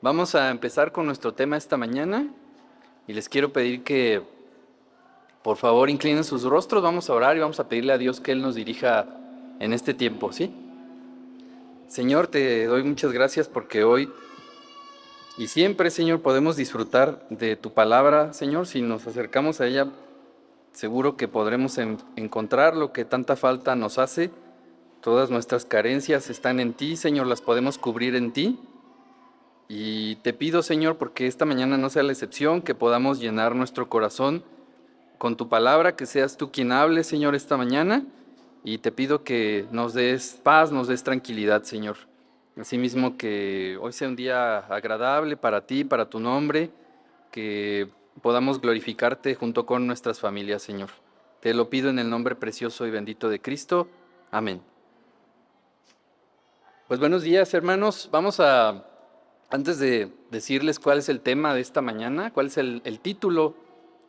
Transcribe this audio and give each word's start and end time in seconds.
Vamos 0.00 0.36
a 0.36 0.50
empezar 0.50 0.92
con 0.92 1.06
nuestro 1.06 1.34
tema 1.34 1.56
esta 1.56 1.76
mañana 1.76 2.28
y 3.08 3.14
les 3.14 3.28
quiero 3.28 3.52
pedir 3.52 3.82
que 3.82 4.22
por 5.42 5.56
favor 5.56 5.90
inclinen 5.90 6.22
sus 6.22 6.44
rostros, 6.44 6.84
vamos 6.84 7.10
a 7.10 7.14
orar 7.14 7.36
y 7.36 7.40
vamos 7.40 7.58
a 7.58 7.68
pedirle 7.68 7.92
a 7.92 7.98
Dios 7.98 8.20
que 8.20 8.30
Él 8.30 8.40
nos 8.40 8.54
dirija 8.54 9.06
en 9.58 9.72
este 9.72 9.94
tiempo, 9.94 10.32
¿sí? 10.32 10.54
Señor, 11.88 12.28
te 12.28 12.66
doy 12.66 12.84
muchas 12.84 13.10
gracias 13.10 13.48
porque 13.48 13.82
hoy 13.82 14.08
y 15.36 15.48
siempre, 15.48 15.90
Señor, 15.90 16.20
podemos 16.22 16.54
disfrutar 16.54 17.26
de 17.28 17.56
tu 17.56 17.72
palabra, 17.72 18.32
Señor, 18.32 18.68
si 18.68 18.82
nos 18.82 19.04
acercamos 19.08 19.60
a 19.60 19.66
ella, 19.66 19.88
seguro 20.70 21.16
que 21.16 21.26
podremos 21.26 21.76
encontrar 22.14 22.76
lo 22.76 22.92
que 22.92 23.04
tanta 23.04 23.34
falta 23.34 23.74
nos 23.74 23.98
hace. 23.98 24.30
Todas 25.00 25.30
nuestras 25.30 25.64
carencias 25.64 26.30
están 26.30 26.60
en 26.60 26.72
ti, 26.72 26.96
Señor, 26.96 27.26
las 27.26 27.40
podemos 27.40 27.78
cubrir 27.78 28.14
en 28.14 28.32
ti. 28.32 28.60
Y 29.68 30.16
te 30.16 30.32
pido, 30.32 30.62
Señor, 30.62 30.96
porque 30.96 31.26
esta 31.26 31.44
mañana 31.44 31.76
no 31.76 31.90
sea 31.90 32.02
la 32.02 32.12
excepción, 32.12 32.62
que 32.62 32.74
podamos 32.74 33.20
llenar 33.20 33.54
nuestro 33.54 33.90
corazón 33.90 34.42
con 35.18 35.36
tu 35.36 35.48
palabra, 35.48 35.94
que 35.94 36.06
seas 36.06 36.38
tú 36.38 36.50
quien 36.50 36.72
hable, 36.72 37.04
Señor, 37.04 37.34
esta 37.34 37.58
mañana. 37.58 38.04
Y 38.64 38.78
te 38.78 38.92
pido 38.92 39.24
que 39.24 39.66
nos 39.70 39.92
des 39.92 40.40
paz, 40.42 40.72
nos 40.72 40.88
des 40.88 41.04
tranquilidad, 41.04 41.64
Señor. 41.64 41.96
Asimismo, 42.58 43.18
que 43.18 43.78
hoy 43.80 43.92
sea 43.92 44.08
un 44.08 44.16
día 44.16 44.58
agradable 44.58 45.36
para 45.36 45.66
ti, 45.66 45.84
para 45.84 46.08
tu 46.08 46.18
nombre, 46.18 46.70
que 47.30 47.88
podamos 48.22 48.60
glorificarte 48.60 49.34
junto 49.34 49.66
con 49.66 49.86
nuestras 49.86 50.18
familias, 50.18 50.62
Señor. 50.62 50.88
Te 51.40 51.52
lo 51.54 51.68
pido 51.68 51.90
en 51.90 51.98
el 51.98 52.08
nombre 52.08 52.34
precioso 52.34 52.86
y 52.86 52.90
bendito 52.90 53.28
de 53.28 53.40
Cristo. 53.40 53.86
Amén. 54.30 54.60
Pues 56.88 56.98
buenos 56.98 57.22
días, 57.22 57.52
hermanos. 57.54 58.08
Vamos 58.10 58.40
a 58.40 58.84
antes 59.50 59.78
de 59.78 60.10
decirles 60.30 60.78
cuál 60.78 60.98
es 60.98 61.08
el 61.08 61.20
tema 61.20 61.54
de 61.54 61.60
esta 61.60 61.80
mañana, 61.80 62.32
cuál 62.32 62.46
es 62.48 62.58
el, 62.58 63.00
título 63.00 63.54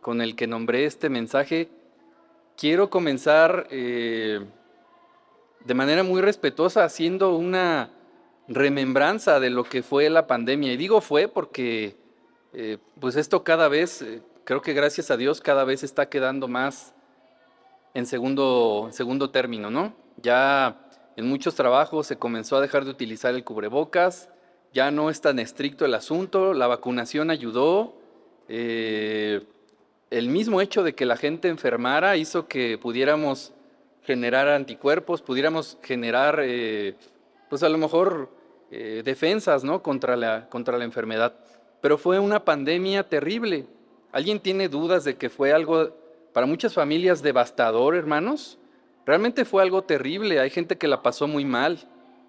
con 0.01 0.21
el 0.21 0.35
que 0.35 0.47
nombré 0.47 0.85
este 0.85 1.09
mensaje, 1.09 1.69
quiero 2.57 2.89
comenzar 2.89 3.67
eh, 3.69 4.45
de 5.63 5.73
manera 5.73 6.03
muy 6.03 6.21
respetuosa 6.21 6.83
haciendo 6.83 7.35
una 7.35 7.91
remembranza 8.47 9.39
de 9.39 9.49
lo 9.49 9.63
que 9.63 9.83
fue 9.83 10.09
la 10.09 10.27
pandemia. 10.27 10.73
Y 10.73 10.77
digo 10.77 10.99
fue 11.01 11.27
porque 11.27 11.95
eh, 12.53 12.77
pues 12.99 13.15
esto 13.15 13.43
cada 13.43 13.67
vez, 13.69 14.01
eh, 14.01 14.21
creo 14.43 14.61
que 14.61 14.73
gracias 14.73 15.11
a 15.11 15.17
Dios, 15.17 15.39
cada 15.39 15.63
vez 15.63 15.83
está 15.83 16.09
quedando 16.09 16.47
más 16.47 16.93
en 17.93 18.05
segundo, 18.05 18.85
en 18.87 18.93
segundo 18.93 19.29
término, 19.29 19.69
¿no? 19.69 19.93
Ya 20.17 20.85
en 21.15 21.27
muchos 21.27 21.55
trabajos 21.55 22.07
se 22.07 22.17
comenzó 22.17 22.57
a 22.57 22.61
dejar 22.61 22.83
de 22.85 22.91
utilizar 22.91 23.33
el 23.35 23.43
cubrebocas, 23.43 24.29
ya 24.73 24.91
no 24.91 25.09
es 25.09 25.21
tan 25.21 25.39
estricto 25.39 25.85
el 25.85 25.93
asunto, 25.93 26.53
la 26.53 26.67
vacunación 26.67 27.31
ayudó, 27.31 27.95
eh, 28.47 29.41
el 30.09 30.29
mismo 30.29 30.61
hecho 30.61 30.83
de 30.83 30.93
que 30.93 31.05
la 31.05 31.17
gente 31.17 31.47
enfermara 31.47 32.17
hizo 32.17 32.47
que 32.47 32.77
pudiéramos 32.77 33.53
generar 34.03 34.47
anticuerpos, 34.47 35.21
pudiéramos 35.21 35.77
generar, 35.83 36.39
eh, 36.43 36.95
pues 37.49 37.61
a 37.63 37.69
lo 37.69 37.77
mejor, 37.77 38.29
eh, 38.71 39.01
defensas 39.03 39.63
¿no? 39.63 39.81
contra, 39.81 40.15
la, 40.15 40.49
contra 40.49 40.77
la 40.77 40.83
enfermedad. 40.83 41.33
Pero 41.81 41.97
fue 41.97 42.19
una 42.19 42.43
pandemia 42.43 43.07
terrible. 43.07 43.67
¿Alguien 44.11 44.39
tiene 44.39 44.67
dudas 44.67 45.03
de 45.03 45.15
que 45.15 45.29
fue 45.29 45.53
algo 45.53 45.95
para 46.33 46.47
muchas 46.47 46.73
familias 46.73 47.21
devastador, 47.21 47.95
hermanos? 47.95 48.57
Realmente 49.05 49.45
fue 49.45 49.61
algo 49.61 49.83
terrible. 49.83 50.39
Hay 50.39 50.49
gente 50.49 50.77
que 50.77 50.87
la 50.87 51.01
pasó 51.01 51.27
muy 51.27 51.45
mal. 51.45 51.79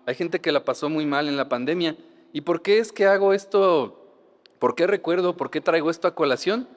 Hay 0.06 0.14
gente 0.14 0.40
que 0.40 0.52
la 0.52 0.64
pasó 0.64 0.88
muy 0.88 1.06
mal 1.06 1.28
en 1.28 1.36
la 1.36 1.48
pandemia. 1.48 1.96
¿Y 2.32 2.42
por 2.42 2.62
qué 2.62 2.78
es 2.78 2.92
que 2.92 3.06
hago 3.06 3.32
esto? 3.32 3.96
¿Por 4.58 4.74
qué 4.74 4.86
recuerdo? 4.86 5.36
¿Por 5.36 5.50
qué 5.50 5.60
traigo 5.60 5.90
esto 5.90 6.06
a 6.06 6.14
colación? 6.14 6.68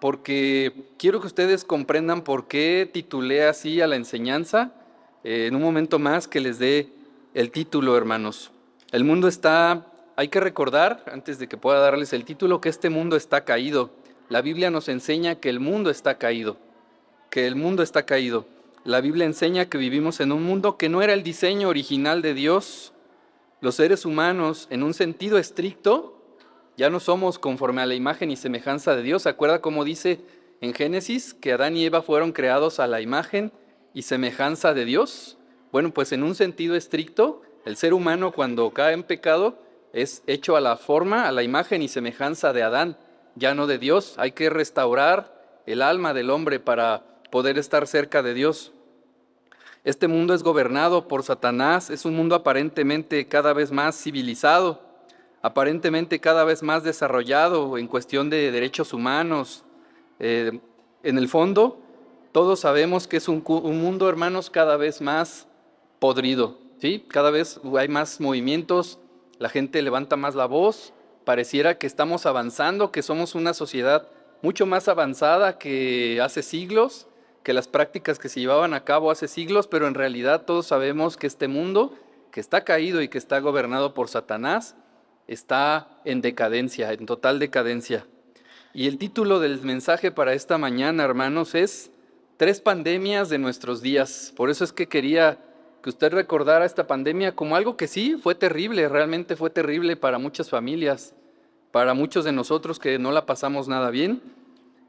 Porque 0.00 0.72
quiero 0.98 1.20
que 1.20 1.26
ustedes 1.26 1.64
comprendan 1.64 2.22
por 2.22 2.48
qué 2.48 2.88
titulé 2.92 3.44
así 3.46 3.80
a 3.80 3.86
la 3.86 3.96
enseñanza. 3.96 4.72
Eh, 5.24 5.46
en 5.46 5.56
un 5.56 5.62
momento 5.62 5.98
más 5.98 6.28
que 6.28 6.40
les 6.40 6.58
dé 6.58 6.92
el 7.34 7.50
título, 7.50 7.96
hermanos. 7.96 8.50
El 8.92 9.04
mundo 9.04 9.28
está, 9.28 9.86
hay 10.16 10.28
que 10.28 10.40
recordar, 10.40 11.04
antes 11.10 11.38
de 11.38 11.48
que 11.48 11.56
pueda 11.56 11.78
darles 11.78 12.12
el 12.12 12.24
título, 12.24 12.60
que 12.60 12.68
este 12.68 12.90
mundo 12.90 13.16
está 13.16 13.44
caído. 13.44 13.90
La 14.28 14.42
Biblia 14.42 14.70
nos 14.70 14.88
enseña 14.88 15.36
que 15.36 15.48
el 15.48 15.60
mundo 15.60 15.90
está 15.90 16.18
caído, 16.18 16.56
que 17.30 17.46
el 17.46 17.56
mundo 17.56 17.82
está 17.82 18.04
caído. 18.04 18.46
La 18.84 19.00
Biblia 19.00 19.26
enseña 19.26 19.66
que 19.66 19.78
vivimos 19.78 20.20
en 20.20 20.32
un 20.32 20.42
mundo 20.42 20.76
que 20.76 20.88
no 20.88 21.02
era 21.02 21.12
el 21.12 21.22
diseño 21.22 21.68
original 21.68 22.22
de 22.22 22.34
Dios, 22.34 22.92
los 23.60 23.74
seres 23.74 24.04
humanos, 24.06 24.66
en 24.70 24.82
un 24.82 24.94
sentido 24.94 25.38
estricto, 25.38 26.16
ya 26.76 26.88
no 26.88 26.98
somos 26.98 27.38
conforme 27.38 27.82
a 27.82 27.86
la 27.86 27.94
imagen 27.94 28.30
y 28.30 28.36
semejanza 28.36 28.96
de 28.96 29.02
Dios. 29.02 29.22
¿Se 29.22 29.28
acuerda 29.28 29.60
cómo 29.60 29.84
dice 29.84 30.20
en 30.62 30.72
Génesis 30.72 31.34
que 31.34 31.52
Adán 31.52 31.76
y 31.76 31.84
Eva 31.84 32.00
fueron 32.00 32.32
creados 32.32 32.80
a 32.80 32.86
la 32.86 33.02
imagen 33.02 33.52
y 33.92 34.02
semejanza 34.02 34.72
de 34.72 34.86
Dios? 34.86 35.36
Bueno, 35.72 35.92
pues 35.92 36.12
en 36.12 36.22
un 36.22 36.34
sentido 36.34 36.74
estricto, 36.74 37.42
el 37.66 37.76
ser 37.76 37.92
humano 37.92 38.32
cuando 38.32 38.70
cae 38.70 38.94
en 38.94 39.02
pecado 39.02 39.58
es 39.92 40.22
hecho 40.26 40.56
a 40.56 40.60
la 40.60 40.76
forma, 40.76 41.28
a 41.28 41.32
la 41.32 41.42
imagen 41.42 41.82
y 41.82 41.88
semejanza 41.88 42.52
de 42.54 42.62
Adán, 42.62 42.96
ya 43.34 43.54
no 43.54 43.66
de 43.66 43.78
Dios. 43.78 44.14
Hay 44.16 44.32
que 44.32 44.48
restaurar 44.48 45.62
el 45.66 45.82
alma 45.82 46.14
del 46.14 46.30
hombre 46.30 46.60
para 46.60 47.04
poder 47.30 47.58
estar 47.58 47.86
cerca 47.86 48.22
de 48.22 48.32
Dios. 48.34 48.72
Este 49.82 50.08
mundo 50.08 50.34
es 50.34 50.42
gobernado 50.42 51.08
por 51.08 51.22
Satanás, 51.22 51.88
es 51.88 52.04
un 52.04 52.14
mundo 52.14 52.34
aparentemente 52.34 53.26
cada 53.28 53.54
vez 53.54 53.72
más 53.72 53.96
civilizado, 53.96 54.82
aparentemente 55.40 56.20
cada 56.20 56.44
vez 56.44 56.62
más 56.62 56.84
desarrollado 56.84 57.78
en 57.78 57.86
cuestión 57.86 58.28
de 58.28 58.50
derechos 58.52 58.92
humanos. 58.92 59.64
Eh, 60.18 60.60
en 61.02 61.16
el 61.16 61.28
fondo, 61.28 61.80
todos 62.32 62.60
sabemos 62.60 63.08
que 63.08 63.16
es 63.16 63.26
un, 63.26 63.42
mundo, 63.46 64.06
hermanos, 64.06 64.50
cada 64.50 64.76
vez 64.76 65.00
más 65.00 65.46
podrido. 65.98 66.58
¿sí? 66.78 67.06
Cada 67.08 67.30
vez 67.30 67.58
hay 67.78 67.88
más 67.88 68.20
movimientos, 68.20 68.98
la 69.38 69.48
gente 69.48 69.80
levanta 69.80 70.16
más 70.16 70.34
la 70.34 70.44
voz, 70.44 70.92
pareciera 71.24 71.78
que 71.78 71.86
estamos 71.86 72.26
avanzando, 72.26 72.92
que 72.92 73.02
somos 73.02 73.34
una 73.34 73.54
sociedad 73.54 74.08
mucho 74.42 74.66
más 74.66 74.88
avanzada 74.88 75.56
que 75.56 76.20
hace 76.22 76.42
siglos 76.42 77.06
que 77.42 77.52
las 77.52 77.68
prácticas 77.68 78.18
que 78.18 78.28
se 78.28 78.40
llevaban 78.40 78.74
a 78.74 78.84
cabo 78.84 79.10
hace 79.10 79.28
siglos, 79.28 79.66
pero 79.66 79.86
en 79.86 79.94
realidad 79.94 80.44
todos 80.44 80.66
sabemos 80.66 81.16
que 81.16 81.26
este 81.26 81.48
mundo, 81.48 81.94
que 82.30 82.40
está 82.40 82.64
caído 82.64 83.02
y 83.02 83.08
que 83.08 83.18
está 83.18 83.40
gobernado 83.40 83.94
por 83.94 84.08
Satanás, 84.08 84.76
está 85.26 85.88
en 86.04 86.20
decadencia, 86.20 86.92
en 86.92 87.06
total 87.06 87.38
decadencia. 87.38 88.06
Y 88.74 88.86
el 88.86 88.98
título 88.98 89.40
del 89.40 89.60
mensaje 89.62 90.12
para 90.12 90.34
esta 90.34 90.58
mañana, 90.58 91.04
hermanos, 91.04 91.54
es 91.54 91.90
Tres 92.40 92.62
pandemias 92.62 93.28
de 93.28 93.36
nuestros 93.36 93.82
días. 93.82 94.32
Por 94.34 94.48
eso 94.48 94.64
es 94.64 94.72
que 94.72 94.86
quería 94.86 95.36
que 95.82 95.90
usted 95.90 96.10
recordara 96.10 96.64
esta 96.64 96.86
pandemia 96.86 97.36
como 97.36 97.54
algo 97.54 97.76
que 97.76 97.86
sí 97.86 98.16
fue 98.16 98.34
terrible, 98.34 98.88
realmente 98.88 99.36
fue 99.36 99.50
terrible 99.50 99.94
para 99.94 100.16
muchas 100.16 100.48
familias, 100.48 101.14
para 101.70 101.92
muchos 101.92 102.24
de 102.24 102.32
nosotros 102.32 102.78
que 102.78 102.98
no 102.98 103.12
la 103.12 103.26
pasamos 103.26 103.68
nada 103.68 103.90
bien 103.90 104.22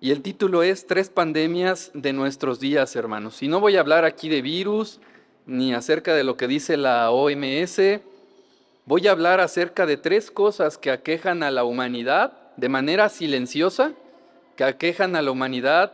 y 0.04 0.10
el 0.10 0.24
título 0.24 0.64
es 0.64 0.88
Tres 0.88 1.12
pandemias 1.12 1.92
de 1.94 2.12
nuestros 2.12 2.60
días, 2.60 2.96
hermanos. 2.96 3.44
Y 3.44 3.48
no 3.48 3.60
voy 3.60 3.78
a 3.78 3.82
hablar 3.82 4.04
aquí 4.04 4.30
de 4.30 4.42
virus 4.42 5.00
ni 5.46 5.76
acerca 5.76 6.16
de 6.16 6.24
lo 6.24 6.38
que 6.38 6.48
dice 6.48 6.76
la 6.76 7.12
OMS. 7.12 7.80
Voy 8.86 9.08
a 9.08 9.12
hablar 9.12 9.40
acerca 9.40 9.86
de 9.86 9.98
tres 9.98 10.32
cosas 10.32 10.80
que 10.80 10.90
aquejan 10.90 11.44
a 11.44 11.52
la 11.52 11.64
humanidad 11.66 12.34
de 12.58 12.68
manera 12.68 13.10
silenciosa, 13.10 13.94
que 14.56 14.64
aquejan 14.64 15.16
a 15.16 15.22
la 15.22 15.30
humanidad, 15.30 15.94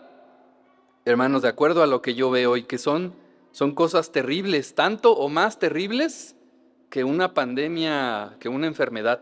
hermanos, 1.03 1.41
de 1.41 1.49
acuerdo 1.49 1.83
a 1.83 1.87
lo 1.87 2.01
que 2.01 2.15
yo 2.15 2.31
veo 2.31 2.55
y 2.55 2.63
que 2.63 2.77
son, 2.77 3.13
son 3.51 3.75
cosas 3.75 4.13
terribles, 4.13 4.73
tanto 4.73 5.11
o 5.17 5.27
más 5.27 5.59
terribles 5.59 6.33
que 6.89 7.03
una 7.03 7.33
pandemia, 7.33 8.37
que 8.39 8.47
una 8.47 8.67
enfermedad. 8.67 9.19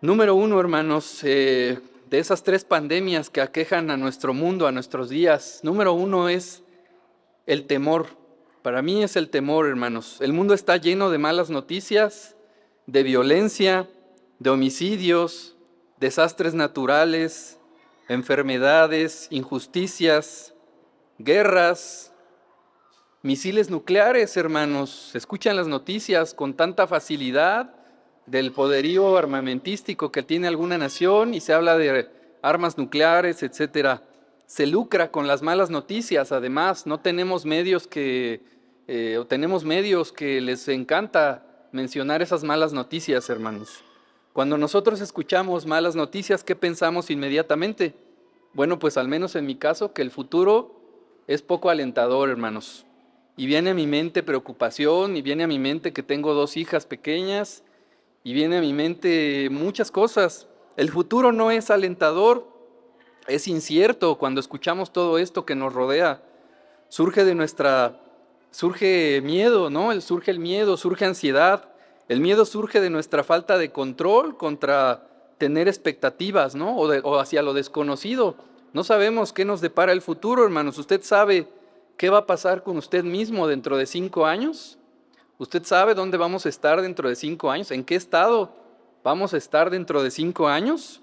Número 0.00 0.34
uno, 0.34 0.58
hermanos, 0.58 1.20
eh, 1.24 1.78
de 2.08 2.18
esas 2.18 2.42
tres 2.42 2.64
pandemias 2.64 3.30
que 3.30 3.40
aquejan 3.40 3.90
a 3.90 3.96
nuestro 3.96 4.32
mundo, 4.32 4.66
a 4.66 4.72
nuestros 4.72 5.08
días. 5.08 5.60
Número 5.62 5.92
uno 5.92 6.28
es 6.28 6.62
el 7.46 7.66
temor. 7.66 8.06
Para 8.62 8.82
mí 8.82 9.02
es 9.02 9.16
el 9.16 9.28
temor, 9.28 9.66
hermanos. 9.66 10.18
El 10.20 10.32
mundo 10.32 10.54
está 10.54 10.76
lleno 10.76 11.10
de 11.10 11.18
malas 11.18 11.50
noticias, 11.50 12.36
de 12.86 13.02
violencia, 13.02 13.88
de 14.38 14.50
homicidios, 14.50 15.56
desastres 15.98 16.54
naturales, 16.54 17.58
enfermedades, 18.08 19.26
injusticias, 19.30 20.54
guerras, 21.18 22.12
misiles 23.22 23.68
nucleares, 23.70 24.36
hermanos. 24.36 25.10
Escuchan 25.14 25.56
las 25.56 25.66
noticias 25.66 26.34
con 26.34 26.54
tanta 26.54 26.86
facilidad 26.86 27.75
del 28.26 28.52
poderío 28.52 29.16
armamentístico 29.16 30.10
que 30.10 30.22
tiene 30.22 30.48
alguna 30.48 30.78
nación 30.78 31.34
y 31.34 31.40
se 31.40 31.52
habla 31.52 31.78
de 31.78 32.08
armas 32.42 32.76
nucleares, 32.76 33.42
etcétera. 33.42 34.02
Se 34.46 34.66
lucra 34.66 35.10
con 35.10 35.26
las 35.26 35.42
malas 35.42 35.70
noticias, 35.70 36.32
además, 36.32 36.86
no 36.86 37.00
tenemos 37.00 37.44
medios 37.44 37.86
que, 37.86 38.42
eh, 38.86 39.24
tenemos 39.28 39.64
medios 39.64 40.12
que 40.12 40.40
les 40.40 40.68
encanta 40.68 41.68
mencionar 41.72 42.22
esas 42.22 42.44
malas 42.44 42.72
noticias, 42.72 43.28
hermanos. 43.28 43.82
Cuando 44.32 44.58
nosotros 44.58 45.00
escuchamos 45.00 45.66
malas 45.66 45.96
noticias, 45.96 46.44
¿qué 46.44 46.54
pensamos 46.54 47.10
inmediatamente? 47.10 47.94
Bueno, 48.52 48.78
pues 48.78 48.96
al 48.96 49.08
menos 49.08 49.34
en 49.34 49.46
mi 49.46 49.56
caso, 49.56 49.92
que 49.92 50.02
el 50.02 50.10
futuro 50.10 50.80
es 51.26 51.42
poco 51.42 51.70
alentador, 51.70 52.30
hermanos. 52.30 52.86
Y 53.36 53.46
viene 53.46 53.70
a 53.70 53.74
mi 53.74 53.86
mente 53.86 54.22
preocupación, 54.22 55.16
y 55.16 55.22
viene 55.22 55.44
a 55.44 55.48
mi 55.48 55.58
mente 55.58 55.92
que 55.92 56.02
tengo 56.02 56.34
dos 56.34 56.56
hijas 56.56 56.86
pequeñas, 56.86 57.64
y 58.26 58.32
viene 58.32 58.56
a 58.56 58.60
mi 58.60 58.72
mente 58.72 59.46
muchas 59.52 59.92
cosas. 59.92 60.48
El 60.76 60.90
futuro 60.90 61.30
no 61.30 61.52
es 61.52 61.70
alentador, 61.70 62.44
es 63.28 63.46
incierto 63.46 64.18
cuando 64.18 64.40
escuchamos 64.40 64.92
todo 64.92 65.18
esto 65.18 65.46
que 65.46 65.54
nos 65.54 65.72
rodea. 65.72 66.24
Surge 66.88 67.24
de 67.24 67.36
nuestra, 67.36 68.00
surge 68.50 69.20
miedo, 69.22 69.70
¿no? 69.70 70.00
Surge 70.00 70.32
el 70.32 70.40
miedo, 70.40 70.76
surge 70.76 71.04
ansiedad, 71.04 71.68
el 72.08 72.18
miedo 72.18 72.44
surge 72.46 72.80
de 72.80 72.90
nuestra 72.90 73.22
falta 73.22 73.58
de 73.58 73.70
control 73.70 74.36
contra 74.36 75.06
tener 75.38 75.68
expectativas, 75.68 76.56
¿no? 76.56 76.76
O, 76.76 77.20
hacia 77.20 77.42
lo 77.42 77.54
desconocido. 77.54 78.34
No 78.72 78.82
sabemos 78.82 79.32
qué 79.32 79.44
nos 79.44 79.60
depara 79.60 79.92
el 79.92 80.02
futuro, 80.02 80.42
hermanos. 80.42 80.78
¿Usted 80.78 81.00
sabe 81.04 81.46
qué 81.96 82.10
va 82.10 82.18
a 82.18 82.26
pasar 82.26 82.64
con 82.64 82.76
usted 82.76 83.04
mismo 83.04 83.46
dentro 83.46 83.76
de 83.76 83.86
cinco 83.86 84.26
años? 84.26 84.80
¿Usted 85.38 85.64
sabe 85.64 85.94
dónde 85.94 86.16
vamos 86.16 86.46
a 86.46 86.48
estar 86.48 86.80
dentro 86.80 87.08
de 87.08 87.16
cinco 87.16 87.50
años? 87.50 87.70
¿En 87.70 87.84
qué 87.84 87.94
estado 87.94 88.54
vamos 89.04 89.34
a 89.34 89.36
estar 89.36 89.70
dentro 89.70 90.02
de 90.02 90.10
cinco 90.10 90.48
años? 90.48 91.02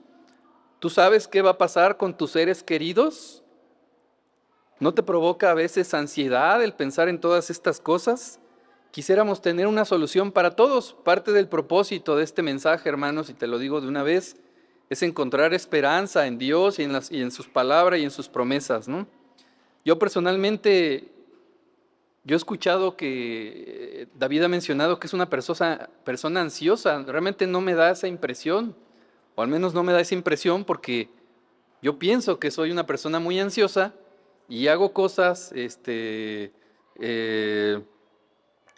¿Tú 0.80 0.90
sabes 0.90 1.28
qué 1.28 1.42
va 1.42 1.52
a 1.52 1.58
pasar 1.58 1.98
con 1.98 2.18
tus 2.18 2.32
seres 2.32 2.64
queridos? 2.64 3.44
¿No 4.80 4.94
te 4.94 5.04
provoca 5.04 5.52
a 5.52 5.54
veces 5.54 5.94
ansiedad 5.94 6.62
el 6.64 6.74
pensar 6.74 7.10
en 7.10 7.20
todas 7.20 7.50
estas 7.50 7.80
cosas? 7.80 8.40
quisiéramos 8.94 9.42
tener 9.42 9.66
una 9.66 9.86
solución 9.86 10.32
para 10.32 10.52
todos. 10.52 10.94
Parte 11.04 11.32
del 11.32 11.48
propósito 11.48 12.16
de 12.16 12.24
este 12.24 12.44
mensaje, 12.44 12.88
hermanos, 12.88 13.28
y 13.32 13.34
te 13.34 13.48
lo 13.48 13.58
digo 13.58 13.82
de 13.82 13.88
una 13.88 14.04
vez, 14.04 14.38
es 14.90 15.02
encontrar 15.02 15.54
esperanza 15.56 16.28
en 16.28 16.38
Dios 16.38 16.78
y 16.78 16.84
en, 16.84 17.00
y 17.10 17.24
en 17.24 17.32
sus 17.32 17.48
palabras 17.48 18.00
y 18.00 18.04
en 18.04 18.12
sus 18.12 18.30
promesas. 18.30 18.88
¿no? 18.88 19.08
Yo 19.84 19.98
personalmente, 19.98 21.12
yo 22.26 22.36
he 22.36 22.38
escuchado 22.38 22.96
que 22.96 24.08
David 24.16 24.44
ha 24.44 24.48
mencionado 24.48 25.00
que 25.00 25.08
es 25.08 25.14
una 25.14 25.30
persona, 25.30 25.90
persona 26.06 26.42
ansiosa. 26.42 27.04
Realmente 27.04 27.48
no 27.48 27.60
me 27.60 27.76
da 27.76 27.92
esa 27.92 28.08
impresión, 28.08 28.76
o 29.36 29.42
al 29.42 29.50
menos 29.50 29.74
no 29.74 29.84
me 29.84 29.92
da 29.92 30.00
esa 30.00 30.16
impresión 30.16 30.64
porque 30.64 31.10
yo 31.82 32.00
pienso 32.00 32.40
que 32.40 32.50
soy 32.50 32.72
una 32.72 32.86
persona 32.86 33.20
muy 33.20 33.40
ansiosa 33.42 33.94
y 34.48 34.68
hago 34.68 34.94
cosas, 34.94 35.52
este, 35.54 36.54
eh, 37.00 37.84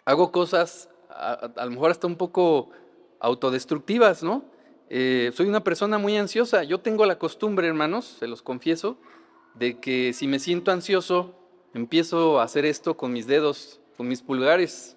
hago 0.04 0.32
cosas 0.32 0.88
a, 1.08 1.52
lo 1.64 1.70
mejor 1.70 1.92
hasta 1.92 2.08
un 2.08 2.16
poco 2.16 2.70
autodestructivas, 3.20 4.24
¿no? 4.24 4.44
Eh, 4.90 5.30
soy 5.34 5.46
una 5.46 5.62
persona 5.62 5.98
muy 5.98 6.16
ansiosa. 6.16 6.64
Yo 6.64 6.80
tengo 6.80 7.06
la 7.06 7.18
costumbre, 7.18 7.68
hermanos, 7.68 8.16
se 8.18 8.26
los 8.26 8.42
confieso, 8.42 8.98
de 9.54 9.78
que 9.78 10.12
si 10.12 10.26
me 10.26 10.40
siento 10.40 10.72
ansioso, 10.72 11.34
empiezo 11.76 12.40
a 12.40 12.44
hacer 12.44 12.64
esto 12.64 12.96
con 12.96 13.12
mis 13.12 13.26
dedos, 13.26 13.80
con 13.96 14.08
mis 14.08 14.22
pulgares, 14.22 14.96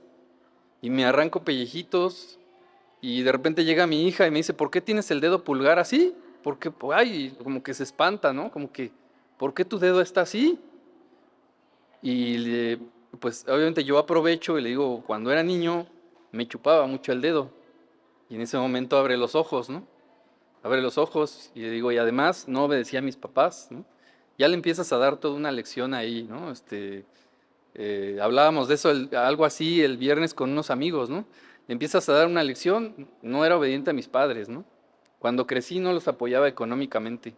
y 0.81 0.89
me 0.89 1.05
arranco 1.05 1.43
pellejitos, 1.43 2.39
y 3.01 3.21
de 3.21 3.31
repente 3.31 3.65
llega 3.65 3.87
mi 3.87 4.07
hija 4.07 4.27
y 4.27 4.31
me 4.31 4.37
dice, 4.37 4.53
¿por 4.53 4.71
qué 4.71 4.81
tienes 4.81 5.09
el 5.11 5.21
dedo 5.21 5.43
pulgar 5.43 5.79
así? 5.79 6.15
Porque, 6.43 6.71
ay, 6.93 7.35
como 7.43 7.63
que 7.63 7.73
se 7.73 7.83
espanta, 7.83 8.33
¿no? 8.33 8.51
Como 8.51 8.71
que, 8.71 8.91
¿por 9.37 9.53
qué 9.53 9.65
tu 9.65 9.79
dedo 9.79 10.01
está 10.01 10.21
así? 10.21 10.59
Y 12.01 12.77
pues 13.19 13.45
obviamente 13.47 13.83
yo 13.83 13.97
aprovecho 13.97 14.57
y 14.57 14.61
le 14.61 14.69
digo, 14.69 15.03
cuando 15.05 15.31
era 15.31 15.43
niño 15.43 15.85
me 16.31 16.47
chupaba 16.47 16.85
mucho 16.87 17.11
el 17.11 17.21
dedo. 17.21 17.49
Y 18.29 18.35
en 18.35 18.41
ese 18.41 18.57
momento 18.57 18.97
abre 18.97 19.17
los 19.17 19.35
ojos, 19.35 19.69
¿no? 19.69 19.85
Abre 20.63 20.81
los 20.81 20.97
ojos 20.97 21.51
y 21.55 21.61
le 21.61 21.71
digo, 21.71 21.91
y 21.91 21.97
además 21.97 22.47
no 22.47 22.65
obedecía 22.65 22.99
a 22.99 23.01
mis 23.01 23.15
papás, 23.15 23.67
¿no? 23.69 23.85
Ya 24.39 24.47
le 24.47 24.55
empiezas 24.55 24.91
a 24.93 24.97
dar 24.97 25.17
toda 25.17 25.35
una 25.35 25.51
lección 25.51 25.93
ahí, 25.93 26.23
¿no? 26.23 26.49
Este, 26.49 27.03
eh, 27.75 28.17
hablábamos 28.21 28.69
de 28.69 28.75
eso, 28.75 28.89
algo 29.17 29.43
así 29.43 29.83
el 29.83 29.97
viernes 29.97 30.33
con 30.33 30.49
unos 30.49 30.71
amigos, 30.71 31.09
¿no? 31.09 31.25
Le 31.67 31.73
empiezas 31.73 32.07
a 32.07 32.13
dar 32.13 32.25
una 32.25 32.41
lección, 32.41 33.09
no 33.21 33.45
era 33.45 33.57
obediente 33.57 33.91
a 33.91 33.93
mis 33.93 34.07
padres, 34.07 34.47
¿no? 34.47 34.63
Cuando 35.19 35.45
crecí 35.45 35.79
no 35.79 35.91
los 35.91 36.07
apoyaba 36.07 36.47
económicamente. 36.47 37.35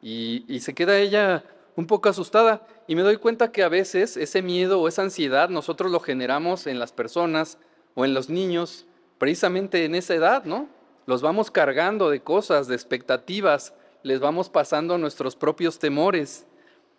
Y, 0.00 0.44
y 0.46 0.60
se 0.60 0.74
queda 0.74 0.96
ella 0.96 1.44
un 1.74 1.88
poco 1.88 2.08
asustada 2.08 2.64
y 2.86 2.94
me 2.94 3.02
doy 3.02 3.16
cuenta 3.16 3.50
que 3.50 3.64
a 3.64 3.68
veces 3.68 4.16
ese 4.16 4.42
miedo 4.42 4.80
o 4.80 4.86
esa 4.86 5.02
ansiedad 5.02 5.48
nosotros 5.48 5.90
lo 5.90 5.98
generamos 5.98 6.68
en 6.68 6.78
las 6.78 6.92
personas 6.92 7.58
o 7.96 8.04
en 8.04 8.14
los 8.14 8.30
niños 8.30 8.86
precisamente 9.18 9.84
en 9.84 9.96
esa 9.96 10.14
edad, 10.14 10.44
¿no? 10.44 10.68
Los 11.06 11.20
vamos 11.20 11.50
cargando 11.50 12.10
de 12.10 12.20
cosas, 12.20 12.68
de 12.68 12.76
expectativas, 12.76 13.74
les 14.06 14.20
vamos 14.20 14.48
pasando 14.48 14.98
nuestros 14.98 15.34
propios 15.34 15.80
temores. 15.80 16.46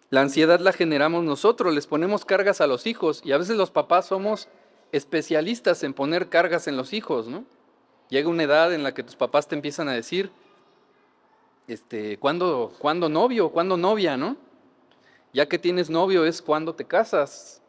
La 0.10 0.20
ansiedad 0.20 0.60
la 0.60 0.74
generamos 0.74 1.24
nosotros, 1.24 1.74
les 1.74 1.88
ponemos 1.88 2.26
cargas 2.26 2.60
a 2.60 2.68
los 2.68 2.86
hijos 2.86 3.22
y 3.24 3.32
a 3.32 3.38
veces 3.38 3.56
los 3.56 3.72
papás 3.72 4.08
somos 4.08 4.50
especialistas 4.92 5.84
en 5.84 5.94
poner 5.94 6.28
cargas 6.28 6.68
en 6.68 6.76
los 6.76 6.92
hijos, 6.92 7.30
¿no? 7.30 7.46
Llega 8.10 8.28
una 8.28 8.44
edad 8.44 8.74
en 8.74 8.84
la 8.84 8.94
que 8.94 9.04
tus 9.04 9.16
papás 9.16 9.48
te 9.48 9.56
empiezan 9.56 9.88
a 9.88 9.94
decir, 9.94 10.32
este, 11.70 12.18
¿cuándo, 12.18 12.74
¿cuándo 12.78 13.08
novio? 13.08 13.52
¿Cuándo 13.52 13.78
novia? 13.78 14.18
¿No? 14.18 14.36
Ya 15.32 15.48
que 15.48 15.58
tienes 15.58 15.90
novio 15.90 16.26
es 16.26 16.42
cuando 16.42 16.76
te 16.76 16.84
casas. 16.84 17.62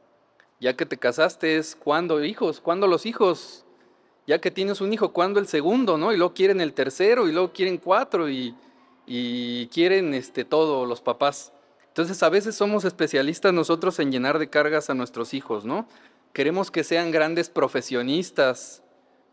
Ya 0.58 0.74
que 0.74 0.84
te 0.84 0.96
casaste 0.96 1.58
es 1.58 1.76
cuando 1.76 2.24
hijos, 2.24 2.60
cuando 2.60 2.88
los 2.88 3.06
hijos. 3.06 3.64
Ya 4.26 4.40
que 4.40 4.50
tienes 4.50 4.80
un 4.80 4.92
hijo, 4.92 5.12
cuando 5.12 5.38
el 5.38 5.46
segundo, 5.46 5.96
¿no? 5.96 6.12
Y 6.12 6.16
luego 6.16 6.34
quieren 6.34 6.60
el 6.60 6.72
tercero 6.72 7.28
y 7.28 7.32
luego 7.32 7.52
quieren 7.52 7.78
cuatro 7.78 8.28
y, 8.28 8.54
y 9.08 9.68
quieren 9.68 10.12
este, 10.12 10.44
todo 10.44 10.84
los 10.84 11.00
papás. 11.00 11.52
Entonces 11.88 12.22
a 12.22 12.28
veces 12.28 12.54
somos 12.54 12.84
especialistas 12.84 13.52
nosotros 13.52 13.98
en 13.98 14.12
llenar 14.12 14.38
de 14.38 14.50
cargas 14.50 14.90
a 14.90 14.94
nuestros 14.94 15.34
hijos, 15.34 15.64
¿no? 15.64 15.88
Queremos 16.32 16.70
que 16.70 16.84
sean 16.84 17.10
grandes 17.10 17.48
profesionistas, 17.48 18.82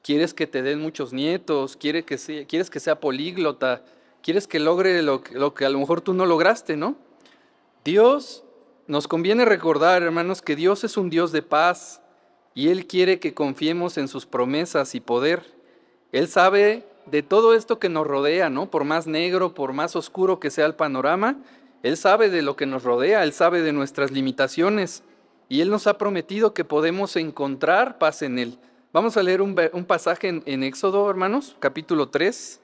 quieres 0.02 0.34
que 0.34 0.48
te 0.48 0.64
den 0.64 0.80
muchos 0.80 1.14
nietos, 1.14 1.76
quieres 1.76 2.06
que 2.06 2.18
sea, 2.18 2.46
quieres 2.46 2.70
que 2.70 2.80
sea 2.80 3.00
políglota, 3.00 3.84
quieres 4.24 4.48
que 4.48 4.60
logre 4.60 5.04
lo, 5.04 5.22
lo 5.34 5.54
que 5.54 5.66
a 5.66 5.70
lo 5.70 5.78
mejor 5.78 6.02
tú 6.02 6.14
no 6.14 6.26
lograste, 6.26 6.78
¿no? 6.78 6.96
Dios, 7.84 8.44
nos 8.88 9.08
conviene 9.08 9.46
recordar, 9.46 10.02
hermanos, 10.02 10.42
que 10.42 10.56
Dios 10.56 10.84
es 10.84 10.96
un 10.96 11.10
Dios 11.10 11.32
de 11.32 11.42
paz 11.42 12.02
y 12.54 12.70
Él 12.70 12.88
quiere 12.88 13.20
que 13.20 13.34
confiemos 13.34 13.98
en 13.98 14.08
sus 14.08 14.26
promesas 14.26 14.96
y 14.96 15.02
poder. 15.02 15.44
Él 16.12 16.28
sabe 16.30 16.86
de 17.06 17.24
todo 17.24 17.54
esto 17.54 17.80
que 17.80 17.90
nos 17.90 18.08
rodea, 18.08 18.50
¿no? 18.50 18.70
Por 18.70 18.84
más 18.84 19.08
negro, 19.08 19.54
por 19.54 19.74
más 19.74 19.96
oscuro 19.96 20.40
que 20.40 20.52
sea 20.52 20.66
el 20.66 20.76
panorama, 20.76 21.38
Él 21.84 21.98
sabe 21.98 22.30
de 22.30 22.42
lo 22.42 22.56
que 22.56 22.66
nos 22.66 22.84
rodea, 22.84 23.24
Él 23.24 23.34
sabe 23.34 23.62
de 23.62 23.74
nuestras 23.74 24.12
limitaciones 24.12 25.04
y 25.50 25.62
Él 25.62 25.70
nos 25.70 25.88
ha 25.88 25.98
prometido 25.98 26.54
que 26.54 26.66
podemos 26.66 27.16
encontrar 27.16 27.98
paz 27.98 28.22
en 28.22 28.40
Él. 28.40 28.58
Vamos 28.92 29.18
a 29.18 29.24
leer 29.24 29.42
un, 29.42 29.56
pasaje 29.86 30.30
en, 30.30 30.44
en 30.46 30.64
Éxodo, 30.64 31.10
hermanos, 31.10 31.56
capítulo 31.60 32.10
3. 32.10 32.62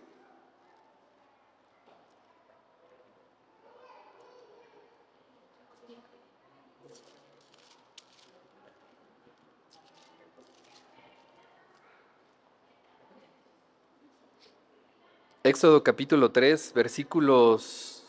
Éxodo 15.44 15.84
capítulo 15.84 16.30
3, 16.32 16.72
versículos... 16.76 18.04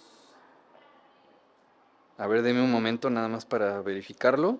A 2.18 2.26
ver, 2.26 2.42
deme 2.42 2.62
un 2.62 2.70
momento 2.70 3.08
nada 3.08 3.26
más 3.26 3.46
para 3.46 3.80
verificarlo. 3.80 4.58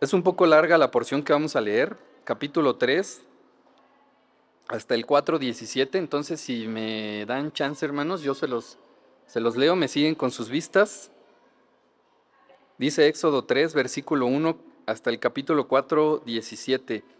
Es 0.00 0.12
un 0.12 0.24
poco 0.24 0.44
larga 0.44 0.76
la 0.76 0.90
porción 0.90 1.22
que 1.22 1.32
vamos 1.32 1.54
a 1.54 1.60
leer, 1.60 1.96
capítulo 2.24 2.76
3, 2.76 3.22
hasta 4.66 4.96
el 4.96 5.06
4.17, 5.06 5.96
entonces 5.96 6.40
si 6.40 6.66
me 6.66 7.24
dan 7.26 7.52
chance 7.52 7.86
hermanos, 7.86 8.22
yo 8.22 8.34
se 8.34 8.48
los, 8.48 8.76
se 9.26 9.38
los 9.38 9.56
leo, 9.56 9.76
me 9.76 9.86
siguen 9.86 10.16
con 10.16 10.32
sus 10.32 10.48
vistas. 10.48 11.12
Dice 12.76 13.06
Éxodo 13.06 13.44
3, 13.44 13.72
versículo 13.72 14.26
1 14.26 14.58
hasta 14.86 15.10
el 15.10 15.20
capítulo 15.20 15.68
4, 15.68 16.22
17. 16.26 17.19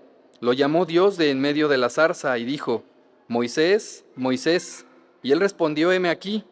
lo 0.41 0.53
llamó 0.53 0.85
Dios 0.85 1.17
de 1.17 1.29
en 1.29 1.39
medio 1.39 1.67
de 1.67 1.77
la 1.77 1.89
zarza 1.89 2.37
y 2.39 2.45
dijo, 2.45 2.83
Moisés, 3.27 4.03
Moisés. 4.15 4.85
Y 5.23 5.31
él 5.31 5.39
respondió, 5.39 5.91
heme 5.91 6.09
aquí. 6.09 6.43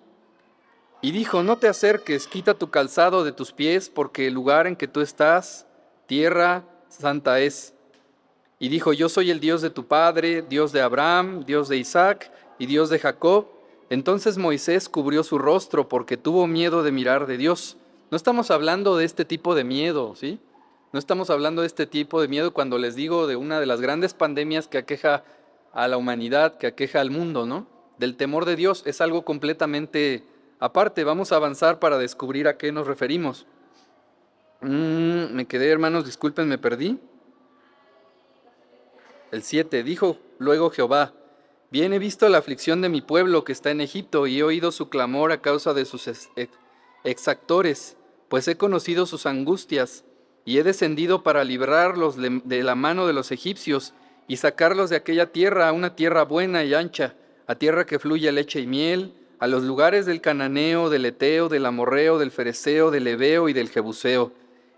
Y 1.01 1.12
dijo, 1.12 1.43
no 1.43 1.58
te 1.58 1.67
acerques, 1.67 2.27
quita 2.27 2.53
tu 2.53 2.69
calzado 2.69 3.24
de 3.24 3.31
tus 3.31 3.51
pies, 3.51 3.89
porque 3.89 4.27
el 4.27 4.34
lugar 4.34 4.67
en 4.67 4.75
que 4.75 4.88
tú 4.88 5.01
estás, 5.01 5.65
tierra 6.05 6.63
santa 6.88 7.39
es. 7.39 7.74
Y 8.60 8.69
dijo, 8.69 8.93
yo 8.93 9.10
soy 9.10 9.31
el 9.31 9.39
Dios 9.39 9.62
de 9.62 9.72
tu 9.72 9.88
padre, 9.88 10.43
Dios 10.43 10.72
de 10.72 10.81
Abraham, 10.81 11.43
Dios 11.46 11.67
de 11.67 11.77
Isaac 11.77 12.31
y 12.60 12.67
Dios 12.67 12.89
de 12.89 13.00
Jacob. 13.00 13.48
Entonces 13.89 14.38
Moisés 14.38 14.88
cubrió 14.88 15.24
su 15.24 15.39
rostro 15.39 15.89
porque 15.89 16.15
tuvo 16.15 16.46
miedo 16.46 16.84
de 16.84 16.91
mirar 16.91 17.25
de 17.25 17.38
Dios. 17.38 17.77
No 18.12 18.17
estamos 18.17 18.51
hablando 18.51 18.98
de 18.98 19.05
este 19.05 19.25
tipo 19.25 19.55
de 19.55 19.63
miedo, 19.63 20.15
¿sí? 20.15 20.39
No 20.91 20.98
estamos 20.98 21.29
hablando 21.29 21.62
de 21.62 21.67
este 21.67 21.86
tipo 21.86 22.19
de 22.19 22.27
miedo 22.27 22.51
cuando 22.51 22.79
les 22.79 22.96
digo 22.96 23.27
de 23.27 23.36
una 23.36 23.60
de 23.60 23.67
las 23.67 23.79
grandes 23.79 24.15
pandemias 24.15 24.67
que 24.67 24.79
aqueja 24.79 25.24
a 25.72 25.88
la 25.88 25.98
humanidad, 25.98 26.58
que 26.58 26.65
aqueja 26.65 27.00
al 27.00 27.12
mundo, 27.12 27.46
¿no? 27.46 27.67
Del 28.00 28.15
temor 28.15 28.46
de 28.46 28.55
Dios 28.55 28.81
es 28.88 29.00
algo 29.00 29.24
completamente 29.24 30.24
aparte. 30.60 31.03
Vamos 31.03 31.31
a 31.31 31.36
avanzar 31.36 31.79
para 31.79 32.00
descubrir 32.00 32.48
a 32.48 32.58
qué 32.58 32.72
nos 32.72 32.88
referimos. 32.88 33.46
Mm, 34.62 35.34
me 35.34 35.46
quedé, 35.46 35.69
hermanos, 35.69 36.05
disculpen, 36.05 36.48
me 36.48 36.58
perdí. 36.58 37.00
El 39.31 39.43
7. 39.43 39.84
Dijo 39.84 40.17
luego 40.39 40.72
Jehová, 40.72 41.13
bien 41.69 41.93
he 41.93 42.00
visto 42.00 42.27
la 42.29 42.39
aflicción 42.39 42.81
de 42.81 42.89
mi 42.89 43.01
pueblo 43.01 43.43
que 43.43 43.51
está 43.51 43.69
en 43.69 43.81
Egipto 43.81 44.25
y 44.25 44.39
he 44.39 44.43
oído 44.43 44.72
su 44.72 44.89
clamor 44.89 45.31
a 45.31 45.41
causa 45.41 45.75
de 45.75 45.86
sus 45.86 46.10
exactores 47.03 47.96
pues 48.29 48.48
he 48.48 48.55
conocido 48.55 49.08
sus 49.08 49.25
angustias, 49.25 50.05
y 50.50 50.58
he 50.58 50.63
descendido 50.63 51.22
para 51.22 51.44
librarlos 51.44 52.15
de 52.18 52.63
la 52.63 52.74
mano 52.74 53.06
de 53.06 53.13
los 53.13 53.32
egipcios, 53.32 53.94
y 54.27 54.38
sacarlos 54.38 54.89
de 54.89 54.96
aquella 54.96 55.32
tierra 55.32 55.70
a 55.70 55.74
una 55.74 55.96
tierra 55.96 56.24
buena 56.24 56.63
y 56.63 56.74
ancha, 56.74 57.13
a 57.46 57.53
tierra 57.53 57.86
que 57.86 58.00
fluye 58.00 58.32
leche 58.32 58.60
y 58.60 58.65
miel, 58.65 59.13
a 59.38 59.46
los 59.46 59.62
lugares 59.62 60.08
del 60.08 60.22
cananeo, 60.22 60.89
del 60.89 61.06
eteo, 61.06 61.50
del 61.50 61.68
amorreo, 61.68 62.18
del 62.18 62.32
fereceo, 62.32 62.89
del 62.89 63.06
ebeo 63.06 63.48
y 63.48 63.53
del 63.53 63.70
jebuseo. 63.70 64.32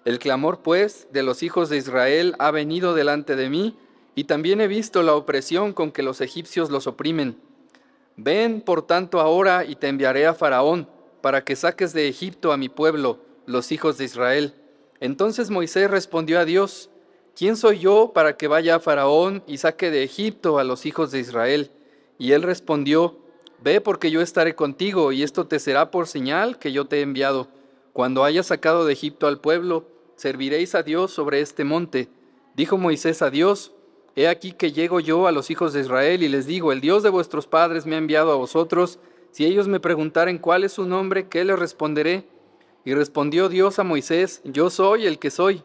El 0.04 0.20
clamor, 0.20 0.60
pues, 0.60 1.08
de 1.14 1.24
los 1.24 1.42
hijos 1.42 1.70
de 1.70 1.78
Israel 1.78 2.36
ha 2.40 2.52
venido 2.52 2.94
delante 2.94 3.38
de 3.38 3.48
mí, 3.48 3.78
y 4.14 4.26
también 4.26 4.60
he 4.60 4.68
visto 4.68 5.04
la 5.04 5.16
opresión 5.16 5.72
con 5.72 5.94
que 5.94 6.04
los 6.04 6.20
egipcios 6.20 6.70
los 6.70 6.86
oprimen. 6.86 7.38
Ven, 8.18 8.60
por 8.60 8.86
tanto, 8.86 9.22
ahora 9.22 9.64
y 9.64 9.78
te 9.78 9.88
enviaré 9.88 10.28
a 10.28 10.34
Faraón, 10.34 10.90
para 11.22 11.46
que 11.46 11.56
saques 11.56 11.94
de 11.94 12.10
Egipto 12.10 12.52
a 12.52 12.58
mi 12.58 12.68
pueblo, 12.68 13.20
los 13.46 13.72
hijos 13.72 13.98
de 13.98 14.04
Israel. 14.04 14.54
Entonces 15.02 15.50
Moisés 15.50 15.92
respondió 15.92 16.40
a 16.40 16.46
Dios, 16.46 16.90
¿quién 17.36 17.58
soy 17.58 17.80
yo 17.80 18.12
para 18.14 18.38
que 18.38 18.48
vaya 18.48 18.76
a 18.76 18.80
Faraón 18.80 19.44
y 19.48 19.58
saque 19.58 19.92
de 19.92 20.04
Egipto 20.04 20.60
a 20.60 20.64
los 20.64 20.86
hijos 20.86 21.12
de 21.12 21.20
Israel? 21.20 21.72
Y 22.18 22.32
él 22.32 22.44
respondió, 22.44 23.18
Ve 23.64 23.82
porque 23.82 24.10
yo 24.10 24.22
estaré 24.22 24.56
contigo, 24.56 25.12
y 25.12 25.24
esto 25.24 25.46
te 25.48 25.60
será 25.60 25.92
por 25.92 26.08
señal 26.08 26.58
que 26.58 26.72
yo 26.72 26.86
te 26.86 27.00
he 27.00 27.02
enviado. 27.02 27.48
Cuando 27.94 28.24
hayas 28.24 28.48
sacado 28.48 28.86
de 28.86 28.94
Egipto 28.94 29.28
al 29.28 29.40
pueblo, 29.40 29.88
serviréis 30.16 30.76
a 30.76 30.84
Dios 30.84 31.12
sobre 31.12 31.42
este 31.42 31.64
monte. 31.64 32.08
Dijo 32.56 32.78
Moisés 32.78 33.22
a 33.22 33.30
Dios, 33.30 33.74
He 34.16 34.28
aquí 34.28 34.52
que 34.52 34.72
llego 34.72 35.00
yo 35.00 35.26
a 35.26 35.32
los 35.32 35.50
hijos 35.52 35.74
de 35.74 35.82
Israel 35.82 36.22
y 36.22 36.28
les 36.28 36.46
digo, 36.46 36.72
el 36.72 36.82
Dios 36.82 37.02
de 37.02 37.10
vuestros 37.10 37.48
padres 37.48 37.86
me 37.86 37.96
ha 37.96 38.00
enviado 38.00 38.32
a 38.32 38.36
vosotros. 38.36 39.00
Si 39.32 39.46
ellos 39.46 39.68
me 39.68 39.80
preguntaren 39.80 40.38
cuál 40.38 40.64
es 40.64 40.74
su 40.74 40.86
nombre, 40.86 41.28
¿qué 41.28 41.46
les 41.46 41.58
responderé? 41.58 42.26
Y 42.84 42.94
respondió 42.94 43.50
Dios 43.50 43.80
a 43.80 43.84
Moisés, 43.84 44.42
yo 44.44 44.70
soy 44.70 45.06
el 45.06 45.20
que 45.20 45.30
soy. 45.30 45.64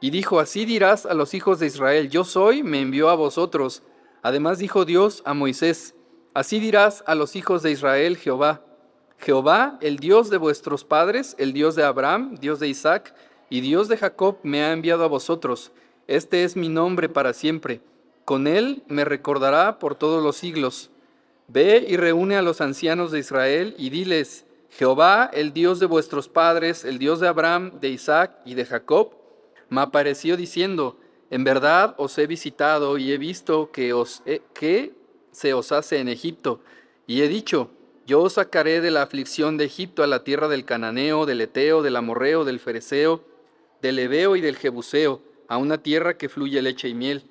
Y 0.00 0.10
dijo, 0.10 0.40
así 0.40 0.64
dirás 0.64 1.06
a 1.06 1.14
los 1.14 1.34
hijos 1.34 1.60
de 1.60 1.66
Israel, 1.66 2.10
yo 2.10 2.24
soy, 2.24 2.62
me 2.62 2.80
envió 2.80 3.10
a 3.10 3.14
vosotros. 3.14 3.82
Además 4.22 4.58
dijo 4.58 4.84
Dios 4.84 5.22
a 5.26 5.34
Moisés, 5.34 5.94
así 6.32 6.60
dirás 6.60 7.04
a 7.06 7.14
los 7.14 7.36
hijos 7.36 7.62
de 7.62 7.70
Israel, 7.70 8.16
Jehová. 8.16 8.64
Jehová, 9.18 9.78
el 9.80 9.98
Dios 9.98 10.30
de 10.30 10.36
vuestros 10.36 10.84
padres, 10.84 11.34
el 11.38 11.52
Dios 11.52 11.76
de 11.76 11.84
Abraham, 11.84 12.36
Dios 12.40 12.60
de 12.60 12.68
Isaac 12.68 13.14
y 13.48 13.60
Dios 13.60 13.88
de 13.88 13.96
Jacob, 13.96 14.38
me 14.42 14.62
ha 14.62 14.72
enviado 14.72 15.04
a 15.04 15.08
vosotros. 15.08 15.72
Este 16.06 16.44
es 16.44 16.56
mi 16.56 16.68
nombre 16.68 17.08
para 17.08 17.32
siempre. 17.32 17.80
Con 18.24 18.46
él 18.46 18.82
me 18.88 19.04
recordará 19.04 19.78
por 19.78 19.94
todos 19.94 20.22
los 20.22 20.36
siglos. 20.36 20.90
Ve 21.48 21.84
y 21.86 21.96
reúne 21.96 22.36
a 22.36 22.42
los 22.42 22.60
ancianos 22.60 23.10
de 23.10 23.18
Israel 23.18 23.74
y 23.78 23.90
diles, 23.90 24.43
Jehová, 24.76 25.30
el 25.32 25.52
Dios 25.52 25.78
de 25.78 25.86
vuestros 25.86 26.28
padres, 26.28 26.84
el 26.84 26.98
Dios 26.98 27.20
de 27.20 27.28
Abraham, 27.28 27.78
de 27.80 27.90
Isaac 27.90 28.32
y 28.44 28.54
de 28.54 28.66
Jacob, 28.66 29.12
me 29.68 29.80
apareció 29.80 30.36
diciendo, 30.36 30.98
en 31.30 31.44
verdad 31.44 31.94
os 31.96 32.18
he 32.18 32.26
visitado 32.26 32.98
y 32.98 33.12
he 33.12 33.18
visto 33.18 33.70
que, 33.70 33.92
os, 33.92 34.22
que 34.52 34.92
se 35.30 35.54
os 35.54 35.70
hace 35.70 35.98
en 35.98 36.08
Egipto. 36.08 36.58
Y 37.06 37.22
he 37.22 37.28
dicho, 37.28 37.70
yo 38.04 38.22
os 38.22 38.32
sacaré 38.32 38.80
de 38.80 38.90
la 38.90 39.02
aflicción 39.02 39.58
de 39.58 39.66
Egipto 39.66 40.02
a 40.02 40.08
la 40.08 40.24
tierra 40.24 40.48
del 40.48 40.64
cananeo, 40.64 41.24
del 41.24 41.40
eteo, 41.40 41.82
del 41.82 41.94
amorreo, 41.94 42.44
del 42.44 42.58
fereceo, 42.58 43.22
del 43.80 44.00
ebeo 44.00 44.34
y 44.34 44.40
del 44.40 44.56
jebuseo, 44.56 45.22
a 45.46 45.56
una 45.56 45.78
tierra 45.78 46.16
que 46.16 46.28
fluye 46.28 46.60
leche 46.62 46.88
y 46.88 46.94
miel. 46.94 47.30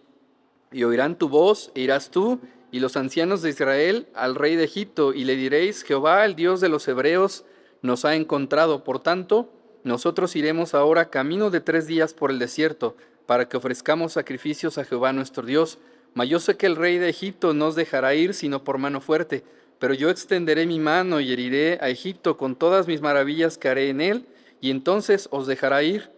Y 0.71 0.85
oirán 0.85 1.17
tu 1.17 1.27
voz, 1.27 1.71
e 1.75 1.81
irás 1.81 2.09
tú 2.09 2.39
y 2.73 2.79
los 2.79 2.97
ancianos 2.97 3.43
de 3.43 3.51
Israel 3.51 4.07
al 4.15 4.33
rey 4.33 4.55
de 4.55 4.63
Egipto, 4.63 5.13
y 5.13 5.25
le 5.25 5.35
diréis, 5.35 5.83
Jehová, 5.83 6.25
el 6.25 6.35
Dios 6.35 6.59
de 6.59 6.69
los 6.69 6.87
hebreos, 6.87 7.45
nos 7.83 8.03
ha 8.03 8.15
encontrado. 8.15 8.83
Por 8.83 8.99
tanto, 8.99 9.53
nosotros 9.83 10.35
iremos 10.35 10.73
ahora 10.73 11.11
camino 11.11 11.51
de 11.51 11.61
tres 11.61 11.85
días 11.85 12.15
por 12.15 12.31
el 12.31 12.39
desierto, 12.39 12.97
para 13.27 13.47
que 13.47 13.57
ofrezcamos 13.57 14.13
sacrificios 14.13 14.79
a 14.79 14.85
Jehová 14.85 15.13
nuestro 15.13 15.45
Dios. 15.45 15.77
Mas 16.15 16.29
yo 16.29 16.39
sé 16.39 16.57
que 16.57 16.65
el 16.65 16.75
rey 16.75 16.97
de 16.97 17.09
Egipto 17.09 17.53
no 17.53 17.67
os 17.67 17.75
dejará 17.75 18.15
ir 18.15 18.33
sino 18.33 18.63
por 18.63 18.79
mano 18.79 19.01
fuerte, 19.01 19.43
pero 19.77 19.93
yo 19.93 20.09
extenderé 20.09 20.65
mi 20.65 20.79
mano 20.79 21.19
y 21.19 21.31
heriré 21.31 21.77
a 21.79 21.89
Egipto 21.89 22.37
con 22.37 22.55
todas 22.55 22.87
mis 22.87 23.01
maravillas 23.01 23.59
que 23.59 23.69
haré 23.69 23.89
en 23.89 24.01
él, 24.01 24.25
y 24.61 24.71
entonces 24.71 25.27
os 25.29 25.45
dejará 25.45 25.83
ir. 25.83 26.09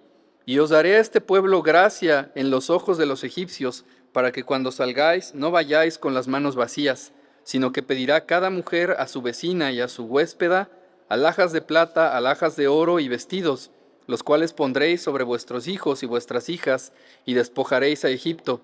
Y 0.46 0.60
os 0.60 0.70
daré 0.70 0.96
a 0.96 1.00
este 1.00 1.20
pueblo 1.20 1.62
gracia 1.64 2.32
en 2.34 2.50
los 2.50 2.70
ojos 2.70 2.98
de 2.98 3.08
los 3.08 3.26
egipcios, 3.26 3.84
para 4.16 4.32
que 4.32 4.46
cuando 4.46 4.72
salgáis 4.72 5.36
no 5.36 5.52
vayáis 5.52 5.98
con 5.98 6.14
las 6.14 6.30
manos 6.30 6.56
vacías, 6.56 7.12
sino 7.44 7.74
que 7.74 7.84
pedirá 7.84 8.26
cada 8.26 8.50
mujer 8.50 8.96
a 8.98 9.10
su 9.10 9.22
vecina 9.22 9.74
y 9.74 9.82
a 9.82 9.90
su 9.90 10.06
huéspeda 10.06 10.70
alhajas 11.10 11.52
de 11.52 11.60
plata, 11.60 12.16
alhajas 12.16 12.56
de 12.56 12.70
oro 12.70 13.02
y 13.02 13.10
vestidos, 13.10 13.72
los 14.08 14.24
cuales 14.24 14.54
pondréis 14.54 15.02
sobre 15.02 15.26
vuestros 15.26 15.68
hijos 15.68 16.02
y 16.02 16.06
vuestras 16.06 16.48
hijas, 16.48 16.94
y 17.26 17.34
despojaréis 17.34 18.06
a 18.06 18.10
Egipto. 18.10 18.62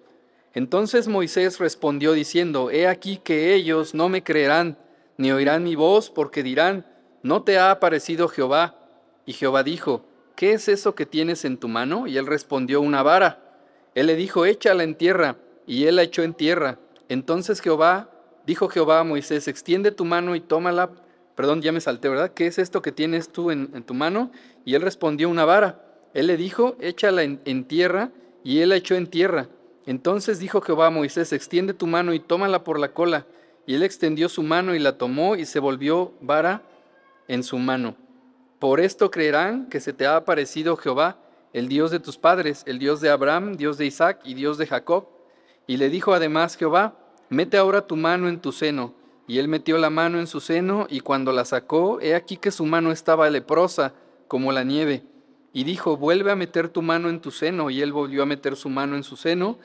Entonces 0.54 1.10
Moisés 1.10 1.60
respondió 1.60 2.14
diciendo, 2.14 2.72
He 2.72 2.88
aquí 2.88 3.18
que 3.18 3.54
ellos 3.54 3.94
no 3.94 4.08
me 4.08 4.24
creerán, 4.24 4.78
ni 5.18 5.34
oirán 5.34 5.66
mi 5.66 5.76
voz, 5.76 6.10
porque 6.10 6.44
dirán, 6.44 6.86
¿no 7.24 7.44
te 7.44 7.60
ha 7.60 7.72
aparecido 7.72 8.30
Jehová? 8.30 8.78
Y 9.26 9.34
Jehová 9.34 9.64
dijo, 9.64 10.06
¿qué 10.38 10.54
es 10.54 10.70
eso 10.70 10.96
que 10.96 11.06
tienes 11.06 11.44
en 11.44 11.58
tu 11.58 11.68
mano? 11.68 12.08
Y 12.08 12.16
él 12.16 12.26
respondió, 12.26 12.80
una 12.80 13.04
vara. 13.04 13.51
Él 13.96 14.08
le 14.08 14.16
dijo, 14.16 14.46
échala 14.46 14.84
en 14.84 14.96
tierra, 14.96 15.38
y 15.68 15.86
él 15.86 15.98
la 15.98 16.04
echó 16.04 16.24
en 16.24 16.34
tierra. 16.34 16.80
Entonces 17.10 17.62
Jehová, 17.62 18.10
dijo 18.46 18.70
Jehová 18.70 19.00
a 19.00 19.04
Moisés, 19.04 19.48
extiende 19.48 19.92
tu 19.92 20.06
mano 20.06 20.36
y 20.36 20.42
tómala. 20.42 20.92
Perdón, 21.36 21.62
ya 21.62 21.72
me 21.72 21.82
salté, 21.82 22.10
¿verdad? 22.10 22.32
¿Qué 22.34 22.48
es 22.48 22.58
esto 22.58 22.82
que 22.82 22.92
tienes 22.92 23.30
tú 23.30 23.52
en, 23.52 23.84
tu 23.84 23.94
mano? 23.94 24.32
Y 24.66 24.76
él 24.76 24.82
respondió, 24.82 25.30
una 25.30 25.46
vara. 25.46 25.82
Él 26.14 26.28
le 26.28 26.38
dijo, 26.38 26.76
échala 26.80 27.24
en, 27.24 27.42
en 27.46 27.66
tierra, 27.66 28.12
y 28.44 28.60
él 28.60 28.70
la 28.70 28.76
echó 28.78 28.96
en 28.96 29.08
tierra. 29.08 29.48
Entonces 29.86 30.40
dijo 30.40 30.62
Jehová 30.62 30.88
a 30.88 30.92
Moisés, 30.92 31.34
extiende 31.34 31.74
tu 31.74 31.88
mano 31.88 32.14
y 32.14 32.20
tómala 32.20 32.64
por 32.64 32.80
la 32.80 32.94
cola. 32.94 33.26
Y 33.66 33.76
él 33.76 33.84
extendió 33.84 34.30
su 34.30 34.44
mano 34.44 34.76
y 34.76 34.80
la 34.80 34.98
tomó 34.98 35.36
y 35.36 35.46
se 35.46 35.60
volvió 35.60 36.14
vara 36.22 36.62
en 37.28 37.44
su 37.44 37.58
mano. 37.58 37.96
Por 38.60 38.80
esto 38.80 39.10
creerán 39.10 39.68
que 39.70 39.80
se 39.80 39.94
te 39.94 40.06
ha 40.06 40.16
aparecido 40.16 40.78
Jehová 40.78 41.18
el 41.54 41.68
Dios 41.68 41.92
de 41.92 42.00
tus 42.00 42.18
padres, 42.18 42.64
el 42.66 42.80
Dios 42.80 43.02
de 43.02 43.10
Abraham, 43.10 43.58
Dios 43.58 43.78
de 43.78 43.86
Isaac 43.86 44.20
y 44.24 44.34
Dios 44.34 44.58
de 44.58 44.68
Jacob. 44.68 45.08
Y 45.68 45.78
le 45.78 45.90
dijo 45.90 46.14
además 46.14 46.56
Jehová, 46.56 46.96
mete 47.30 47.58
ahora 47.58 47.88
tu 47.88 47.96
mano 47.96 48.28
en 48.28 48.40
tu 48.40 48.52
seno. 48.52 48.94
Y 49.28 49.40
él 49.40 49.48
metió 49.48 49.78
la 49.78 49.90
mano 49.90 50.20
en 50.20 50.28
su 50.28 50.42
seno, 50.42 50.88
y 50.90 51.00
cuando 51.00 51.32
la 51.32 51.46
sacó, 51.46 52.02
he 52.02 52.16
aquí 52.16 52.38
que 52.38 52.52
su 52.52 52.66
mano 52.66 52.92
estaba 52.92 53.30
leprosa, 53.30 53.94
como 54.28 54.52
la 54.52 54.64
nieve. 54.64 55.04
Y 55.54 55.64
dijo, 55.64 55.96
vuelve 55.96 56.32
a 56.32 56.36
meter 56.36 56.70
tu 56.70 56.82
mano 56.82 57.10
en 57.10 57.22
tu 57.22 57.32
seno. 57.32 57.70
Y 57.70 57.82
él 57.82 57.94
volvió 57.94 58.24
a 58.24 58.26
meter 58.26 58.56
su 58.56 58.68
mano 58.68 58.96
en 58.96 59.04
su 59.04 59.16
seno, 59.16 59.58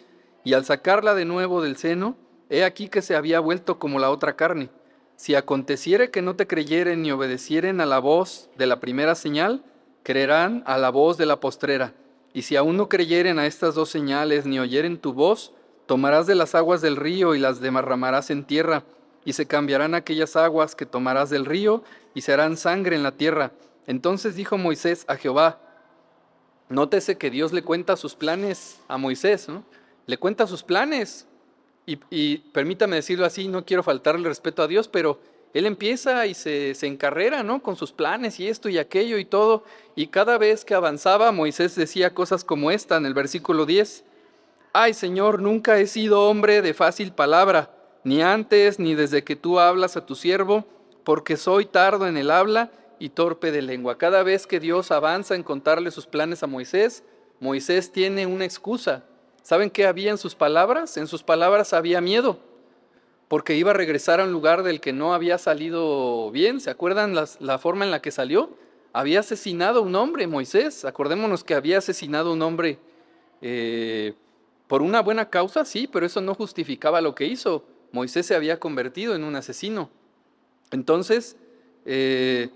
y 0.44 0.54
al 0.54 0.64
sacarla 0.64 1.14
de 1.14 1.24
nuevo 1.24 1.62
del 1.62 1.76
seno, 1.76 2.16
he 2.48 2.62
aquí 2.62 2.88
que 2.88 3.02
se 3.02 3.16
había 3.16 3.40
vuelto 3.40 3.80
como 3.80 3.98
la 3.98 4.10
otra 4.10 4.36
carne. 4.36 4.70
Si 5.16 5.34
aconteciere 5.34 6.10
que 6.10 6.22
no 6.22 6.36
te 6.36 6.46
creyeren 6.46 7.02
ni 7.02 7.10
obedecieren 7.10 7.80
a 7.80 7.86
la 7.86 7.98
voz 7.98 8.50
de 8.56 8.66
la 8.66 8.78
primera 8.78 9.14
señal, 9.14 9.64
creerán 10.06 10.62
a 10.66 10.78
la 10.78 10.90
voz 10.90 11.18
de 11.18 11.26
la 11.26 11.40
postrera. 11.40 11.92
Y 12.32 12.42
si 12.42 12.54
aún 12.54 12.76
no 12.76 12.88
creyeren 12.88 13.40
a 13.40 13.46
estas 13.46 13.74
dos 13.74 13.90
señales 13.90 14.46
ni 14.46 14.60
oyeren 14.60 14.98
tu 14.98 15.12
voz, 15.12 15.52
tomarás 15.86 16.28
de 16.28 16.36
las 16.36 16.54
aguas 16.54 16.80
del 16.80 16.94
río 16.94 17.34
y 17.34 17.40
las 17.40 17.60
derramarás 17.60 18.30
en 18.30 18.44
tierra, 18.44 18.84
y 19.24 19.32
se 19.32 19.46
cambiarán 19.46 19.96
aquellas 19.96 20.36
aguas 20.36 20.76
que 20.76 20.86
tomarás 20.86 21.28
del 21.28 21.44
río 21.44 21.82
y 22.14 22.20
se 22.20 22.32
harán 22.32 22.56
sangre 22.56 22.94
en 22.94 23.02
la 23.02 23.16
tierra. 23.16 23.50
Entonces 23.88 24.36
dijo 24.36 24.56
Moisés 24.56 25.04
a 25.08 25.16
Jehová, 25.16 25.58
nótese 26.68 27.18
que 27.18 27.28
Dios 27.28 27.52
le 27.52 27.62
cuenta 27.62 27.96
sus 27.96 28.14
planes 28.14 28.78
a 28.86 28.98
Moisés, 28.98 29.48
¿no? 29.48 29.64
le 30.06 30.18
cuenta 30.18 30.46
sus 30.46 30.62
planes. 30.62 31.26
Y, 31.84 32.36
permítame 32.52 32.94
decirlo 32.94 33.26
así, 33.26 33.48
no 33.48 33.64
quiero 33.64 33.82
faltarle 33.82 34.28
respeto 34.28 34.62
a 34.62 34.68
Dios, 34.68 34.86
pero 34.86 35.18
él 35.58 35.66
empieza 35.66 36.26
y 36.26 36.34
se, 36.34 36.74
se, 36.74 36.86
encarrera, 36.86 37.42
¿no? 37.42 37.62
Con 37.62 37.76
sus 37.76 37.92
planes 37.92 38.40
y 38.40 38.48
esto 38.48 38.68
y 38.68 38.78
aquello 38.78 39.18
y 39.18 39.24
todo. 39.24 39.64
Y 39.94 40.08
cada 40.08 40.36
vez 40.38 40.64
que 40.64 40.74
avanzaba, 40.74 41.32
Moisés 41.32 41.74
decía 41.74 42.12
cosas 42.12 42.44
como 42.44 42.70
esta 42.70 42.96
en 42.96 43.06
el 43.06 43.14
versículo 43.14 43.64
10. 43.64 44.04
Ay, 44.72 44.92
Señor, 44.92 45.40
nunca 45.40 45.78
he 45.78 45.86
sido 45.86 46.28
hombre 46.28 46.60
de 46.60 46.74
fácil 46.74 47.12
palabra, 47.12 47.70
ni 48.04 48.20
antes 48.20 48.78
ni 48.78 48.94
desde 48.94 49.24
que 49.24 49.34
tú 49.34 49.58
hablas 49.58 49.96
a 49.96 50.04
tu 50.04 50.14
siervo, 50.14 50.66
porque 51.02 51.38
soy 51.38 51.64
tardo 51.64 52.06
en 52.06 52.18
el 52.18 52.30
habla 52.30 52.70
y 52.98 53.08
torpe 53.08 53.52
de 53.52 53.62
lengua. 53.62 53.96
Cada 53.96 54.22
vez 54.22 54.46
que 54.46 54.60
Dios 54.60 54.90
avanza 54.90 55.34
en 55.34 55.42
contarle 55.42 55.90
sus 55.90 56.06
planes 56.06 56.42
a 56.42 56.46
Moisés, 56.46 57.04
Moisés 57.40 57.90
tiene 57.90 58.26
una 58.26 58.44
excusa. 58.44 59.04
¿Saben 59.42 59.70
qué 59.70 59.86
había 59.86 60.10
en 60.10 60.18
sus 60.18 60.34
palabras? 60.34 60.96
En 60.96 61.06
sus 61.06 61.22
palabras 61.22 61.72
había 61.72 62.00
miedo, 62.00 62.38
porque 63.28 63.56
iba 63.56 63.72
a 63.72 63.74
regresar 63.74 64.20
a 64.20 64.24
un 64.24 64.32
lugar 64.32 64.62
del 64.62 64.80
que 64.80 64.92
no 64.92 65.14
había 65.14 65.38
salido 65.38 66.30
bien. 66.30 66.60
¿Se 66.60 66.70
acuerdan 66.70 67.14
la 67.14 67.58
forma 67.58 67.84
en 67.84 67.90
la 67.90 68.00
que 68.00 68.10
salió? 68.10 68.50
Había 68.92 69.20
asesinado 69.20 69.80
a 69.80 69.82
un 69.82 69.94
hombre, 69.94 70.26
Moisés. 70.26 70.84
Acordémonos 70.84 71.44
que 71.44 71.54
había 71.54 71.78
asesinado 71.78 72.30
a 72.30 72.32
un 72.32 72.42
hombre 72.42 72.78
eh, 73.42 74.14
por 74.68 74.80
una 74.82 75.02
buena 75.02 75.28
causa, 75.28 75.64
sí, 75.64 75.86
pero 75.86 76.06
eso 76.06 76.20
no 76.20 76.34
justificaba 76.34 77.00
lo 77.00 77.14
que 77.14 77.26
hizo. 77.26 77.64
Moisés 77.92 78.26
se 78.26 78.34
había 78.34 78.58
convertido 78.58 79.14
en 79.14 79.24
un 79.24 79.36
asesino. 79.36 79.90
Entonces, 80.70 81.36
eh, 81.84 82.48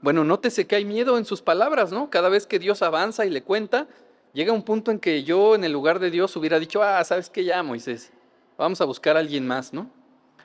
bueno, 0.00 0.24
nótese 0.24 0.66
que 0.66 0.76
hay 0.76 0.84
miedo 0.84 1.18
en 1.18 1.24
sus 1.24 1.42
palabras, 1.42 1.92
¿no? 1.92 2.10
Cada 2.10 2.28
vez 2.28 2.46
que 2.46 2.58
Dios 2.58 2.82
avanza 2.82 3.26
y 3.26 3.30
le 3.30 3.42
cuenta, 3.42 3.86
llega 4.32 4.52
un 4.52 4.62
punto 4.62 4.90
en 4.90 4.98
que 4.98 5.24
yo 5.24 5.54
en 5.54 5.64
el 5.64 5.72
lugar 5.72 5.98
de 5.98 6.10
Dios 6.10 6.34
hubiera 6.36 6.58
dicho, 6.58 6.82
ah, 6.82 7.02
¿sabes 7.04 7.28
qué 7.30 7.44
ya, 7.44 7.62
Moisés? 7.62 8.12
Vamos 8.56 8.80
a 8.80 8.84
buscar 8.84 9.16
a 9.16 9.20
alguien 9.20 9.46
más, 9.46 9.72
¿no? 9.72 9.90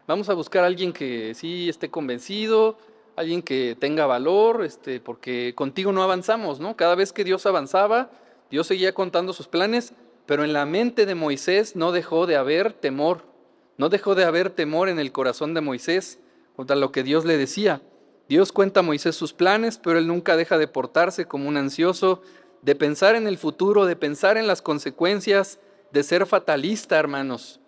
Vamos 0.07 0.29
a 0.29 0.33
buscar 0.33 0.63
a 0.63 0.67
alguien 0.67 0.93
que 0.93 1.33
sí 1.35 1.69
esté 1.69 1.89
convencido, 1.89 2.77
alguien 3.15 3.41
que 3.41 3.77
tenga 3.79 4.05
valor, 4.05 4.63
este, 4.63 4.99
porque 4.99 5.53
contigo 5.55 5.91
no 5.91 6.03
avanzamos, 6.03 6.59
¿no? 6.59 6.75
Cada 6.75 6.95
vez 6.95 7.13
que 7.13 7.23
Dios 7.23 7.45
avanzaba, 7.45 8.11
Dios 8.49 8.67
seguía 8.67 8.93
contando 8.93 9.31
sus 9.31 9.47
planes, 9.47 9.93
pero 10.25 10.43
en 10.43 10.53
la 10.53 10.65
mente 10.65 11.05
de 11.05 11.15
Moisés 11.15 11.75
no 11.75 11.91
dejó 11.91 12.25
de 12.25 12.35
haber 12.35 12.73
temor, 12.73 13.23
no 13.77 13.89
dejó 13.89 14.15
de 14.15 14.25
haber 14.25 14.49
temor 14.49 14.89
en 14.89 14.99
el 14.99 15.11
corazón 15.11 15.53
de 15.53 15.61
Moisés 15.61 16.19
contra 16.55 16.75
lo 16.75 16.91
que 16.91 17.03
Dios 17.03 17.23
le 17.25 17.37
decía. 17.37 17.81
Dios 18.27 18.51
cuenta 18.51 18.81
a 18.81 18.83
Moisés 18.83 19.15
sus 19.15 19.33
planes, 19.33 19.77
pero 19.77 19.97
él 19.97 20.07
nunca 20.07 20.35
deja 20.35 20.57
de 20.57 20.67
portarse 20.67 21.25
como 21.25 21.47
un 21.47 21.57
ansioso 21.57 22.21
de 22.61 22.75
pensar 22.75 23.15
en 23.15 23.27
el 23.27 23.37
futuro, 23.37 23.85
de 23.85 23.95
pensar 23.95 24.37
en 24.37 24.47
las 24.47 24.61
consecuencias, 24.61 25.59
de 25.91 26.03
ser 26.03 26.25
fatalista, 26.25 26.99
hermanos. 26.99 27.60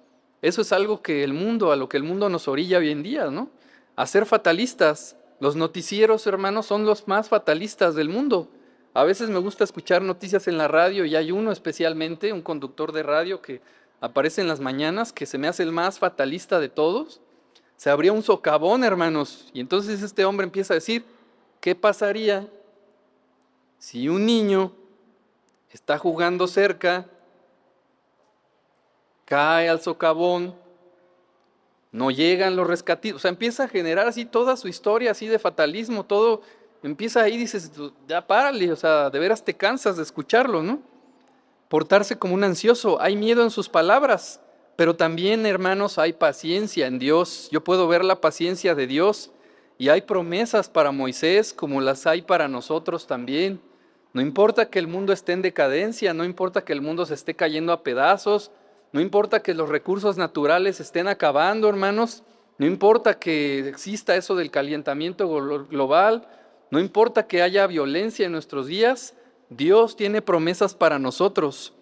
Eso 0.44 0.62
es 0.62 0.74
algo 0.74 1.02
que 1.02 1.24
el 1.24 1.32
mundo, 1.32 1.72
a 1.72 1.78
lo 1.78 1.88
que 1.88 1.96
el 1.96 2.04
mundo 2.04 2.28
nos 2.28 2.50
orilla 2.50 2.80
hoy 2.80 2.90
en 2.90 3.02
día, 3.02 3.28
¿no? 3.32 3.50
A 3.96 4.06
ser 4.06 4.26
fatalistas. 4.26 5.16
Los 5.40 5.56
noticieros, 5.56 6.28
hermanos, 6.28 6.66
son 6.66 6.86
los 6.86 7.08
más 7.08 7.30
fatalistas 7.30 7.96
del 7.96 8.10
mundo. 8.10 8.50
A 8.94 9.06
veces 9.06 9.30
me 9.30 9.40
gusta 9.40 9.64
escuchar 9.64 10.02
noticias 10.02 10.50
en 10.50 10.58
la 10.58 10.68
radio 10.68 11.06
y 11.06 11.16
hay 11.16 11.32
uno 11.32 11.54
especialmente, 11.54 12.34
un 12.34 12.42
conductor 12.42 12.92
de 12.92 13.04
radio 13.04 13.42
que 13.42 13.62
aparece 14.02 14.42
en 14.42 14.50
las 14.50 14.60
mañanas, 14.60 15.14
que 15.14 15.26
se 15.26 15.38
me 15.38 15.48
hace 15.48 15.64
el 15.64 15.72
más 15.72 15.98
fatalista 15.98 16.60
de 16.60 16.68
todos. 16.68 17.22
Se 17.78 17.90
abría 17.90 18.12
un 18.12 18.22
socavón, 18.22 18.84
hermanos, 18.84 19.50
y 19.54 19.62
entonces 19.62 20.02
este 20.02 20.26
hombre 20.26 20.44
empieza 20.44 20.74
a 20.74 20.76
decir, 20.76 21.06
¿qué 21.62 21.74
pasaría 21.74 22.50
si 23.80 24.10
un 24.10 24.26
niño 24.26 24.74
está 25.72 25.98
jugando 25.98 26.48
cerca, 26.48 27.08
cae 29.26 29.70
al 29.70 29.82
socavón, 29.82 30.56
no 31.92 32.12
llegan 32.12 32.56
los 32.56 32.68
rescatidos, 32.68 33.18
o 33.18 33.22
sea, 33.22 33.30
empieza 33.30 33.66
a 33.66 33.68
generar 33.68 34.08
así 34.08 34.26
toda 34.26 34.58
su 34.58 34.68
historia 34.68 35.12
así 35.12 35.28
de 35.28 35.40
fatalismo, 35.40 36.06
todo 36.06 36.42
empieza 36.82 37.22
ahí, 37.22 37.38
dices, 37.38 37.72
ya 38.08 38.26
párale, 38.26 38.72
o 38.72 38.76
sea, 38.76 39.10
de 39.10 39.20
veras 39.20 39.44
te 39.44 39.54
cansas 39.54 39.98
de 39.98 40.04
escucharlo, 40.04 40.64
¿no? 40.64 40.80
Portarse 41.70 42.18
como 42.18 42.34
un 42.34 42.44
ansioso, 42.44 43.02
hay 43.02 43.16
miedo 43.16 43.44
en 43.44 43.52
sus 43.52 43.70
palabras, 43.70 44.42
pero 44.76 44.96
también, 44.96 45.46
hermanos, 45.46 45.98
hay 45.98 46.14
paciencia 46.14 46.88
en 46.88 47.00
Dios. 47.00 47.50
Yo 47.52 47.64
puedo 47.64 47.88
ver 47.88 48.04
la 48.04 48.22
paciencia 48.22 48.74
de 48.74 48.88
Dios 48.88 49.32
y 49.78 49.90
hay 49.90 50.02
promesas 50.02 50.70
para 50.70 50.92
Moisés 50.92 51.54
como 51.54 51.80
las 51.80 52.08
hay 52.08 52.24
para 52.24 52.48
nosotros 52.48 53.06
también. 53.06 53.62
No 54.14 54.22
importa 54.22 54.70
que 54.70 54.80
el 54.80 54.88
mundo 54.88 55.14
esté 55.14 55.34
en 55.34 55.42
decadencia, 55.42 56.14
no 56.14 56.24
importa 56.24 56.64
que 56.64 56.74
el 56.74 56.82
mundo 56.82 57.06
se 57.06 57.14
esté 57.14 57.36
cayendo 57.36 57.72
a 57.72 57.84
pedazos, 57.84 58.52
no 58.94 59.02
importa 59.02 59.42
que 59.42 59.54
los 59.54 59.68
recursos 59.68 60.18
naturales 60.18 60.80
estén 60.80 61.08
acabando, 61.08 61.68
hermanos, 61.68 62.24
no 62.58 62.66
importa 62.66 63.20
que 63.20 63.68
exista 63.68 64.16
eso 64.16 64.36
del 64.36 64.52
calentamiento 64.52 65.28
global, 65.68 66.28
no 66.70 66.80
importa 66.80 67.28
que 67.28 67.42
haya 67.42 67.68
violencia 67.68 68.26
en 68.26 68.32
nuestros 68.32 68.68
días, 68.68 69.16
Dios 69.50 69.96
tiene 69.96 70.22
promesas 70.22 70.76
para 70.76 71.00
nosotros. 71.00 71.74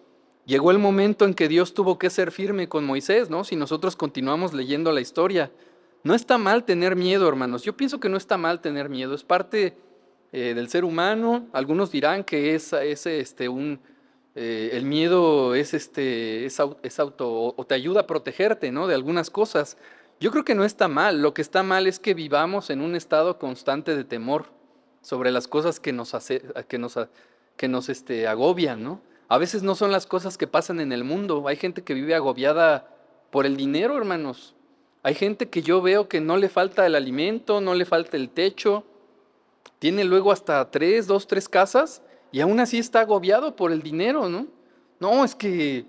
Llegó 0.45 0.71
el 0.71 0.79
momento 0.79 1.25
en 1.25 1.33
que 1.33 1.47
Dios 1.47 1.73
tuvo 1.73 1.99
que 1.99 2.09
ser 2.09 2.31
firme 2.31 2.67
con 2.67 2.85
Moisés, 2.85 3.29
¿no? 3.29 3.43
Si 3.43 3.55
nosotros 3.55 3.95
continuamos 3.95 4.53
leyendo 4.53 4.91
la 4.91 5.01
historia. 5.01 5.51
No 6.03 6.15
está 6.15 6.37
mal 6.37 6.63
tener 6.63 6.95
miedo, 6.95 7.27
hermanos. 7.27 7.63
Yo 7.63 7.77
pienso 7.77 7.99
que 7.99 8.09
no 8.09 8.17
está 8.17 8.37
mal 8.37 8.59
tener 8.59 8.89
miedo. 8.89 9.13
Es 9.13 9.23
parte 9.23 9.77
eh, 10.31 10.53
del 10.55 10.67
ser 10.69 10.83
humano. 10.83 11.47
Algunos 11.53 11.91
dirán 11.91 12.23
que 12.23 12.55
es, 12.55 12.73
este, 12.73 13.49
un, 13.49 13.79
eh, 14.35 14.69
el 14.73 14.85
miedo 14.85 15.55
es, 15.55 15.73
este, 15.73 16.45
es, 16.45 16.59
auto 16.99 17.53
o 17.55 17.65
te 17.65 17.75
ayuda 17.75 18.01
a 18.01 18.07
protegerte 18.07 18.71
¿no? 18.71 18.87
de 18.87 18.95
algunas 18.95 19.29
cosas. 19.29 19.77
Yo 20.19 20.31
creo 20.31 20.45
que 20.45 20.55
no 20.55 20.63
está 20.63 20.87
mal. 20.87 21.21
Lo 21.21 21.33
que 21.33 21.41
está 21.41 21.63
mal 21.63 21.87
es 21.87 21.99
que 21.99 22.13
vivamos 22.13 22.69
en 22.69 22.81
un 22.81 22.95
estado 22.95 23.39
constante 23.39 23.95
de 23.95 24.03
temor 24.03 24.45
sobre 25.01 25.31
las 25.31 25.47
cosas 25.47 25.79
que 25.79 25.91
nos, 25.91 26.13
hace, 26.13 26.41
que 26.67 26.77
nos, 26.77 26.97
que 27.57 27.67
nos 27.67 27.89
este, 27.89 28.27
agobian. 28.27 28.83
¿no? 28.83 29.01
A 29.27 29.37
veces 29.37 29.63
no 29.63 29.75
son 29.75 29.91
las 29.91 30.05
cosas 30.05 30.37
que 30.37 30.47
pasan 30.47 30.79
en 30.79 30.91
el 30.91 31.03
mundo. 31.03 31.47
Hay 31.47 31.57
gente 31.57 31.83
que 31.83 31.93
vive 31.93 32.15
agobiada 32.15 32.87
por 33.31 33.45
el 33.45 33.57
dinero, 33.57 33.97
hermanos. 33.97 34.55
Hay 35.03 35.15
gente 35.15 35.49
que 35.49 35.63
yo 35.63 35.81
veo 35.81 36.07
que 36.07 36.21
no 36.21 36.37
le 36.37 36.47
falta 36.47 36.85
el 36.85 36.95
alimento, 36.95 37.59
no 37.59 37.73
le 37.73 37.85
falta 37.85 38.17
el 38.17 38.29
techo, 38.29 38.83
tiene 39.79 40.03
luego 40.03 40.31
hasta 40.31 40.69
tres, 40.69 41.07
dos, 41.07 41.25
tres 41.25 41.49
casas 41.49 42.03
y 42.31 42.41
aún 42.41 42.59
así 42.59 42.77
está 42.77 43.01
agobiado 43.01 43.55
por 43.55 43.71
el 43.71 43.81
dinero, 43.81 44.29
¿no? 44.29 44.47
No, 44.99 45.23
es 45.25 45.35
que 45.35 45.85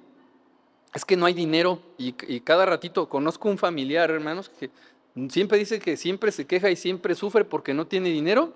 es 0.95 1.05
que 1.05 1.17
no 1.17 1.27
hay 1.27 1.33
dinero 1.33 1.81
y, 1.97 2.13
cada 2.41 2.67
ratito 2.67 3.09
conozco 3.09 3.49
un 3.49 3.57
familiar, 3.57 4.11
hermanos, 4.11 4.51
que 4.51 4.71
siempre 5.29 5.59
dice 5.59 5.79
que 5.81 5.97
siempre 5.97 6.33
se 6.33 6.47
queja 6.47 6.71
y 6.71 6.77
siempre 6.77 7.15
sufre 7.15 7.45
porque 7.45 7.73
no 7.73 7.87
tiene 7.87 8.11
dinero, 8.11 8.53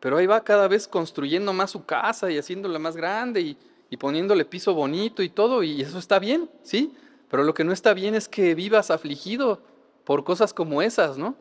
pero 0.00 0.18
ahí 0.18 0.26
va 0.26 0.44
cada 0.44 0.68
vez 0.68 0.86
construyendo 0.86 1.52
más 1.52 1.70
su 1.70 1.84
casa 1.86 2.30
y 2.30 2.38
haciéndola 2.38 2.78
más 2.78 2.96
grande 2.96 3.40
y, 3.40 3.56
y 3.90 3.96
poniéndole 3.96 4.44
piso 4.44 4.74
bonito 4.74 5.22
y 5.22 5.30
todo, 5.30 5.62
y 5.62 5.80
eso 5.80 5.98
está 5.98 6.18
bien, 6.18 6.50
¿sí? 6.62 6.92
Pero 7.30 7.44
lo 7.44 7.54
que 7.54 7.64
no 7.64 7.72
está 7.72 7.94
bien 7.94 8.14
es 8.14 8.28
que 8.28 8.54
vivas 8.54 8.90
afligido 8.90 9.62
por 10.04 10.24
cosas 10.24 10.52
como 10.52 10.82
esas, 10.82 11.16
¿no? 11.16 11.36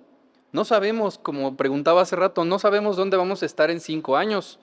No 0.51 0.63
sabemos, 0.63 1.17
como 1.17 1.57
preguntaba 1.57 2.01
hace 2.01 2.15
rato, 2.15 2.45
no 2.45 2.57
sabemos 2.57 2.95
dónde 2.95 3.17
vamos 3.17 3.43
a 3.43 3.45
estar 3.45 3.69
en 3.69 3.81
cinco 3.81 4.15
años. 4.15 4.59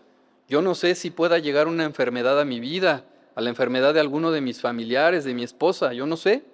Yo 0.48 0.62
no 0.62 0.74
sé 0.74 0.94
si 0.94 1.11
pueda 1.11 1.38
llegar 1.38 1.68
una 1.68 1.85
enfermedad 1.85 2.40
a 2.40 2.44
mi 2.44 2.61
vida, 2.61 3.07
a 3.35 3.40
la 3.40 3.50
enfermedad 3.50 3.94
de 3.94 4.00
alguno 4.00 4.30
de 4.30 4.40
mis 4.40 4.61
familiares, 4.61 5.24
de 5.24 5.35
mi 5.35 5.42
esposa, 5.42 5.92
yo 5.92 6.07
no 6.07 6.16
sé. 6.16 6.44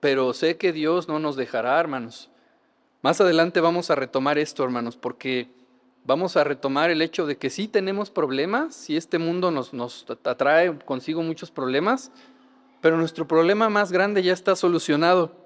Pero 0.00 0.32
sé 0.34 0.56
que 0.56 0.72
Dios 0.72 1.06
no 1.08 1.20
nos 1.20 1.36
dejará, 1.36 1.78
hermanos. 1.78 2.30
Más 3.02 3.20
adelante 3.20 3.60
vamos 3.60 3.90
a 3.90 3.94
retomar 3.94 4.38
esto, 4.38 4.64
hermanos, 4.64 4.96
porque 4.96 5.48
vamos 6.04 6.36
a 6.36 6.44
retomar 6.44 6.90
el 6.90 7.02
hecho 7.02 7.26
de 7.26 7.36
que 7.36 7.50
sí 7.50 7.68
tenemos 7.68 8.10
problemas, 8.10 8.74
si 8.74 8.96
este 8.96 9.18
mundo 9.18 9.50
nos, 9.50 9.72
nos 9.72 10.06
atrae 10.24 10.76
consigo 10.80 11.22
muchos 11.22 11.50
problemas, 11.50 12.10
pero 12.80 12.96
nuestro 12.96 13.28
problema 13.28 13.68
más 13.68 13.92
grande 13.92 14.22
ya 14.22 14.32
está 14.32 14.56
solucionado. 14.56 15.41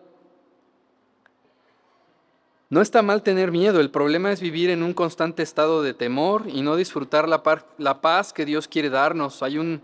No 2.69 2.81
está 2.81 3.01
mal 3.03 3.23
tener 3.23 3.53
miedo, 3.53 3.79
el 3.79 3.93
problema 3.93 4.33
es 4.33 4.41
vivir 4.41 4.71
en 4.71 4.83
un 4.83 4.93
constante 4.93 5.45
estado 5.45 5.85
de 5.85 5.95
temor 5.95 6.47
y 6.49 6.63
no 6.63 6.75
disfrutar 6.75 7.29
la, 7.29 7.41
la 7.79 8.01
paz 8.01 8.33
que 8.33 8.45
Dios 8.45 8.67
quiere 8.67 8.91
darnos. 8.91 9.45
Hay 9.45 9.81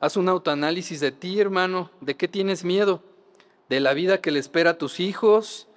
haz 0.00 0.16
un 0.16 0.28
autoanálisis 0.28 0.98
de 0.98 1.12
ti, 1.12 1.38
hermano, 1.38 1.92
de 2.00 2.16
qué 2.16 2.26
tienes 2.26 2.64
miedo, 2.64 3.04
de 3.68 3.78
la 3.78 3.94
vida 3.94 4.20
que 4.20 4.32
le 4.32 4.40
espera 4.40 4.70
a 4.70 4.78
tus 4.78 4.98
hijos, 4.98 5.68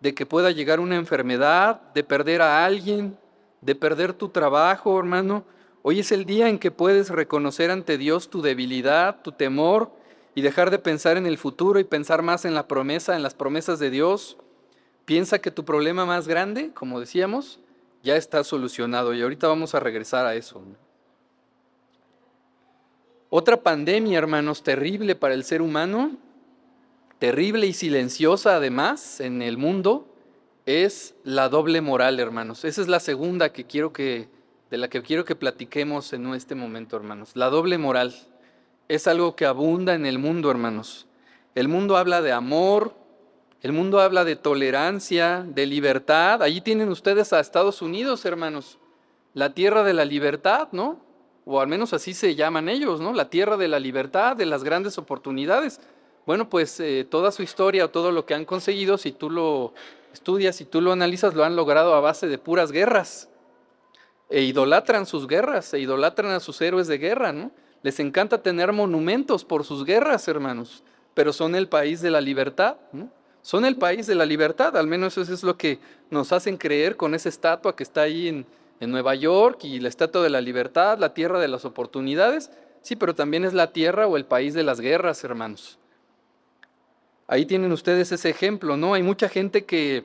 de 0.00 0.14
que 0.14 0.24
pueda 0.24 0.52
llegar 0.52 0.80
una 0.80 0.96
enfermedad, 0.96 1.82
de 1.92 2.02
perder 2.02 2.40
a 2.40 2.64
alguien, 2.64 3.18
de 3.60 3.74
perder 3.74 4.14
tu 4.14 4.30
trabajo, 4.30 4.98
hermano. 4.98 5.44
Hoy 5.82 6.00
es 6.00 6.12
el 6.12 6.24
día 6.24 6.48
en 6.48 6.58
que 6.58 6.70
puedes 6.70 7.10
reconocer 7.10 7.70
ante 7.70 7.98
Dios 7.98 8.30
tu 8.30 8.40
debilidad, 8.40 9.20
tu 9.20 9.32
temor 9.32 9.92
y 10.34 10.40
dejar 10.40 10.70
de 10.70 10.78
pensar 10.78 11.18
en 11.18 11.26
el 11.26 11.36
futuro 11.36 11.78
y 11.78 11.84
pensar 11.84 12.22
más 12.22 12.46
en 12.46 12.54
la 12.54 12.66
promesa, 12.66 13.16
en 13.16 13.22
las 13.22 13.34
promesas 13.34 13.78
de 13.78 13.90
Dios. 13.90 14.38
Piensa 15.06 15.38
que 15.38 15.50
tu 15.50 15.64
problema 15.64 16.04
más 16.04 16.28
grande, 16.28 16.72
como 16.74 17.00
decíamos, 17.00 17.58
ya 18.02 18.16
está 18.16 18.44
solucionado 18.44 19.14
y 19.14 19.22
ahorita 19.22 19.48
vamos 19.48 19.74
a 19.74 19.80
regresar 19.80 20.26
a 20.26 20.34
eso. 20.34 20.62
Otra 23.30 23.56
pandemia, 23.56 24.18
hermanos, 24.18 24.62
terrible 24.62 25.14
para 25.14 25.32
el 25.32 25.44
ser 25.44 25.62
humano 25.62 26.18
terrible 27.18 27.66
y 27.66 27.72
silenciosa 27.72 28.56
además 28.56 29.20
en 29.20 29.42
el 29.42 29.56
mundo 29.56 30.12
es 30.66 31.14
la 31.24 31.48
doble 31.48 31.80
moral, 31.80 32.20
hermanos. 32.20 32.64
Esa 32.64 32.82
es 32.82 32.88
la 32.88 33.00
segunda 33.00 33.52
que 33.52 33.64
quiero 33.64 33.92
que 33.92 34.28
de 34.70 34.78
la 34.78 34.88
que 34.88 35.00
quiero 35.00 35.24
que 35.24 35.36
platiquemos 35.36 36.12
en 36.12 36.26
este 36.34 36.56
momento, 36.56 36.96
hermanos. 36.96 37.30
La 37.34 37.50
doble 37.50 37.78
moral 37.78 38.14
es 38.88 39.06
algo 39.06 39.36
que 39.36 39.46
abunda 39.46 39.94
en 39.94 40.06
el 40.06 40.18
mundo, 40.18 40.50
hermanos. 40.50 41.06
El 41.54 41.68
mundo 41.68 41.96
habla 41.96 42.20
de 42.20 42.32
amor, 42.32 42.94
el 43.62 43.72
mundo 43.72 44.00
habla 44.00 44.24
de 44.24 44.36
tolerancia, 44.36 45.44
de 45.46 45.66
libertad. 45.66 46.42
Allí 46.42 46.60
tienen 46.60 46.88
ustedes 46.88 47.32
a 47.32 47.40
Estados 47.40 47.82
Unidos, 47.82 48.24
hermanos, 48.24 48.78
la 49.34 49.54
tierra 49.54 49.82
de 49.82 49.94
la 49.94 50.04
libertad, 50.04 50.68
¿no? 50.72 51.00
O 51.44 51.60
al 51.60 51.68
menos 51.68 51.92
así 51.92 52.12
se 52.12 52.34
llaman 52.34 52.68
ellos, 52.68 53.00
¿no? 53.00 53.12
La 53.12 53.30
tierra 53.30 53.56
de 53.56 53.68
la 53.68 53.78
libertad, 53.78 54.36
de 54.36 54.46
las 54.46 54.62
grandes 54.62 54.98
oportunidades. 54.98 55.80
Bueno, 56.26 56.50
pues 56.50 56.80
eh, 56.80 57.06
toda 57.08 57.30
su 57.30 57.42
historia 57.42 57.84
o 57.84 57.90
todo 57.90 58.12
lo 58.12 58.26
que 58.26 58.34
han 58.34 58.44
conseguido, 58.44 58.98
si 58.98 59.12
tú 59.12 59.30
lo 59.30 59.72
estudias, 60.12 60.56
si 60.56 60.64
tú 60.64 60.80
lo 60.80 60.92
analizas, 60.92 61.34
lo 61.34 61.44
han 61.44 61.56
logrado 61.56 61.94
a 61.94 62.00
base 62.00 62.26
de 62.26 62.38
puras 62.38 62.72
guerras. 62.72 63.28
E 64.28 64.42
idolatran 64.42 65.06
sus 65.06 65.28
guerras, 65.28 65.72
e 65.72 65.78
idolatran 65.78 66.32
a 66.32 66.40
sus 66.40 66.60
héroes 66.60 66.88
de 66.88 66.98
guerra, 66.98 67.32
¿no? 67.32 67.52
Les 67.82 68.00
encanta 68.00 68.42
tener 68.42 68.72
monumentos 68.72 69.44
por 69.44 69.64
sus 69.64 69.84
guerras, 69.84 70.26
hermanos, 70.26 70.82
pero 71.14 71.32
son 71.32 71.54
el 71.54 71.68
país 71.68 72.00
de 72.00 72.10
la 72.10 72.20
libertad, 72.20 72.76
¿no? 72.92 73.08
Son 73.46 73.64
el 73.64 73.76
país 73.76 74.08
de 74.08 74.16
la 74.16 74.26
libertad, 74.26 74.76
al 74.76 74.88
menos 74.88 75.16
eso 75.18 75.32
es 75.32 75.44
lo 75.44 75.56
que 75.56 75.78
nos 76.10 76.32
hacen 76.32 76.56
creer 76.56 76.96
con 76.96 77.14
esa 77.14 77.28
estatua 77.28 77.76
que 77.76 77.84
está 77.84 78.00
ahí 78.00 78.26
en, 78.26 78.44
en 78.80 78.90
Nueva 78.90 79.14
York 79.14 79.60
y 79.62 79.78
la 79.78 79.88
estatua 79.88 80.20
de 80.24 80.30
la 80.30 80.40
libertad, 80.40 80.98
la 80.98 81.14
tierra 81.14 81.38
de 81.38 81.46
las 81.46 81.64
oportunidades, 81.64 82.50
sí, 82.82 82.96
pero 82.96 83.14
también 83.14 83.44
es 83.44 83.54
la 83.54 83.72
tierra 83.72 84.08
o 84.08 84.16
el 84.16 84.24
país 84.24 84.52
de 84.52 84.64
las 84.64 84.80
guerras, 84.80 85.22
hermanos. 85.22 85.78
Ahí 87.28 87.46
tienen 87.46 87.70
ustedes 87.70 88.10
ese 88.10 88.30
ejemplo, 88.30 88.76
¿no? 88.76 88.94
Hay 88.94 89.04
mucha 89.04 89.28
gente 89.28 89.64
que 89.64 90.04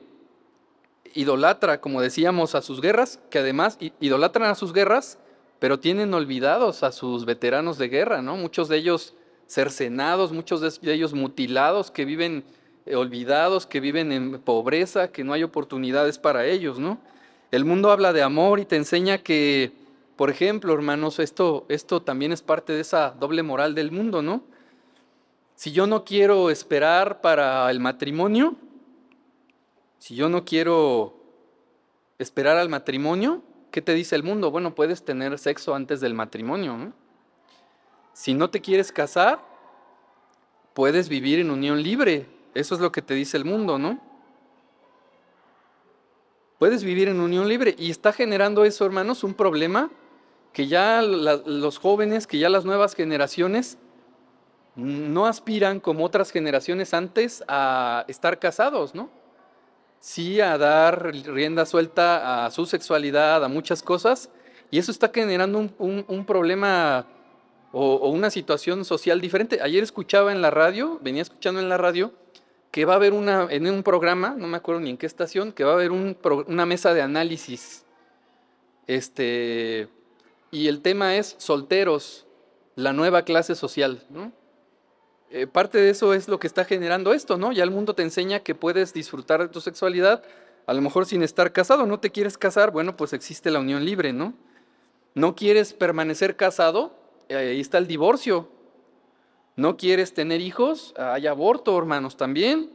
idolatra, 1.12 1.80
como 1.80 2.00
decíamos, 2.00 2.54
a 2.54 2.62
sus 2.62 2.80
guerras, 2.80 3.18
que 3.28 3.40
además 3.40 3.76
idolatran 3.98 4.50
a 4.50 4.54
sus 4.54 4.72
guerras, 4.72 5.18
pero 5.58 5.80
tienen 5.80 6.14
olvidados 6.14 6.84
a 6.84 6.92
sus 6.92 7.24
veteranos 7.24 7.76
de 7.76 7.88
guerra, 7.88 8.22
¿no? 8.22 8.36
Muchos 8.36 8.68
de 8.68 8.76
ellos 8.76 9.14
cercenados, 9.48 10.30
muchos 10.30 10.60
de 10.60 10.92
ellos 10.94 11.12
mutilados, 11.12 11.90
que 11.90 12.04
viven 12.04 12.44
olvidados, 12.94 13.66
que 13.66 13.80
viven 13.80 14.12
en 14.12 14.40
pobreza, 14.40 15.12
que 15.12 15.24
no 15.24 15.32
hay 15.32 15.42
oportunidades 15.42 16.18
para 16.18 16.46
ellos, 16.46 16.78
¿no? 16.78 16.98
El 17.50 17.64
mundo 17.64 17.90
habla 17.90 18.12
de 18.12 18.22
amor 18.22 18.60
y 18.60 18.64
te 18.64 18.76
enseña 18.76 19.18
que, 19.18 19.72
por 20.16 20.30
ejemplo, 20.30 20.72
hermanos, 20.72 21.18
esto, 21.18 21.66
esto 21.68 22.02
también 22.02 22.32
es 22.32 22.42
parte 22.42 22.72
de 22.72 22.80
esa 22.80 23.10
doble 23.10 23.42
moral 23.42 23.74
del 23.74 23.92
mundo, 23.92 24.22
¿no? 24.22 24.42
Si 25.54 25.70
yo 25.72 25.86
no 25.86 26.04
quiero 26.04 26.50
esperar 26.50 27.20
para 27.20 27.70
el 27.70 27.78
matrimonio, 27.78 28.56
si 29.98 30.16
yo 30.16 30.28
no 30.28 30.44
quiero 30.44 31.14
esperar 32.18 32.56
al 32.56 32.68
matrimonio, 32.68 33.42
¿qué 33.70 33.82
te 33.82 33.94
dice 33.94 34.16
el 34.16 34.22
mundo? 34.22 34.50
Bueno, 34.50 34.74
puedes 34.74 35.04
tener 35.04 35.38
sexo 35.38 35.74
antes 35.74 36.00
del 36.00 36.14
matrimonio. 36.14 36.92
Si 38.12 38.34
no 38.34 38.50
te 38.50 38.60
quieres 38.60 38.92
casar, 38.92 39.40
puedes 40.74 41.08
vivir 41.08 41.38
en 41.38 41.50
unión 41.50 41.82
libre. 41.82 42.26
Eso 42.54 42.74
es 42.74 42.80
lo 42.80 42.92
que 42.92 43.02
te 43.02 43.14
dice 43.14 43.36
el 43.36 43.44
mundo, 43.44 43.78
¿no? 43.78 44.00
Puedes 46.58 46.84
vivir 46.84 47.08
en 47.08 47.20
unión 47.20 47.48
libre 47.48 47.74
y 47.78 47.90
está 47.90 48.12
generando 48.12 48.64
eso, 48.64 48.86
hermanos, 48.86 49.24
un 49.24 49.34
problema 49.34 49.90
que 50.52 50.68
ya 50.68 51.02
los 51.02 51.78
jóvenes, 51.78 52.26
que 52.26 52.38
ya 52.38 52.48
las 52.48 52.64
nuevas 52.64 52.94
generaciones 52.94 53.78
no 54.76 55.26
aspiran 55.26 55.80
como 55.80 56.04
otras 56.04 56.30
generaciones 56.30 56.94
antes 56.94 57.42
a 57.48 58.04
estar 58.08 58.38
casados, 58.38 58.94
¿no? 58.94 59.10
Sí 60.00 60.40
a 60.40 60.58
dar 60.58 61.12
rienda 61.12 61.66
suelta 61.66 62.46
a 62.46 62.50
su 62.50 62.66
sexualidad, 62.66 63.44
a 63.44 63.48
muchas 63.48 63.82
cosas, 63.82 64.30
y 64.70 64.78
eso 64.78 64.90
está 64.90 65.10
generando 65.12 65.70
un, 65.78 66.24
problema 66.26 67.06
o, 67.72 68.08
una 68.08 68.30
situación 68.30 68.84
social 68.84 69.20
diferente. 69.20 69.60
Ayer 69.62 69.82
escuchaba 69.82 70.32
en 70.32 70.42
la 70.42 70.50
radio, 70.50 70.98
venía 71.02 71.22
escuchando 71.22 71.60
en 71.60 71.68
la 71.68 71.76
radio, 71.76 72.12
que 72.72 72.86
va 72.86 72.94
a 72.94 72.96
haber 72.96 73.12
una, 73.12 73.46
en 73.50 73.68
un 73.68 73.82
programa, 73.82 74.34
no 74.36 74.48
me 74.48 74.56
acuerdo 74.56 74.80
ni 74.80 74.90
en 74.90 74.96
qué 74.96 75.06
estación, 75.06 75.52
que 75.52 75.62
va 75.62 75.72
a 75.72 75.74
haber 75.74 75.92
una 75.92 76.66
mesa 76.66 76.94
de 76.94 77.02
análisis. 77.02 77.84
Este, 78.86 79.88
y 80.50 80.68
el 80.68 80.80
tema 80.80 81.16
es 81.16 81.36
solteros, 81.38 82.26
la 82.74 82.94
nueva 82.94 83.22
clase 83.22 83.54
social, 83.54 84.04
¿no? 84.08 84.32
Eh, 85.30 85.46
parte 85.46 85.78
de 85.78 85.90
eso 85.90 86.14
es 86.14 86.28
lo 86.28 86.38
que 86.38 86.46
está 86.46 86.64
generando 86.64 87.12
esto, 87.12 87.36
¿no? 87.36 87.52
Ya 87.52 87.62
el 87.62 87.70
mundo 87.70 87.94
te 87.94 88.02
enseña 88.02 88.40
que 88.40 88.54
puedes 88.54 88.94
disfrutar 88.94 89.40
de 89.40 89.48
tu 89.48 89.60
sexualidad, 89.60 90.22
a 90.66 90.72
lo 90.72 90.80
mejor 90.80 91.04
sin 91.04 91.22
estar 91.22 91.52
casado, 91.52 91.86
no 91.86 92.00
te 92.00 92.10
quieres 92.10 92.38
casar, 92.38 92.70
bueno, 92.70 92.96
pues 92.96 93.12
existe 93.12 93.50
la 93.50 93.60
unión 93.60 93.84
libre, 93.84 94.14
¿no? 94.14 94.34
No 95.14 95.34
quieres 95.34 95.74
permanecer 95.74 96.36
casado, 96.36 96.94
eh, 97.28 97.36
ahí 97.36 97.60
está 97.60 97.76
el 97.76 97.86
divorcio. 97.86 98.48
No 99.56 99.76
quieres 99.76 100.14
tener 100.14 100.40
hijos, 100.40 100.94
hay 100.96 101.26
aborto, 101.26 101.76
hermanos, 101.76 102.16
también. 102.16 102.70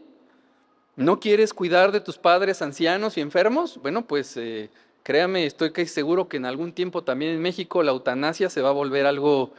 No 0.95 1.19
quieres 1.19 1.53
cuidar 1.53 1.91
de 1.91 2.01
tus 2.01 2.17
padres 2.17 2.61
ancianos 2.61 3.17
y 3.17 3.21
enfermos, 3.21 3.79
bueno, 3.81 4.05
pues 4.07 4.35
eh, 4.37 4.69
créame, 5.03 5.45
estoy 5.45 5.71
casi 5.71 5.87
seguro 5.87 6.27
que 6.27 6.37
en 6.37 6.45
algún 6.45 6.73
tiempo 6.73 7.03
también 7.03 7.31
en 7.33 7.41
México 7.41 7.83
la 7.83 7.91
eutanasia 7.91 8.49
se 8.49 8.61
va 8.61 8.69
a 8.69 8.73
volver 8.73 9.05
algo, 9.05 9.53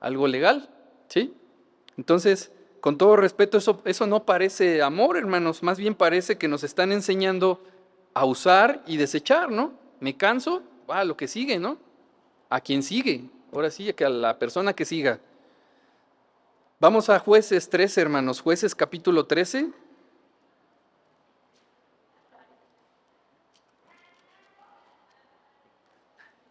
algo 0.00 0.28
legal, 0.28 0.68
¿sí? 1.08 1.32
Entonces, 1.96 2.52
con 2.80 2.98
todo 2.98 3.16
respeto, 3.16 3.56
eso, 3.56 3.80
eso 3.86 4.06
no 4.06 4.26
parece 4.26 4.82
amor, 4.82 5.16
hermanos, 5.16 5.62
más 5.62 5.78
bien 5.78 5.94
parece 5.94 6.36
que 6.36 6.48
nos 6.48 6.64
están 6.64 6.92
enseñando 6.92 7.62
a 8.12 8.26
usar 8.26 8.82
y 8.86 8.98
desechar, 8.98 9.50
¿no? 9.50 9.72
Me 10.00 10.16
canso, 10.18 10.62
va, 10.88 11.02
lo 11.04 11.16
que 11.16 11.28
sigue, 11.28 11.58
¿no? 11.58 11.78
A 12.50 12.60
quien 12.60 12.82
sigue, 12.82 13.24
ahora 13.54 13.70
sí, 13.70 13.94
a 13.98 14.08
la 14.10 14.38
persona 14.38 14.74
que 14.74 14.84
siga. 14.84 15.18
Vamos 16.84 17.08
a 17.08 17.18
jueces 17.18 17.70
13, 17.70 18.02
hermanos, 18.02 18.42
jueces 18.42 18.74
capítulo 18.74 19.24
13. 19.24 19.70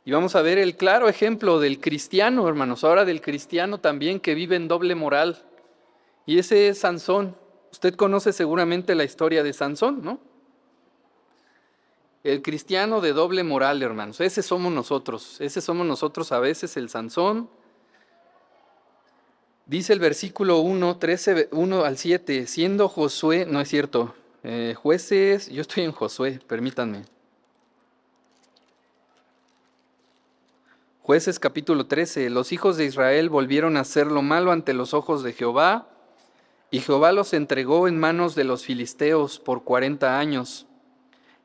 Y 0.05 0.11
vamos 0.11 0.35
a 0.35 0.41
ver 0.41 0.57
el 0.57 0.75
claro 0.75 1.07
ejemplo 1.07 1.59
del 1.59 1.79
cristiano, 1.79 2.47
hermanos, 2.47 2.83
ahora 2.83 3.05
del 3.05 3.21
cristiano 3.21 3.79
también 3.79 4.19
que 4.19 4.33
vive 4.33 4.55
en 4.55 4.67
doble 4.67 4.95
moral. 4.95 5.45
Y 6.25 6.39
ese 6.39 6.67
es 6.67 6.79
Sansón. 6.79 7.37
Usted 7.71 7.93
conoce 7.93 8.33
seguramente 8.33 8.95
la 8.95 9.03
historia 9.03 9.43
de 9.43 9.53
Sansón, 9.53 10.01
¿no? 10.01 10.19
El 12.23 12.41
cristiano 12.41 13.01
de 13.01 13.13
doble 13.13 13.43
moral, 13.43 13.83
hermanos. 13.83 14.19
Ese 14.19 14.41
somos 14.41 14.73
nosotros. 14.73 15.39
Ese 15.39 15.61
somos 15.61 15.85
nosotros 15.85 16.31
a 16.31 16.39
veces, 16.39 16.75
el 16.75 16.89
Sansón. 16.89 17.51
Dice 19.65 19.93
el 19.93 19.99
versículo 19.99 20.59
1, 20.59 20.97
13, 20.97 21.47
1 21.51 21.85
al 21.85 21.97
7, 21.97 22.47
siendo 22.47 22.89
Josué, 22.89 23.45
no 23.45 23.61
es 23.61 23.69
cierto, 23.69 24.13
eh, 24.43 24.75
jueces, 24.77 25.49
yo 25.49 25.61
estoy 25.61 25.83
en 25.83 25.93
Josué, 25.93 26.41
permítanme. 26.45 27.05
Jueces 31.01 31.39
capítulo 31.39 31.85
13, 31.85 32.29
los 32.29 32.51
hijos 32.51 32.75
de 32.75 32.83
Israel 32.83 33.29
volvieron 33.29 33.77
a 33.77 33.81
hacer 33.81 34.07
lo 34.07 34.21
malo 34.21 34.51
ante 34.51 34.73
los 34.73 34.93
ojos 34.93 35.23
de 35.23 35.31
Jehová, 35.31 35.87
y 36.69 36.81
Jehová 36.81 37.13
los 37.13 37.33
entregó 37.33 37.87
en 37.87 37.97
manos 37.97 38.35
de 38.35 38.43
los 38.43 38.65
filisteos 38.65 39.39
por 39.39 39.63
cuarenta 39.63 40.19
años. 40.19 40.65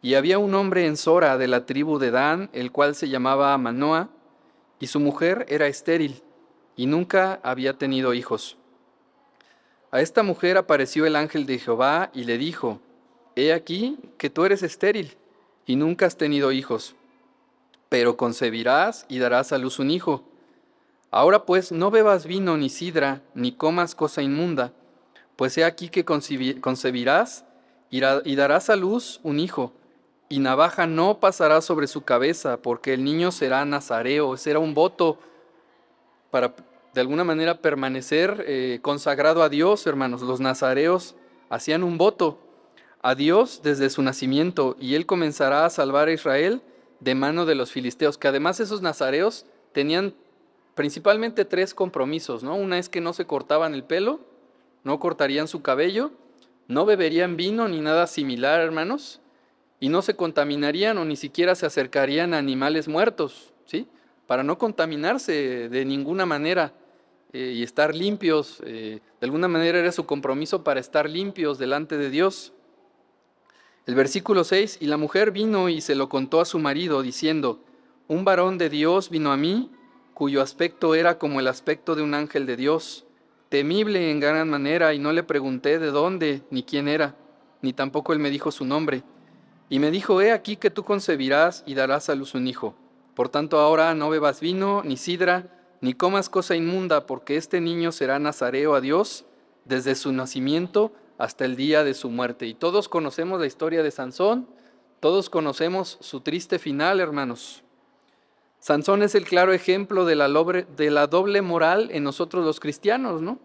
Y 0.03 0.15
había 0.15 0.41
un 0.41 0.57
hombre 0.57 0.87
en 0.87 0.97
Sora 0.97 1.39
de 1.39 1.47
la 1.47 1.67
tribu 1.67 2.01
de 2.01 2.11
Dan, 2.11 2.51
el 2.53 2.73
cual 2.73 2.97
se 2.97 3.09
llamaba 3.09 3.57
Manoah, 3.59 4.09
y 4.81 4.89
su 4.89 4.99
mujer 4.99 5.47
era 5.49 5.69
estéril, 5.69 6.23
y 6.79 6.87
nunca 6.87 7.39
había 7.43 7.75
tenido 7.75 8.15
hijos. 8.15 8.57
A 9.91 10.01
esta 10.01 10.23
mujer 10.23 10.57
apareció 10.57 11.05
el 11.05 11.17
ángel 11.17 11.45
de 11.45 11.59
Jehová 11.59 12.11
y 12.15 12.25
le 12.25 12.39
dijo, 12.39 12.81
He 13.37 13.53
aquí 13.53 13.99
que 14.17 14.31
tú 14.31 14.47
eres 14.47 14.63
estéril, 14.63 15.19
y 15.67 15.77
nunca 15.77 16.07
has 16.07 16.17
tenido 16.17 16.53
hijos 16.53 16.95
pero 17.89 18.17
concebirás 18.17 19.07
y 19.09 19.19
darás 19.19 19.53
a 19.53 19.59
luz 19.59 19.79
un 19.79 19.91
hijo. 19.91 20.23
Ahora 21.11 21.45
pues 21.45 21.73
no 21.73 21.91
bebas 21.91 22.27
vino 22.27 22.57
ni 22.57 22.69
sidra, 22.69 23.23
ni 23.35 23.53
comas 23.53 23.95
cosa 23.95 24.23
inmunda, 24.23 24.73
pues 25.37 25.57
he 25.57 25.65
aquí 25.65 25.89
que 25.89 26.05
concebirás 26.05 27.45
y 27.91 28.37
darás 28.37 28.69
a 28.69 28.77
luz 28.77 29.21
un 29.23 29.41
hijo, 29.41 29.73
y 30.29 30.41
navaja 30.41 30.87
no 30.87 31.21
pasará 31.21 31.63
sobre 31.63 31.87
su 31.87 32.03
cabeza, 32.03 32.59
porque 32.59 32.93
el 32.93 33.03
niño 33.05 33.33
será 33.33 33.65
nazareo, 33.65 34.37
será 34.37 34.59
un 34.59 34.75
voto 34.75 35.19
para 36.31 36.55
de 36.95 37.01
alguna 37.01 37.25
manera 37.25 37.61
permanecer 37.61 38.45
eh, 38.47 38.81
consagrado 38.83 39.43
a 39.43 39.49
Dios, 39.49 39.87
hermanos. 39.87 40.23
Los 40.23 40.41
nazareos 40.41 41.15
hacían 41.49 41.85
un 41.85 41.99
voto 41.99 42.39
a 43.03 43.15
Dios 43.15 43.61
desde 43.63 43.91
su 43.91 44.03
nacimiento, 44.03 44.77
y 44.81 44.95
él 44.95 45.07
comenzará 45.07 45.65
a 45.65 45.71
salvar 45.71 46.09
a 46.09 46.13
Israel 46.13 46.63
de 47.01 47.15
mano 47.15 47.47
de 47.47 47.55
los 47.55 47.71
filisteos, 47.71 48.19
que 48.19 48.29
además 48.29 48.59
esos 48.59 48.83
nazareos 48.83 49.47
tenían 49.73 50.15
principalmente 50.75 51.45
tres 51.45 51.75
compromisos, 51.75 52.43
¿no? 52.43 52.57
Una 52.57 52.79
es 52.79 52.89
que 52.89 53.01
no 53.01 53.13
se 53.13 53.25
cortaban 53.25 53.75
el 53.75 53.85
pelo, 53.85 54.21
no 54.83 54.99
cortarían 54.99 55.49
su 55.49 55.63
cabello, 55.63 56.11
no 56.67 56.85
beberían 56.85 57.37
vino 57.37 57.69
ni 57.69 57.81
nada 57.81 58.07
similar, 58.07 58.61
hermanos, 58.61 59.21
y 59.81 59.89
no 59.89 60.03
se 60.03 60.17
contaminarían 60.17 60.99
o 60.99 61.05
ni 61.05 61.17
siquiera 61.17 61.55
se 61.55 61.67
acercarían 61.67 62.35
a 62.35 62.39
animales 62.39 62.89
muertos, 62.89 63.53
¿sí? 63.65 63.87
Para 64.29 64.43
no 64.43 64.59
contaminarse 64.59 65.71
de 65.71 65.85
ninguna 65.87 66.27
manera 66.27 66.75
eh, 67.33 67.55
y 67.57 67.63
estar 67.63 67.95
limpios. 67.95 68.63
Eh, 68.67 69.01
de 69.21 69.25
alguna 69.25 69.49
manera 69.49 69.79
era 69.79 69.91
su 69.91 70.05
compromiso 70.05 70.63
para 70.65 70.81
estar 70.81 71.09
limpios 71.09 71.59
delante 71.59 71.97
de 71.97 72.11
Dios. 72.11 72.53
El 73.87 73.95
versículo 73.95 74.45
6, 74.45 74.79
y 74.83 74.87
la 74.87 74.99
mujer 74.99 75.31
vino 75.31 75.71
y 75.71 75.81
se 75.81 75.95
lo 75.95 76.11
contó 76.11 76.43
a 76.43 76.45
su 76.45 76.59
marido, 76.59 77.01
diciendo, 77.01 77.65
un 78.07 78.23
varón 78.27 78.59
de 78.59 78.69
Dios 78.69 79.09
vino 79.09 79.33
a 79.33 79.39
mí, 79.39 79.71
cuyo 80.13 80.43
aspecto 80.43 80.95
era 80.95 81.17
como 81.17 81.41
el 81.41 81.49
aspecto 81.49 81.95
de 81.95 82.03
un 82.03 82.13
ángel 82.13 82.45
de 82.45 82.57
Dios, 82.57 83.07
temible 83.49 84.11
en 84.11 84.21
gran 84.21 84.51
manera, 84.51 84.93
y 84.93 84.99
no 84.99 85.11
le 85.13 85.23
pregunté 85.23 85.79
de 85.79 85.87
dónde 85.87 86.43
ni 86.51 86.65
quién 86.65 86.87
era, 86.87 87.17
ni 87.63 87.73
tampoco 87.73 88.13
él 88.13 88.19
me 88.19 88.29
dijo 88.29 88.53
su 88.53 88.67
nombre. 88.67 89.05
Y 89.71 89.79
me 89.79 89.91
dijo, 89.91 90.21
he 90.21 90.33
aquí 90.33 90.57
que 90.57 90.71
tú 90.71 90.85
concebirás 90.85 91.65
y 91.67 91.73
darás 91.73 92.11
a 92.11 92.15
luz 92.15 92.35
un 92.35 92.47
hijo. 92.47 92.75
Por 93.19 93.31
tanto 93.31 93.59
ahora 93.59 93.97
no 93.97 94.11
bebas 94.11 94.39
vino, 94.39 94.85
ni 94.85 94.97
sidra, 94.97 95.49
ni 95.81 95.93
comas 95.93 96.29
cosa 96.29 96.55
inmunda, 96.55 97.05
porque 97.05 97.37
este 97.37 97.61
niño 97.61 97.91
será 97.91 98.21
nazareo 98.21 98.77
a 98.77 98.81
Dios 98.81 99.25
desde 99.65 99.97
su 99.97 100.13
nacimiento 100.13 100.93
hasta 101.19 101.45
el 101.45 101.57
día 101.57 101.83
de 101.83 101.95
su 101.95 102.11
muerte. 102.11 102.47
Y 102.47 102.55
todos 102.55 102.89
conocemos 102.89 103.41
la 103.41 103.47
historia 103.47 103.83
de 103.83 103.91
Sansón, 103.91 104.47
todos 105.01 105.31
conocemos 105.31 105.99
su 106.01 106.21
triste 106.21 106.61
final, 106.61 107.01
hermanos. 107.01 107.65
Sansón 108.61 109.03
es 109.03 109.17
el 109.17 109.25
claro 109.25 109.53
ejemplo 109.53 110.05
de 110.05 110.15
la, 110.15 110.29
doble 111.09 111.43
moral 111.43 111.89
en 111.91 112.05
nosotros 112.05 112.45
los 112.45 112.61
cristianos, 112.61 113.21
¿no? 113.21 113.41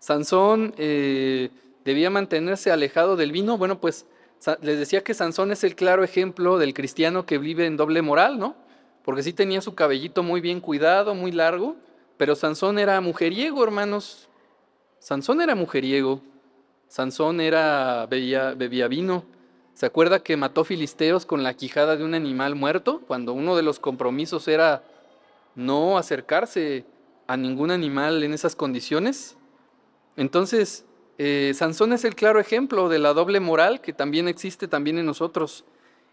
Sansón 0.00 0.74
eh, 0.76 1.50
debía 1.84 2.10
mantenerse 2.10 2.72
alejado 2.72 3.14
del 3.14 3.30
vino. 3.30 3.58
Bueno, 3.58 3.80
pues 3.80 4.06
les 4.60 4.80
decía 4.80 5.04
que 5.04 5.14
Sansón 5.14 5.52
es 5.52 5.62
el 5.62 5.76
claro 5.76 6.02
ejemplo 6.02 6.58
del 6.58 6.74
cristiano 6.74 7.26
que 7.26 7.38
vive 7.38 7.66
en 7.66 7.76
doble 7.76 8.02
moral, 8.02 8.40
¿no? 8.40 8.60
Porque 9.04 9.22
sí 9.22 9.32
tenía 9.32 9.60
su 9.60 9.74
cabellito 9.74 10.22
muy 10.22 10.40
bien 10.40 10.60
cuidado, 10.60 11.14
muy 11.14 11.32
largo, 11.32 11.76
pero 12.16 12.36
Sansón 12.36 12.78
era 12.78 13.00
mujeriego, 13.00 13.64
hermanos. 13.64 14.28
Sansón 14.98 15.40
era 15.40 15.54
mujeriego. 15.54 16.20
Sansón 16.88 17.40
era, 17.40 18.06
bebía, 18.06 18.54
bebía 18.54 18.86
vino. 18.86 19.24
¿Se 19.74 19.86
acuerda 19.86 20.22
que 20.22 20.36
mató 20.36 20.64
filisteos 20.64 21.26
con 21.26 21.42
la 21.42 21.54
quijada 21.54 21.96
de 21.96 22.04
un 22.04 22.14
animal 22.14 22.54
muerto? 22.54 23.00
Cuando 23.06 23.32
uno 23.32 23.56
de 23.56 23.62
los 23.62 23.80
compromisos 23.80 24.46
era 24.46 24.84
no 25.54 25.98
acercarse 25.98 26.84
a 27.26 27.36
ningún 27.36 27.70
animal 27.70 28.22
en 28.22 28.34
esas 28.34 28.54
condiciones. 28.54 29.36
Entonces, 30.16 30.84
eh, 31.18 31.52
Sansón 31.54 31.92
es 31.92 32.04
el 32.04 32.14
claro 32.14 32.40
ejemplo 32.40 32.88
de 32.88 32.98
la 32.98 33.14
doble 33.14 33.40
moral 33.40 33.80
que 33.80 33.92
también 33.92 34.28
existe 34.28 34.68
también 34.68 34.98
en 34.98 35.06
nosotros. 35.06 35.64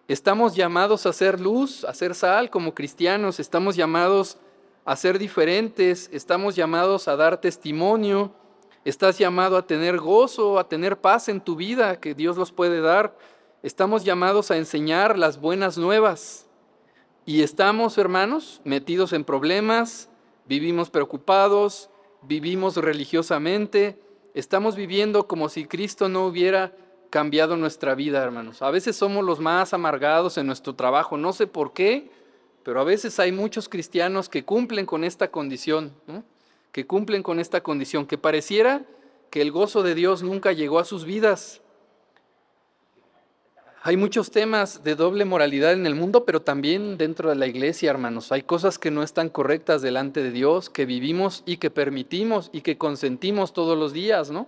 Estamos 0.09 0.55
llamados 0.55 1.05
a 1.05 1.13
ser 1.13 1.39
luz, 1.39 1.85
a 1.85 1.93
ser 1.93 2.15
sal 2.15 2.49
como 2.49 2.73
cristianos, 2.73 3.39
estamos 3.39 3.75
llamados 3.75 4.39
a 4.83 4.95
ser 4.95 5.19
diferentes, 5.19 6.09
estamos 6.11 6.55
llamados 6.55 7.07
a 7.07 7.15
dar 7.15 7.39
testimonio, 7.39 8.33
estás 8.83 9.19
llamado 9.19 9.55
a 9.55 9.67
tener 9.67 9.99
gozo, 9.99 10.57
a 10.57 10.67
tener 10.67 10.99
paz 10.99 11.29
en 11.29 11.39
tu 11.39 11.55
vida 11.55 11.99
que 11.99 12.15
Dios 12.15 12.37
los 12.37 12.51
puede 12.51 12.81
dar, 12.81 13.15
estamos 13.61 14.03
llamados 14.03 14.49
a 14.49 14.57
enseñar 14.57 15.15
las 15.15 15.39
buenas 15.39 15.77
nuevas. 15.77 16.47
Y 17.27 17.43
estamos, 17.43 17.99
hermanos, 17.99 18.61
metidos 18.63 19.13
en 19.13 19.23
problemas, 19.23 20.09
vivimos 20.47 20.89
preocupados, 20.89 21.91
vivimos 22.23 22.77
religiosamente, 22.77 23.99
Estamos 24.33 24.75
viviendo 24.75 25.27
como 25.27 25.49
si 25.49 25.65
Cristo 25.65 26.07
no 26.07 26.25
hubiera 26.25 26.73
cambiado 27.09 27.57
nuestra 27.57 27.95
vida, 27.95 28.23
hermanos. 28.23 28.61
A 28.61 28.71
veces 28.71 28.95
somos 28.95 29.25
los 29.25 29.39
más 29.39 29.73
amargados 29.73 30.37
en 30.37 30.47
nuestro 30.47 30.75
trabajo, 30.75 31.17
no 31.17 31.33
sé 31.33 31.47
por 31.47 31.73
qué, 31.73 32.11
pero 32.63 32.81
a 32.81 32.83
veces 32.83 33.19
hay 33.19 33.31
muchos 33.31 33.69
cristianos 33.69 34.29
que 34.29 34.45
cumplen 34.45 34.85
con 34.85 35.03
esta 35.03 35.29
condición, 35.29 35.93
que 36.71 36.85
cumplen 36.85 37.23
con 37.23 37.39
esta 37.39 37.61
condición, 37.61 38.05
que 38.05 38.17
pareciera 38.17 38.83
que 39.31 39.41
el 39.41 39.51
gozo 39.51 39.83
de 39.83 39.95
Dios 39.95 40.23
nunca 40.23 40.51
llegó 40.51 40.79
a 40.79 40.85
sus 40.85 41.05
vidas. 41.05 41.61
Hay 43.81 43.95
muchos 43.95 44.29
temas 44.29 44.83
de 44.83 44.95
doble 44.95 45.23
moralidad 45.23 45.71
en 45.71 45.87
el 45.87 45.95
mundo, 45.95 46.25
pero 46.25 46.41
también 46.41 46.97
dentro 46.97 47.29
de 47.29 47.35
la 47.35 47.47
iglesia, 47.47 47.89
hermanos. 47.89 48.31
Hay 48.33 48.43
cosas 48.43 48.77
que 48.77 48.91
no 48.91 49.03
están 49.03 49.29
correctas 49.29 49.81
delante 49.81 50.21
de 50.21 50.31
Dios, 50.31 50.69
que 50.69 50.85
vivimos 50.85 51.43
y 51.45 51.57
que 51.57 51.69
permitimos 51.69 52.49
y 52.51 52.61
que 52.61 52.77
consentimos 52.77 53.53
todos 53.53 53.77
los 53.77 53.93
días, 53.93 54.31
¿no? 54.31 54.47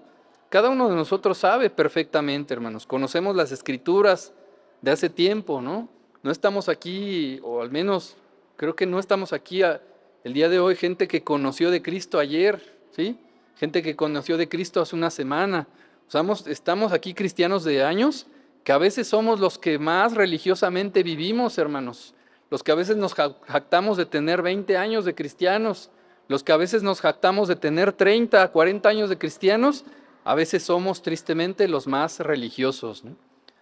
Cada 0.51 0.69
uno 0.69 0.89
de 0.89 0.95
nosotros 0.97 1.37
sabe 1.37 1.69
perfectamente, 1.69 2.53
hermanos. 2.53 2.85
Conocemos 2.85 3.37
las 3.37 3.53
escrituras 3.53 4.33
de 4.81 4.91
hace 4.91 5.09
tiempo, 5.09 5.61
¿no? 5.61 5.87
No 6.23 6.29
estamos 6.29 6.67
aquí, 6.67 7.39
o 7.41 7.61
al 7.61 7.71
menos 7.71 8.17
creo 8.57 8.75
que 8.75 8.85
no 8.85 8.99
estamos 8.99 9.31
aquí 9.31 9.61
el 9.61 10.33
día 10.33 10.49
de 10.49 10.59
hoy, 10.59 10.75
gente 10.75 11.07
que 11.07 11.23
conoció 11.23 11.71
de 11.71 11.81
Cristo 11.81 12.19
ayer, 12.19 12.61
¿sí? 12.93 13.17
Gente 13.55 13.81
que 13.81 13.95
conoció 13.95 14.35
de 14.35 14.49
Cristo 14.49 14.81
hace 14.81 14.93
una 14.93 15.09
semana. 15.09 15.69
Estamos, 16.05 16.45
estamos 16.47 16.91
aquí 16.91 17.13
cristianos 17.13 17.63
de 17.63 17.85
años 17.85 18.27
que 18.65 18.73
a 18.73 18.77
veces 18.77 19.07
somos 19.07 19.39
los 19.39 19.57
que 19.57 19.79
más 19.79 20.15
religiosamente 20.15 21.01
vivimos, 21.01 21.57
hermanos, 21.59 22.13
los 22.49 22.61
que 22.61 22.73
a 22.73 22.75
veces 22.75 22.97
nos 22.97 23.13
jactamos 23.13 23.95
de 23.95 24.05
tener 24.05 24.41
20 24.41 24.75
años 24.75 25.05
de 25.05 25.15
cristianos, 25.15 25.91
los 26.27 26.43
que 26.43 26.51
a 26.51 26.57
veces 26.57 26.83
nos 26.83 26.99
jactamos 26.99 27.47
de 27.47 27.55
tener 27.55 27.93
30, 27.93 28.49
40 28.49 28.89
años 28.89 29.09
de 29.09 29.17
cristianos, 29.17 29.85
a 30.23 30.35
veces 30.35 30.63
somos 30.63 31.01
tristemente 31.01 31.67
los 31.67 31.87
más 31.87 32.19
religiosos. 32.19 33.03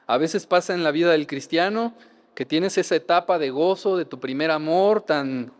A 0.08 0.18
veces 0.18 0.46
pasa 0.46 0.74
en 0.74 0.84
la 0.84 0.92
vida 0.92 1.12
del 1.12 1.28
cristiano 1.28 1.94
que 2.36 2.46
tienes 2.46 2.78
esa 2.78 2.96
etapa 2.96 3.38
de 3.38 3.50
gozo 3.50 3.98
de 3.98 4.06
tu 4.06 4.20
primer 4.20 4.52
amor 4.52 5.02
tan 5.02 5.52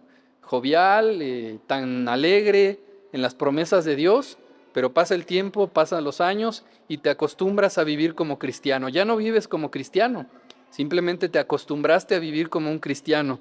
jovial, 0.42 1.22
eh, 1.22 1.60
tan 1.68 2.08
alegre 2.08 2.80
en 3.12 3.22
las 3.22 3.36
promesas 3.36 3.86
de 3.86 3.96
Dios, 3.96 4.38
pero 4.74 4.94
pasa 4.94 5.16
el 5.16 5.26
tiempo, 5.26 5.68
pasan 5.68 6.04
los 6.04 6.22
años 6.22 6.64
y 6.88 6.98
te 6.98 7.10
acostumbras 7.10 7.78
a 7.78 7.84
vivir 7.84 8.16
como 8.16 8.40
cristiano. 8.40 8.90
Ya 8.90 9.06
no 9.06 9.18
vives 9.18 9.48
como 9.48 9.72
cristiano, 9.72 10.26
simplemente 10.70 11.30
te 11.30 11.40
acostumbraste 11.40 12.16
a 12.16 12.20
vivir 12.20 12.50
como 12.50 12.72
un 12.72 12.80
cristiano. 12.80 13.40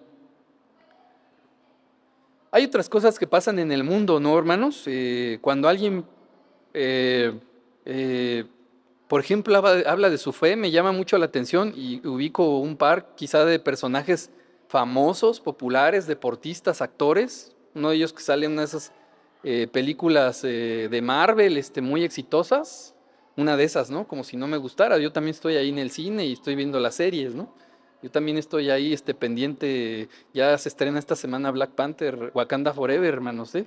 Hay 2.50 2.64
otras 2.64 2.88
cosas 2.88 3.18
que 3.18 3.26
pasan 3.26 3.58
en 3.58 3.72
el 3.72 3.84
mundo, 3.84 4.20
¿no, 4.20 4.36
hermanos? 4.38 4.84
Eh, 4.86 5.38
cuando 5.42 5.68
alguien, 5.68 6.04
eh, 6.72 7.38
eh, 7.90 8.44
por 9.08 9.20
ejemplo, 9.20 9.56
habla, 9.56 10.10
de 10.10 10.18
su 10.18 10.32
fe, 10.34 10.54
me 10.56 10.70
llama 10.70 10.92
mucho 10.92 11.16
la 11.16 11.24
atención 11.24 11.72
y 11.74 12.06
ubico 12.06 12.58
un 12.58 12.76
par 12.76 13.14
quizá 13.16 13.46
de 13.46 13.58
personajes 13.58 14.30
famosos, 14.68 15.40
populares, 15.40 16.06
deportistas, 16.06 16.82
actores, 16.82 17.56
uno 17.74 17.88
de 17.88 17.96
ellos 17.96 18.12
que 18.12 18.20
sale 18.22 18.44
en 18.44 18.52
una 18.52 18.62
de 18.62 18.66
esas 18.66 18.92
eh, 19.42 19.68
películas 19.72 20.44
eh, 20.44 20.88
de 20.90 21.00
Marvel 21.00 21.56
este, 21.56 21.80
muy 21.80 22.04
exitosas, 22.04 22.94
una 23.38 23.56
de 23.56 23.64
esas, 23.64 23.90
¿no? 23.90 24.06
Como 24.06 24.22
si 24.22 24.36
no 24.36 24.46
me 24.46 24.58
gustara. 24.58 24.98
Yo 24.98 25.10
también 25.10 25.34
estoy 25.34 25.56
ahí 25.56 25.70
en 25.70 25.78
el 25.78 25.90
cine 25.90 26.26
y 26.26 26.34
estoy 26.34 26.56
viendo 26.56 26.78
las 26.80 26.96
series, 26.96 27.34
¿no? 27.34 27.54
Yo 28.02 28.10
también 28.10 28.36
estoy 28.36 28.68
ahí 28.68 28.92
este, 28.92 29.14
pendiente, 29.14 30.10
ya 30.34 30.58
se 30.58 30.68
estrena 30.68 30.98
esta 30.98 31.16
semana 31.16 31.50
Black 31.50 31.70
Panther, 31.70 32.32
Wakanda 32.34 32.74
Forever, 32.74 33.14
hermanos, 33.14 33.54
¿eh? 33.54 33.64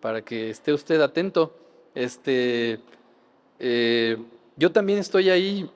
Para 0.00 0.22
que 0.22 0.50
esté 0.50 0.72
usted 0.72 1.00
atento. 1.00 1.58
Este, 1.96 2.78
eh, 3.58 4.16
yo 4.56 4.72
también 4.72 4.98
estoy 4.98 5.30
ahí, 5.30 5.70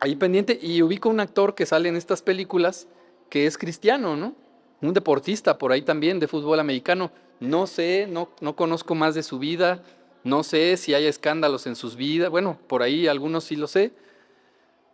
ahí 0.00 0.16
pendiente 0.16 0.58
y 0.60 0.82
ubico 0.82 1.08
un 1.08 1.20
actor 1.20 1.54
que 1.54 1.66
sale 1.66 1.88
en 1.88 1.96
estas 1.96 2.22
películas 2.22 2.88
que 3.30 3.46
es 3.46 3.56
cristiano, 3.56 4.16
¿no? 4.16 4.34
Un 4.80 4.92
deportista 4.92 5.58
por 5.58 5.72
ahí 5.72 5.82
también 5.82 6.18
de 6.18 6.28
fútbol 6.28 6.60
americano. 6.60 7.10
No 7.40 7.66
sé, 7.66 8.06
no, 8.08 8.28
no 8.40 8.54
conozco 8.54 8.94
más 8.94 9.14
de 9.14 9.22
su 9.22 9.38
vida, 9.38 9.82
no 10.24 10.42
sé 10.44 10.76
si 10.76 10.94
hay 10.94 11.06
escándalos 11.06 11.66
en 11.66 11.74
sus 11.74 11.96
vidas, 11.96 12.30
bueno, 12.30 12.58
por 12.68 12.82
ahí 12.82 13.08
algunos 13.08 13.44
sí 13.44 13.56
lo 13.56 13.66
sé, 13.66 13.92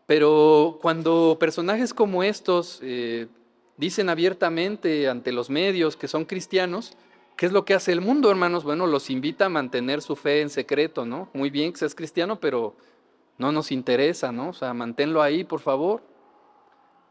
pero 0.07 0.79
cuando 0.81 1.37
personajes 1.39 1.93
como 1.93 2.23
estos 2.23 2.81
eh, 2.83 3.27
dicen 3.77 4.09
abiertamente 4.09 5.09
ante 5.09 5.33
los 5.33 5.51
medios 5.51 5.97
que 5.97 6.09
son 6.09 6.25
cristianos, 6.25 6.97
¿qué 7.39 7.47
es 7.47 7.53
lo 7.53 7.65
que 7.65 7.73
hace 7.73 7.93
el 7.93 8.01
mundo, 8.01 8.31
hermanos? 8.33 8.65
Bueno, 8.65 8.89
los 8.89 9.11
invita 9.11 9.47
a 9.47 9.49
mantener 9.49 10.03
su 10.03 10.17
fe 10.17 10.41
en 10.41 10.51
secreto, 10.51 11.07
¿no? 11.07 11.31
Muy 11.33 11.51
bien 11.51 11.73
que 11.73 11.79
seas 11.79 11.95
cristiano, 11.95 12.41
pero 12.41 12.75
no 13.39 13.53
nos 13.53 13.71
interesa, 13.71 14.33
¿no? 14.33 14.49
O 14.49 14.53
sea, 14.53 14.75
manténlo 14.75 15.23
ahí, 15.23 15.45
por 15.45 15.61
favor. 15.61 16.03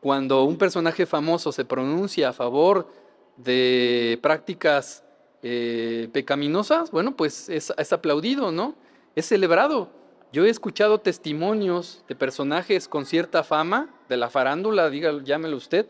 Cuando 0.01 0.43
un 0.43 0.57
personaje 0.57 1.05
famoso 1.05 1.53
se 1.53 1.63
pronuncia 1.63 2.29
a 2.29 2.33
favor 2.33 2.89
de 3.37 4.19
prácticas 4.21 5.05
eh, 5.43 6.09
pecaminosas, 6.11 6.91
bueno, 6.91 7.15
pues 7.15 7.47
es, 7.47 7.71
aplaudido, 7.93 8.51
¿no? 8.51 8.75
Es 9.15 9.27
celebrado. 9.27 9.89
Yo 10.33 10.45
he 10.45 10.49
escuchado 10.49 10.99
testimonios 10.99 12.03
de 12.09 12.15
personajes 12.15 12.89
con 12.89 13.05
cierta 13.05 13.45
fama, 13.45 13.95
de 14.09 14.17
la 14.17 14.29
farándula, 14.29 14.89
diga, 14.89 15.23
llámelo 15.23 15.55
usted, 15.55 15.87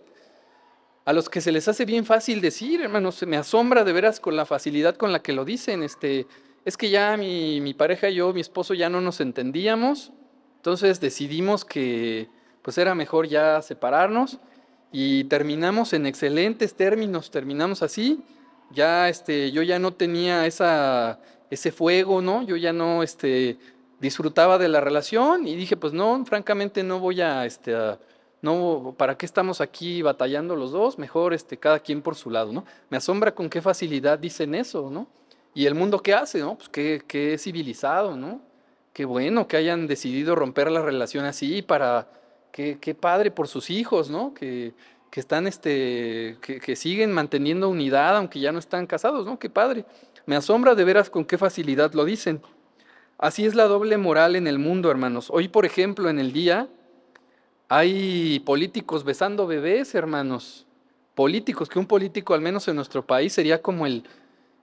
a 1.08 1.14
los 1.14 1.30
que 1.30 1.40
se 1.40 1.54
les 1.54 1.70
hace 1.70 1.86
bien 1.86 2.04
fácil 2.04 2.42
decir, 2.42 2.82
hermanos, 2.82 3.26
me 3.26 3.38
asombra 3.38 3.86
de 3.86 3.94
veras 3.94 4.20
con 4.20 4.36
la 4.36 4.46
facilidad 4.46 4.98
con 4.98 5.14
la 5.14 5.22
que 5.22 5.32
lo 5.32 5.46
dicen, 5.46 5.82
este, 5.82 6.28
es 6.66 6.76
que 6.76 6.90
ya 6.90 7.16
mi, 7.16 7.62
mi 7.62 7.74
pareja 7.74 8.10
y 8.10 8.16
yo, 8.16 8.34
mi 8.34 8.42
esposo 8.42 8.74
ya 8.74 8.90
no 8.90 9.00
nos 9.00 9.22
entendíamos, 9.22 10.12
entonces 10.58 11.00
decidimos 11.00 11.64
que 11.64 12.28
pues 12.62 12.78
era 12.78 12.94
mejor 12.94 13.30
ya 13.30 13.62
separarnos 13.62 14.40
y 14.92 15.24
terminamos 15.24 15.94
en 15.94 16.08
excelentes 16.08 16.76
términos, 16.76 17.32
terminamos 17.32 17.84
así, 17.84 18.20
ya 18.72 19.08
este, 19.08 19.54
yo 19.54 19.64
ya 19.64 19.80
no 19.80 19.94
tenía 19.94 20.46
esa, 20.46 21.22
ese 21.50 21.72
fuego, 21.72 22.22
¿no? 22.22 22.44
Yo 22.44 22.58
ya 22.58 22.74
no 22.74 23.02
este, 23.02 23.58
disfrutaba 24.02 24.58
de 24.58 24.68
la 24.68 24.82
relación 24.82 25.48
y 25.48 25.56
dije, 25.56 25.78
pues 25.78 25.94
no, 25.94 26.26
francamente 26.26 26.84
no 26.84 27.00
voy 27.00 27.22
a, 27.22 27.46
este, 27.46 27.74
no, 28.42 28.96
¿para 28.98 29.18
qué 29.18 29.26
estamos 29.26 29.62
aquí 29.62 30.02
batallando 30.02 30.56
los 30.56 30.72
dos? 30.72 31.00
Mejor 31.00 31.34
este, 31.34 31.58
cada 31.58 31.80
quien 31.80 32.02
por 32.02 32.16
su 32.16 32.30
lado, 32.30 32.54
¿no? 32.54 32.66
Me 32.90 32.98
asombra 32.98 33.34
con 33.34 33.50
qué 33.50 33.62
facilidad 33.62 34.20
dicen 34.20 34.54
eso, 34.56 34.90
¿no? 34.92 35.08
Y 35.54 35.66
el 35.66 35.74
mundo 35.74 36.02
qué 36.02 36.14
hace, 36.14 36.40
¿no? 36.40 36.56
Pues 36.56 36.70
qué, 36.70 37.02
qué 37.08 37.38
civilizado, 37.38 38.16
¿no? 38.16 38.42
Qué 38.94 39.06
bueno 39.06 39.48
que 39.48 39.58
hayan 39.58 39.88
decidido 39.88 40.36
romper 40.36 40.70
la 40.72 40.82
relación 40.82 41.26
así 41.26 41.62
para, 41.62 42.08
qué, 42.52 42.80
qué 42.80 42.96
padre 42.96 43.32
por 43.32 43.48
sus 43.48 43.70
hijos, 43.70 44.10
¿no? 44.10 44.34
Que, 44.34 44.74
que 45.10 45.20
están, 45.20 45.48
este, 45.48 46.38
que, 46.42 46.60
que 46.60 46.76
siguen 46.76 47.12
manteniendo 47.12 47.70
unidad 47.70 48.18
aunque 48.18 48.40
ya 48.40 48.52
no 48.52 48.60
están 48.60 48.88
casados, 48.88 49.26
¿no? 49.26 49.40
Qué 49.40 49.50
padre. 49.50 49.86
Me 50.26 50.36
asombra 50.36 50.76
de 50.76 50.84
veras 50.84 51.10
con 51.10 51.26
qué 51.26 51.38
facilidad 51.38 51.94
lo 51.94 52.04
dicen. 52.06 52.42
Así 53.18 53.46
es 53.46 53.56
la 53.56 53.66
doble 53.66 53.98
moral 53.98 54.36
en 54.36 54.48
el 54.48 54.60
mundo, 54.60 54.92
hermanos. 54.92 55.30
Hoy, 55.32 55.48
por 55.48 55.66
ejemplo, 55.66 56.10
en 56.10 56.20
el 56.20 56.34
día 56.34 56.68
hay 57.70 58.40
políticos 58.42 59.04
besando 59.04 59.48
bebés, 59.48 59.94
hermanos. 59.96 60.66
Políticos, 61.16 61.68
que 61.68 61.80
un 61.80 61.88
político, 61.88 62.34
al 62.34 62.42
menos 62.42 62.68
en 62.68 62.76
nuestro 62.76 63.06
país, 63.06 63.34
sería 63.34 63.62
como 63.62 63.86
el, 63.86 64.04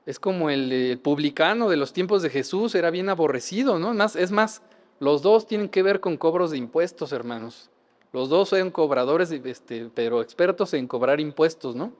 es 0.07 0.19
como 0.19 0.51
el, 0.51 0.73
eh, 0.73 0.97
publicano 0.97 1.69
de 1.69 1.77
los 1.77 1.93
tiempos 1.93 2.23
de 2.23 2.31
Jesús, 2.31 2.75
era 2.75 2.91
bien 2.91 3.09
aborrecido, 3.09 3.79
¿no? 3.79 3.93
Más, 3.93 4.17
es 4.17 4.31
más, 4.31 4.63
los 5.01 5.23
dos 5.23 5.47
tienen 5.47 5.69
que 5.69 5.83
ver 5.83 6.01
con 6.01 6.17
cobros 6.17 6.53
de 6.53 6.59
impuestos, 6.59 7.13
hermanos. 7.13 7.71
Los 8.13 8.29
dos 8.29 8.51
son 8.51 8.71
cobradores, 8.71 9.33
este, 9.33 9.91
pero 9.93 10.23
expertos 10.23 10.73
en 10.75 10.87
cobrar 10.87 11.21
impuestos, 11.21 11.75
¿no? 11.75 11.93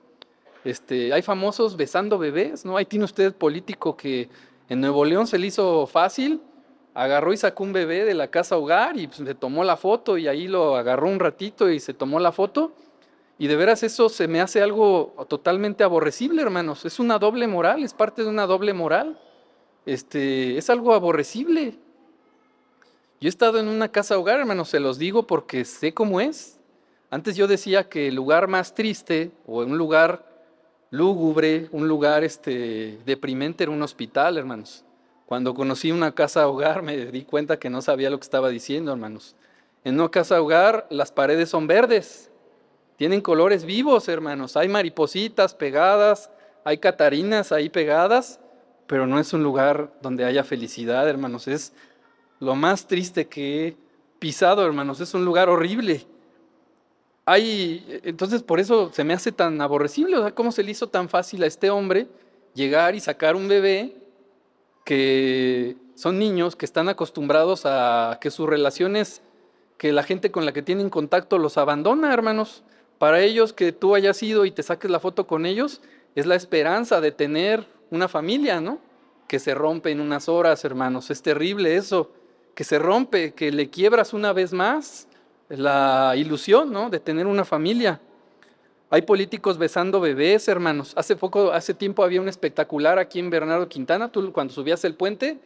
Este, 0.65 1.13
hay 1.13 1.23
famosos 1.23 1.77
besando 1.77 2.17
bebés, 2.19 2.65
¿no? 2.65 2.77
Ahí 2.77 2.87
tiene 2.87 3.05
usted 3.05 3.35
político 3.35 3.97
que 3.97 4.29
en 4.69 4.81
Nuevo 4.81 5.05
León 5.05 5.27
se 5.27 5.39
le 5.39 5.49
hizo 5.49 5.87
fácil, 5.87 6.41
agarró 6.95 7.33
y 7.33 7.37
sacó 7.37 7.65
un 7.65 7.73
bebé 7.73 8.05
de 8.05 8.15
la 8.15 8.29
casa 8.29 8.57
hogar 8.57 8.97
y 8.97 9.09
pues, 9.09 9.19
se 9.19 9.35
tomó 9.35 9.65
la 9.65 9.77
foto 9.77 10.17
y 10.17 10.29
ahí 10.29 10.47
lo 10.47 10.77
agarró 10.77 11.09
un 11.09 11.19
ratito 11.19 11.69
y 11.69 11.81
se 11.81 11.93
tomó 11.93 12.21
la 12.21 12.33
foto. 12.33 12.73
Y 13.37 13.49
de 13.49 13.57
veras 13.57 13.83
eso 13.83 14.09
se 14.09 14.29
me 14.29 14.41
hace 14.41 14.63
algo 14.63 15.13
totalmente 15.29 15.83
aborrecible, 15.83 16.41
hermanos. 16.41 16.85
Es 16.85 17.01
una 17.01 17.19
doble 17.19 17.49
moral, 17.49 17.83
es 17.83 17.93
parte 17.93 18.23
de 18.23 18.29
una 18.29 18.47
doble 18.47 18.73
moral. 18.73 19.19
Este, 19.87 20.57
es 20.57 20.71
algo 20.71 20.95
aborrecible. 20.95 21.77
Yo 23.21 23.29
he 23.29 23.29
estado 23.29 23.59
en 23.59 23.67
una 23.67 23.89
casa 23.89 24.17
hogar, 24.17 24.39
hermanos, 24.39 24.69
se 24.69 24.79
los 24.79 24.99
digo 24.99 25.27
porque 25.27 25.65
sé 25.65 25.93
cómo 25.93 26.21
es. 26.21 26.61
Antes 27.11 27.37
yo 27.37 27.49
decía 27.49 27.89
que 27.89 28.09
el 28.09 28.15
lugar 28.15 28.47
más 28.47 28.75
triste 28.75 29.33
o 29.47 29.63
un 29.63 29.79
lugar 29.79 30.25
lúgubre, 30.91 31.69
un 31.73 31.89
lugar 31.89 32.23
este, 32.23 33.01
deprimente 33.05 33.65
era 33.65 33.73
un 33.73 33.83
hospital, 33.83 34.39
hermanos. 34.39 34.84
Cuando 35.27 35.55
conocí 35.55 35.91
una 35.91 36.15
casa 36.15 36.47
hogar 36.49 36.83
me 36.83 36.97
di 36.97 37.25
cuenta 37.25 37.59
que 37.59 37.71
no 37.71 37.81
sabía 37.81 38.11
lo 38.11 38.19
que 38.19 38.25
estaba 38.25 38.51
diciendo, 38.51 38.93
hermanos. 38.93 39.37
En 39.85 39.95
una 39.95 40.11
casa 40.11 40.41
hogar 40.41 40.87
las 40.91 41.13
paredes 41.13 41.49
son 41.49 41.67
verdes, 41.67 42.31
tienen 42.97 43.21
colores 43.21 43.65
vivos, 43.65 44.09
hermanos. 44.09 44.57
Hay 44.57 44.69
maripositas 44.69 45.55
pegadas, 45.55 46.31
hay 46.65 46.79
catarinas 46.79 47.53
ahí 47.53 47.69
pegadas, 47.69 48.41
pero 48.87 49.07
no 49.07 49.19
es 49.19 49.33
un 49.33 49.43
lugar 49.43 49.93
donde 50.01 50.25
haya 50.25 50.45
felicidad, 50.45 51.09
hermanos. 51.09 51.49
Es 51.49 51.73
lo 52.39 52.55
más 52.55 52.87
triste 52.87 53.27
que 53.27 53.67
he 53.67 53.77
pisado, 54.19 54.65
hermanos. 54.65 55.01
Es 55.01 55.15
un 55.15 55.25
lugar 55.25 55.49
horrible. 55.49 56.07
Hay, 57.27 58.01
entonces 58.05 58.43
por 58.43 58.61
eso 58.61 58.91
se 58.93 59.03
me 59.03 59.15
hace 59.15 59.33
tan 59.33 59.61
aborrecible, 59.61 60.17
o 60.19 60.23
sea, 60.23 60.35
cómo 60.35 60.53
se 60.53 60.63
le 60.63 60.71
hizo 60.71 60.89
tan 60.89 61.09
fácil 61.09 61.43
a 61.43 61.47
este 61.47 61.71
hombre 61.71 62.07
llegar 62.53 62.95
y 62.95 63.01
sacar 63.01 63.35
un 63.35 63.49
bebé 63.49 64.04
que 64.85 65.77
son 65.95 66.19
niños 66.19 66.57
que 66.57 66.67
están 66.67 66.89
acostumbrados 66.89 67.63
a 67.65 68.19
que 68.21 68.31
sus 68.31 68.49
relaciones, 68.49 69.23
que 69.79 69.93
la 69.93 70.03
gente 70.03 70.31
con 70.31 70.45
la 70.45 70.53
que 70.53 70.63
tienen 70.63 70.91
contacto 70.91 71.39
los 71.39 71.59
abandona, 71.59 72.13
hermanos. 72.13 72.63
Para 72.99 73.21
ellos 73.21 73.53
que 73.53 73.73
tú 73.73 73.95
hayas 73.95 74.23
ido 74.23 74.45
y 74.45 74.51
te 74.51 74.63
saques 74.63 74.91
la 74.91 75.01
foto 75.01 75.27
con 75.27 75.47
ellos, 75.47 75.81
es 76.15 76.27
la 76.27 76.35
esperanza 76.37 77.01
de 77.01 77.13
tener 77.13 77.67
una 77.91 78.09
familia, 78.09 78.61
¿no? 78.61 78.79
Que 79.27 79.39
se 79.39 79.55
rompe 79.55 79.91
en 79.91 80.01
unas 80.01 80.29
horas, 80.29 80.65
hermanos. 80.65 81.11
Es 81.11 81.23
terrible 81.23 81.77
eso, 81.77 82.13
que 82.55 82.65
se 82.65 82.79
rompe, 82.79 83.33
que 83.33 83.51
le 83.51 83.71
quiebras 83.71 84.13
una 84.13 84.33
vez 84.33 84.53
más 84.53 85.09
la 85.49 86.15
ilusión, 86.17 86.73
¿no? 86.73 86.91
De 86.91 87.01
tener 87.01 87.27
una 87.27 87.45
familia. 87.45 88.01
Hay 88.95 89.03
políticos 89.03 89.59
besando 89.59 89.99
bebés, 89.99 90.47
hermanos. 90.47 90.93
Hace 90.95 91.17
poco, 91.17 91.51
hace 91.51 91.75
tiempo 91.75 92.05
había 92.05 92.21
un 92.21 92.29
espectacular 92.29 93.01
aquí 93.01 93.19
en 93.19 93.29
Bernardo 93.29 93.69
Quintana. 93.69 94.13
Tú 94.13 94.33
cuando 94.33 94.55
subías 94.55 94.85
el 94.85 94.95
puente, 94.95 95.41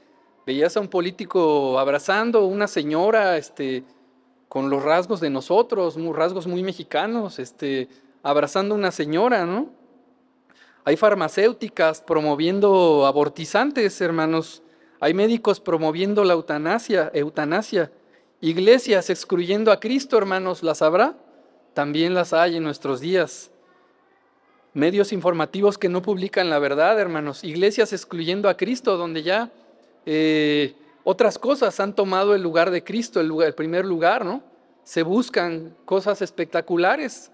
veías 0.45 0.77
a 0.77 0.81
un 0.81 0.89
político 0.89 1.79
abrazando 1.79 2.45
una 2.45 2.67
señora, 2.69 3.39
este, 3.39 3.85
con 4.51 4.69
los 4.69 4.83
rasgos 4.83 5.21
de 5.21 5.31
nosotros, 5.31 5.97
rasgos 6.15 6.47
muy 6.47 6.63
mexicanos, 6.63 7.39
este, 7.39 7.89
abrazando 8.23 8.75
una 8.75 8.91
señora, 8.91 9.47
¿no? 9.47 9.71
Hay 10.85 10.99
farmacéuticas 10.99 12.03
promoviendo 12.03 13.07
abortizantes, 13.07 13.99
hermanos. 14.03 14.63
Hay 15.01 15.15
médicos 15.15 15.59
promoviendo 15.59 16.23
la 16.23 16.35
eutanasia, 16.35 17.11
eutanasia. 17.15 17.91
Iglesias 18.43 19.09
excluyendo 19.09 19.73
a 19.73 19.81
Cristo, 19.81 20.19
hermanos, 20.19 20.63
¿las 20.63 20.83
habrá? 20.83 21.17
También 21.79 22.13
las 22.13 22.33
hay 22.33 22.57
en 22.57 22.65
nuestros 22.65 22.99
días. 22.99 23.53
Medios 24.75 25.13
informativos 25.13 25.79
que 25.79 25.89
no 25.89 26.03
publican 26.03 26.51
la 26.51 26.59
verdad, 26.59 26.99
hermanos. 26.99 27.45
Iglesias 27.45 27.93
excluyendo 27.93 28.49
a 28.49 28.57
Cristo, 28.57 28.97
donde 28.97 29.23
ya 29.23 29.53
eh, 30.05 30.75
otras 31.05 31.39
cosas 31.39 31.79
han 31.79 31.95
tomado 31.95 32.35
el 32.35 32.43
lugar 32.43 32.73
de 32.73 32.83
Cristo, 32.83 33.21
el, 33.21 33.55
primer 33.55 33.85
lugar, 33.85 34.25
¿no? 34.25 34.43
Se 34.83 35.05
buscan 35.05 35.77
cosas 35.85 36.21
espectaculares. 36.21 37.31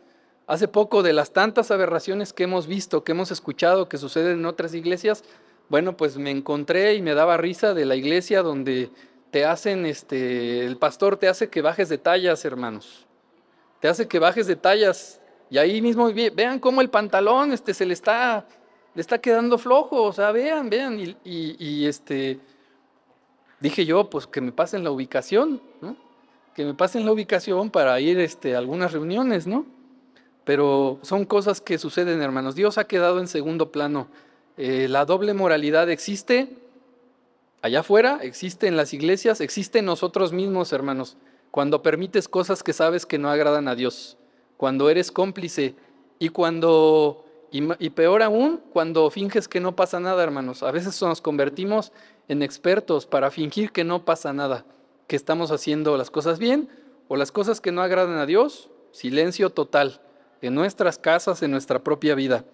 Hace 0.46 0.68
poco 0.68 1.02
de 1.02 1.14
las 1.14 1.32
tantas 1.32 1.70
aberraciones 1.70 2.34
que 2.34 2.42
hemos 2.42 2.66
visto, 2.66 3.02
que 3.02 3.12
hemos 3.12 3.30
escuchado, 3.30 3.88
que 3.88 3.96
suceden 3.96 4.40
en 4.40 4.44
otras 4.44 4.74
iglesias, 4.74 5.24
bueno, 5.70 5.96
pues 5.96 6.18
me 6.18 6.30
encontré 6.30 6.96
y 6.96 7.00
me 7.00 7.14
daba 7.14 7.38
risa 7.38 7.72
de 7.72 7.86
la 7.86 7.96
iglesia 7.96 8.42
donde 8.42 8.90
te 9.30 9.46
hacen, 9.46 9.86
este, 9.86 10.66
el 10.66 10.76
pastor 10.76 11.16
te 11.16 11.28
hace 11.28 11.48
que 11.48 11.62
bajes 11.62 11.88
de 11.88 11.96
tallas, 11.96 12.44
hermanos. 12.44 13.06
Te 13.84 13.90
hace 13.90 14.08
que 14.08 14.18
bajes 14.18 14.46
de 14.46 14.56
tallas. 14.56 15.20
Y 15.50 15.58
ahí 15.58 15.82
mismo 15.82 16.10
vean 16.10 16.58
cómo 16.58 16.80
el 16.80 16.88
pantalón 16.88 17.52
este, 17.52 17.74
se 17.74 17.84
le 17.84 17.92
está, 17.92 18.46
le 18.94 19.00
está 19.02 19.18
quedando 19.18 19.58
flojo. 19.58 20.04
O 20.04 20.12
sea, 20.14 20.32
vean, 20.32 20.70
vean. 20.70 20.98
Y, 21.22 21.84
este, 21.84 22.40
dije 23.60 23.84
yo, 23.84 24.08
pues 24.08 24.26
que 24.26 24.40
me 24.40 24.52
pasen 24.52 24.84
la 24.84 24.90
ubicación. 24.90 25.60
Que 26.54 26.64
me 26.64 26.72
pasen 26.72 27.04
la 27.04 27.12
ubicación 27.12 27.68
para 27.68 28.00
ir 28.00 28.18
este, 28.20 28.54
a 28.54 28.58
algunas 28.58 28.90
reuniones, 28.90 29.46
¿no? 29.46 29.66
Pero 30.46 30.98
son 31.02 31.26
cosas 31.26 31.60
que 31.60 31.76
suceden, 31.76 32.22
hermanos. 32.22 32.54
Dios 32.54 32.78
ha 32.78 32.84
quedado 32.84 33.20
en 33.20 33.28
segundo 33.28 33.70
plano. 33.70 34.08
Eh, 34.56 34.88
la 34.88 35.04
doble 35.04 35.34
moralidad 35.34 35.90
existe, 35.90 36.48
Allá 37.60 37.80
afuera 37.80 38.18
existe 38.22 38.66
en 38.66 38.78
las 38.78 38.92
iglesias, 38.92 39.40
existe 39.40 39.80
en 39.80 39.86
nosotros 39.86 40.34
mismos, 40.34 40.72
hermanos, 40.74 41.16
cuando 41.54 41.84
permites 41.84 42.26
cosas 42.26 42.64
que 42.64 42.72
sabes 42.72 43.06
que 43.06 43.16
no 43.16 43.30
agradan 43.30 43.68
a 43.68 43.76
Dios, 43.76 44.16
cuando 44.56 44.90
eres 44.90 45.12
cómplice 45.12 45.76
y 46.18 46.30
cuando, 46.30 47.24
y, 47.52 47.90
peor 47.90 48.24
aún, 48.24 48.60
cuando 48.72 49.08
finges 49.08 49.46
que 49.46 49.60
no 49.60 49.76
pasa 49.76 50.00
nada, 50.00 50.20
hermanos. 50.24 50.64
A 50.64 50.72
veces 50.72 51.00
nos 51.00 51.20
convertimos 51.20 51.92
en 52.26 52.42
expertos 52.42 53.06
para 53.06 53.30
fingir 53.30 53.70
que 53.70 53.84
no 53.84 54.04
pasa 54.04 54.32
nada, 54.32 54.64
que 55.06 55.14
estamos 55.14 55.52
haciendo 55.52 55.96
las 55.96 56.10
cosas 56.10 56.40
bien 56.40 56.68
o 57.06 57.14
las 57.14 57.30
cosas 57.30 57.60
que 57.60 57.70
no 57.70 57.82
agradan 57.82 58.18
a 58.18 58.26
Dios, 58.26 58.68
silencio 58.90 59.50
total, 59.50 60.00
en 60.42 60.56
nuestras 60.56 60.98
casas, 60.98 61.40
en 61.44 61.52
nuestra 61.52 61.84
propia 61.84 62.16
vida. 62.16 62.44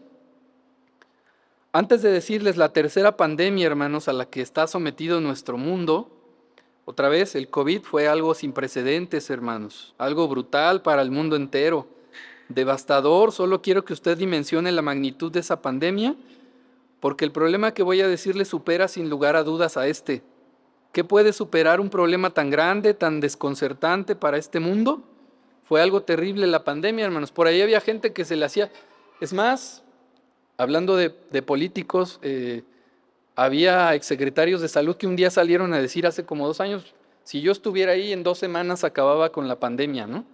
Antes 1.73 2.03
de 2.03 2.13
decirles 2.13 2.59
la 2.59 2.75
tercera 2.75 3.17
pandemia, 3.17 3.67
hermanos, 3.67 4.09
a 4.09 4.13
la 4.13 4.27
que 4.27 4.43
está 4.43 4.67
sometido 4.67 5.23
nuestro 5.23 5.57
mundo, 5.57 6.20
otra 6.91 7.09
vez, 7.09 7.37
el 7.37 7.49
COVID 7.49 7.83
fue 7.83 8.09
algo 8.09 8.35
sin 8.35 8.53
precedentes, 8.53 9.31
hermanos, 9.31 9.95
algo 9.97 10.27
brutal 10.27 10.83
para 10.83 11.03
el 11.03 11.13
mundo 11.13 11.37
entero, 11.37 11.87
devastador. 12.49 13.31
Solo 13.31 13.63
quiero 13.63 13.85
que 13.85 13.93
usted 13.93 14.19
dimensione 14.19 14.73
la 14.73 14.83
magnitud 14.83 15.31
de 15.31 15.39
esa 15.39 15.63
pandemia, 15.63 16.17
porque 16.99 17.25
el 17.25 17.31
problema 17.31 17.73
que 17.75 17.85
voy 17.85 18.01
a 18.01 18.09
decirle 18.09 18.45
supera 18.45 18.89
sin 18.89 19.09
lugar 19.09 19.37
a 19.37 19.45
dudas 19.45 19.77
a 19.77 19.87
este. 19.87 20.23
¿Qué 20.91 21.05
puede 21.05 21.33
superar 21.33 21.79
un 21.79 21.91
problema 21.91 22.31
tan 22.31 22.51
grande, 22.51 22.93
tan 22.93 23.21
desconcertante 23.21 24.17
para 24.17 24.37
este 24.37 24.59
mundo? 24.59 25.05
Fue 25.63 25.81
algo 25.81 26.03
terrible 26.03 26.49
la 26.49 26.65
pandemia, 26.65 27.05
hermanos. 27.05 27.31
Por 27.31 27.47
ahí 27.47 27.63
había 27.63 27.81
gente 27.81 28.13
que 28.13 28.25
se 28.25 28.35
le 28.35 28.47
hacía... 28.47 28.73
Es 29.21 29.33
más, 29.33 29.85
hablando 30.57 30.97
de, 30.97 31.11
políticos, 31.43 32.19
eh, 32.23 32.65
Había 33.37 33.95
exsecretarios 33.95 34.61
de 34.61 34.69
salud 34.69 34.97
que 34.97 35.07
un 35.07 35.17
día 35.17 35.31
salieron 35.31 35.73
a 35.73 35.81
decir 35.81 36.07
hace 36.07 36.25
como 36.25 36.47
dos 36.47 36.61
años, 36.61 36.95
si 37.25 37.41
yo 37.41 37.53
estuviera 37.53 37.93
ahí 37.93 38.13
en 38.13 38.23
dos 38.23 38.39
semanas 38.39 38.85
acababa 38.85 39.31
con 39.31 39.49
la 39.49 39.61
pandemia, 39.61 40.07
¿no? 40.07 40.25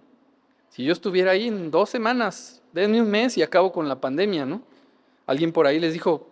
Si 0.69 0.83
yo 0.83 0.93
estuviera 0.93 1.31
ahí 1.31 1.47
en 1.47 1.71
dos 1.71 1.89
semanas, 1.89 2.61
denme 2.73 3.01
un 3.01 3.09
mes 3.09 3.37
y 3.37 3.43
acabo 3.43 3.71
con 3.71 3.87
la 3.87 4.01
pandemia, 4.01 4.45
¿no? 4.45 4.61
Alguien 5.25 5.51
por 5.51 5.67
ahí 5.67 5.79
les 5.79 5.93
dijo, 5.93 6.27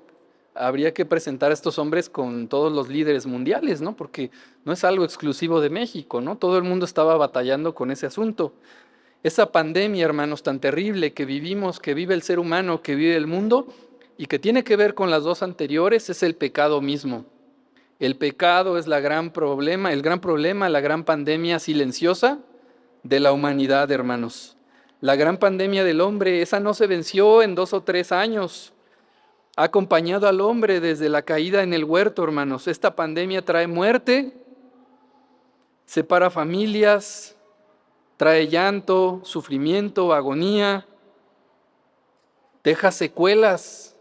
habría 0.55 0.93
que 0.93 1.05
presentar 1.05 1.51
a 1.51 1.53
estos 1.53 1.77
hombres 1.77 2.09
con 2.09 2.47
todos 2.47 2.71
los 2.71 2.87
líderes 2.87 3.25
mundiales, 3.25 3.81
¿no? 3.81 3.95
Porque 3.95 4.31
no 4.63 4.73
es 4.73 4.83
algo 4.83 5.03
exclusivo 5.03 5.61
de 5.61 5.69
México, 5.69 6.21
¿no? 6.21 6.37
Todo 6.37 6.57
el 6.57 6.63
mundo 6.63 6.85
estaba 6.85 7.17
batallando 7.17 7.75
con 7.75 7.91
ese 7.91 8.05
asunto. 8.05 8.53
Esa 9.21 9.51
pandemia, 9.51 10.05
hermanos, 10.05 10.43
tan 10.43 10.59
terrible 10.59 11.13
que 11.13 11.25
vivimos, 11.25 11.79
que 11.79 11.93
vive 11.93 12.13
el 12.13 12.21
ser 12.21 12.39
humano, 12.39 12.81
que 12.81 12.95
vive 12.95 13.15
el 13.15 13.27
mundo, 13.27 13.67
y 14.17 14.27
que 14.27 14.39
tiene 14.39 14.63
que 14.63 14.75
ver 14.75 14.93
con 14.93 15.09
las 15.09 15.23
dos 15.23 15.43
anteriores, 15.43 16.09
es 16.09 16.23
el 16.23 16.35
pecado 16.35 16.81
mismo. 16.81 17.25
El 17.99 18.17
pecado 18.17 18.77
es 18.77 18.87
la 18.87 18.99
gran 18.99 19.31
problema, 19.31 19.91
el 19.93 20.01
gran 20.01 20.19
problema, 20.19 20.69
la 20.69 20.81
gran 20.81 21.03
pandemia 21.03 21.59
silenciosa 21.59 22.39
de 23.03 23.19
la 23.19 23.31
humanidad, 23.31 23.91
hermanos. 23.91 24.57
La 25.01 25.15
gran 25.15 25.37
pandemia 25.37 25.83
del 25.83 26.01
hombre, 26.01 26.41
esa 26.41 26.59
no 26.59 26.73
se 26.73 26.87
venció 26.87 27.41
en 27.41 27.55
dos 27.55 27.73
o 27.73 27.81
tres 27.81 28.11
años, 28.11 28.73
ha 29.55 29.63
acompañado 29.63 30.27
al 30.27 30.41
hombre 30.41 30.81
desde 30.81 31.07
la 31.07 31.21
caída 31.21 31.63
en 31.63 31.73
el 31.73 31.85
huerto, 31.85 32.23
hermanos. 32.23 32.67
Esta 32.67 32.95
pandemia 32.95 33.43
trae 33.43 33.67
muerte, 33.67 34.33
separa 35.85 36.29
familias, 36.29 37.37
trae 38.17 38.47
llanto, 38.47 39.21
sufrimiento, 39.23 40.13
agonía, 40.13 40.85
deja 42.63 42.91
secuelas. 42.91 43.94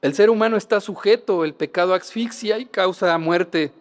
El 0.00 0.14
ser 0.14 0.30
humano 0.30 0.56
está 0.56 0.80
sujeto, 0.80 1.44
el 1.44 1.54
pecado 1.54 1.92
asfixia 1.92 2.58
y 2.58 2.66
causa 2.66 3.16
muerte. 3.18 3.72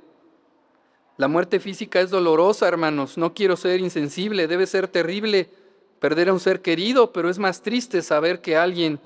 La 1.17 1.27
muerte 1.27 1.59
física 1.59 2.01
es 2.01 2.09
dolorosa, 2.09 2.67
hermanos. 2.67 3.17
No 3.17 3.33
quiero 3.33 3.55
ser 3.55 3.79
insensible, 3.79 4.47
debe 4.47 4.65
ser 4.65 4.87
terrible 4.87 5.49
perder 5.99 6.29
a 6.29 6.33
un 6.33 6.39
ser 6.39 6.61
querido, 6.61 7.11
pero 7.11 7.29
es 7.29 7.39
más 7.39 7.61
triste 7.61 8.01
saber 8.01 8.41
que 8.41 8.57
alguien 8.57 8.99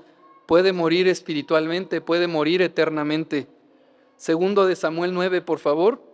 puede 0.46 0.72
morir 0.72 1.06
espiritualmente, 1.06 2.00
puede 2.00 2.26
morir 2.28 2.62
eternamente. 2.62 3.46
Segundo 4.16 4.66
de 4.66 4.76
Samuel 4.76 5.12
9, 5.12 5.42
por 5.42 5.58
favor. 5.58 6.11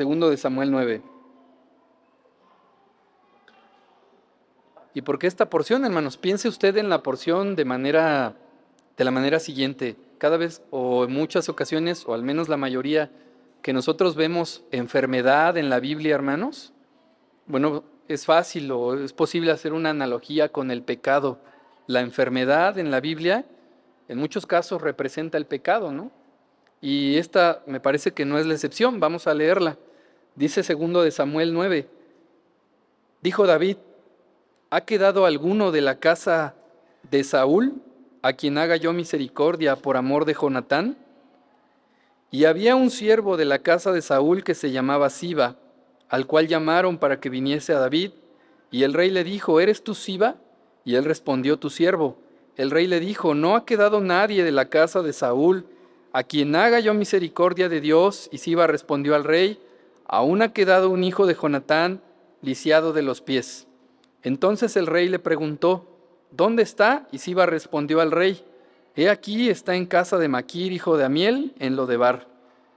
Segundo 0.00 0.30
de 0.30 0.38
Samuel 0.38 0.70
9. 0.70 1.02
¿Y 4.94 5.02
por 5.02 5.18
qué 5.18 5.26
esta 5.26 5.50
porción, 5.50 5.84
hermanos? 5.84 6.16
Piense 6.16 6.48
usted 6.48 6.78
en 6.78 6.88
la 6.88 7.02
porción 7.02 7.54
de 7.54 7.66
manera 7.66 8.34
de 8.96 9.04
la 9.04 9.10
manera 9.10 9.40
siguiente. 9.40 9.96
Cada 10.16 10.38
vez 10.38 10.62
o 10.70 11.04
en 11.04 11.12
muchas 11.12 11.50
ocasiones, 11.50 12.04
o 12.06 12.14
al 12.14 12.22
menos 12.22 12.48
la 12.48 12.56
mayoría, 12.56 13.10
que 13.60 13.74
nosotros 13.74 14.16
vemos 14.16 14.64
enfermedad 14.70 15.58
en 15.58 15.68
la 15.68 15.80
Biblia, 15.80 16.14
hermanos, 16.14 16.72
bueno, 17.44 17.84
es 18.08 18.24
fácil 18.24 18.72
o 18.72 18.94
es 18.94 19.12
posible 19.12 19.50
hacer 19.50 19.74
una 19.74 19.90
analogía 19.90 20.48
con 20.48 20.70
el 20.70 20.82
pecado. 20.82 21.40
La 21.86 22.00
enfermedad 22.00 22.78
en 22.78 22.90
la 22.90 23.00
Biblia, 23.00 23.44
en 24.08 24.16
muchos 24.16 24.46
casos, 24.46 24.80
representa 24.80 25.36
el 25.36 25.44
pecado, 25.44 25.92
¿no? 25.92 26.10
Y 26.80 27.18
esta 27.18 27.62
me 27.66 27.80
parece 27.80 28.12
que 28.12 28.24
no 28.24 28.38
es 28.38 28.46
la 28.46 28.54
excepción. 28.54 28.98
Vamos 28.98 29.26
a 29.26 29.34
leerla. 29.34 29.76
Dice 30.36 30.62
segundo 30.62 31.02
de 31.02 31.10
Samuel 31.10 31.52
9, 31.52 31.88
dijo 33.22 33.46
David, 33.46 33.76
¿ha 34.70 34.82
quedado 34.82 35.26
alguno 35.26 35.72
de 35.72 35.80
la 35.80 35.98
casa 35.98 36.54
de 37.10 37.24
Saúl 37.24 37.74
a 38.22 38.32
quien 38.34 38.58
haga 38.58 38.76
yo 38.76 38.92
misericordia 38.92 39.76
por 39.76 39.96
amor 39.96 40.24
de 40.24 40.34
Jonatán? 40.34 40.96
Y 42.30 42.44
había 42.44 42.76
un 42.76 42.90
siervo 42.90 43.36
de 43.36 43.44
la 43.44 43.58
casa 43.58 43.92
de 43.92 44.02
Saúl 44.02 44.44
que 44.44 44.54
se 44.54 44.70
llamaba 44.70 45.10
Siba, 45.10 45.56
al 46.08 46.26
cual 46.26 46.46
llamaron 46.46 46.98
para 46.98 47.20
que 47.20 47.28
viniese 47.28 47.72
a 47.72 47.80
David, 47.80 48.12
y 48.70 48.84
el 48.84 48.94
rey 48.94 49.10
le 49.10 49.24
dijo, 49.24 49.60
¿eres 49.60 49.82
tú 49.82 49.94
Siba? 49.94 50.36
Y 50.84 50.94
él 50.94 51.04
respondió, 51.04 51.58
tu 51.58 51.70
siervo. 51.70 52.16
El 52.56 52.70
rey 52.70 52.86
le 52.86 53.00
dijo, 53.00 53.34
no 53.34 53.56
ha 53.56 53.64
quedado 53.64 54.00
nadie 54.00 54.44
de 54.44 54.52
la 54.52 54.66
casa 54.66 55.02
de 55.02 55.12
Saúl 55.12 55.66
a 56.12 56.22
quien 56.22 56.54
haga 56.56 56.80
yo 56.80 56.94
misericordia 56.94 57.68
de 57.68 57.80
Dios. 57.80 58.28
Y 58.32 58.38
Siba 58.38 58.66
respondió 58.66 59.14
al 59.14 59.24
rey, 59.24 59.60
aún 60.10 60.42
ha 60.42 60.52
quedado 60.52 60.90
un 60.90 61.04
hijo 61.04 61.24
de 61.26 61.36
Jonatán 61.40 62.02
lisiado 62.42 62.92
de 62.92 63.02
los 63.02 63.20
pies. 63.20 63.68
Entonces 64.24 64.76
el 64.76 64.88
rey 64.88 65.08
le 65.08 65.20
preguntó, 65.20 65.86
¿dónde 66.32 66.64
está? 66.64 67.06
Y 67.12 67.18
Siba 67.18 67.46
respondió 67.46 68.00
al 68.00 68.10
rey, 68.10 68.44
he 68.96 69.08
aquí 69.08 69.48
está 69.48 69.76
en 69.76 69.86
casa 69.86 70.18
de 70.18 70.26
Maquir, 70.26 70.72
hijo 70.72 70.96
de 70.96 71.04
Amiel, 71.04 71.54
en 71.60 71.76
Lodebar. 71.76 72.26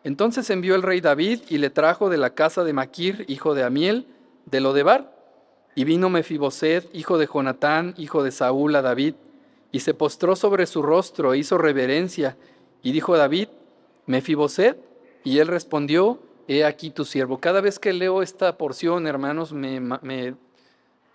Entonces 0.04 0.50
envió 0.52 0.76
el 0.76 0.84
rey 0.84 1.02
David 1.02 1.42
y 1.50 1.58
le 1.58 1.72
trajo 1.72 2.10
de 2.10 2.18
la 2.18 2.36
casa 2.36 2.64
de 2.64 2.74
Maquir, 2.74 3.26
hijo 3.28 3.56
de 3.56 3.64
Amiel, 3.64 4.06
de 4.46 4.62
Lodebar. 4.62 5.12
Y 5.74 5.86
vino 5.86 6.10
Mefiboset, 6.10 6.88
hijo 6.94 7.18
de 7.18 7.26
Jonatán, 7.26 7.96
hijo 7.98 8.22
de 8.22 8.32
Saúl, 8.32 8.76
a 8.76 8.84
David, 8.84 9.16
y 9.72 9.80
se 9.80 9.96
postró 9.96 10.36
sobre 10.36 10.68
su 10.68 10.84
rostro 10.84 11.34
e 11.34 11.40
hizo 11.40 11.58
reverencia. 11.58 12.38
Y 12.84 12.92
dijo 12.92 13.18
David, 13.18 13.48
Mefiboset, 14.06 14.78
y 15.24 15.40
él 15.40 15.48
respondió, 15.48 16.20
he 16.48 16.66
aquí 16.66 16.90
tu 16.90 17.06
siervo. 17.06 17.40
Cada 17.40 17.62
vez 17.62 17.80
que 17.80 17.94
leo 17.94 18.22
esta 18.22 18.58
porción, 18.58 19.08
hermanos, 19.08 19.54
me, 19.54 20.36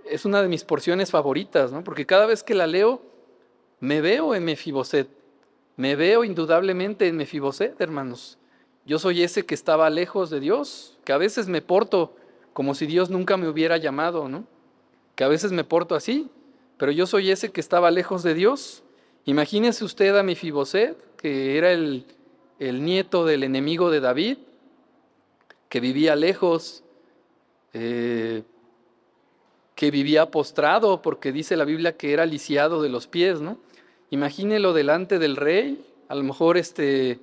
es 0.05 0.25
una 0.25 0.43
de 0.43 0.49
mis 0.49 0.65
porciones 0.65 1.11
favoritas, 1.11 1.73
¿no? 1.73 1.85
Porque 1.85 2.07
cada 2.07 2.27
vez 2.27 2.43
que 2.43 2.55
la 2.55 2.67
leo, 2.67 3.03
me 3.81 4.01
veo 4.01 4.35
en 4.35 4.45
Mefiboset. 4.45 5.09
Me 5.77 5.95
veo 5.95 6.25
indudablemente 6.25 7.07
en 7.07 7.17
Mefiboset, 7.17 7.81
hermanos. 7.81 8.39
Yo 8.85 8.99
soy 8.99 9.23
ese 9.23 9.45
que 9.45 9.55
estaba 9.55 9.91
lejos 9.91 10.31
de 10.31 10.41
Dios, 10.41 10.99
que 11.05 11.13
a 11.13 11.19
veces 11.19 11.47
me 11.47 11.63
porto 11.63 12.17
como 12.53 12.75
si 12.75 12.87
Dios 12.87 13.11
nunca 13.11 13.37
me 13.37 13.49
hubiera 13.49 13.77
llamado, 13.77 14.29
¿no? 14.29 14.45
Que 15.15 15.25
a 15.25 15.29
veces 15.29 15.53
me 15.53 15.63
porto 15.63 15.95
así, 15.95 16.29
pero 16.79 16.91
yo 16.91 17.07
soy 17.07 17.31
ese 17.31 17.53
que 17.53 17.61
estaba 17.61 17.91
lejos 17.91 18.23
de 18.23 18.35
Dios. 18.35 18.83
Imagínese 19.27 19.85
usted 19.85 20.17
a 20.17 20.23
Mefiboset, 20.23 20.97
que 21.17 21.59
era 21.59 21.71
el, 21.71 22.07
el 22.59 22.85
nieto 22.85 23.25
del 23.25 23.45
enemigo 23.45 23.91
de 23.91 24.01
David, 24.01 24.39
que 25.69 25.81
vivía 25.81 26.17
lejos, 26.17 26.83
eh, 27.73 28.43
que 29.75 29.91
vivía 29.91 30.31
postrado, 30.31 31.03
porque 31.03 31.33
dice 31.33 31.57
la 31.57 31.65
Biblia 31.65 31.97
que 31.97 32.13
era 32.13 32.27
lisiado 32.27 32.83
de 32.83 32.89
los 32.89 33.07
pies, 33.07 33.41
¿no? 33.41 33.59
Imagínelo 34.11 34.73
delante 34.73 35.19
del 35.19 35.37
rey, 35.37 35.85
a 36.09 36.15
lo 36.15 36.25
mejor 36.25 36.57
este, 36.57 37.21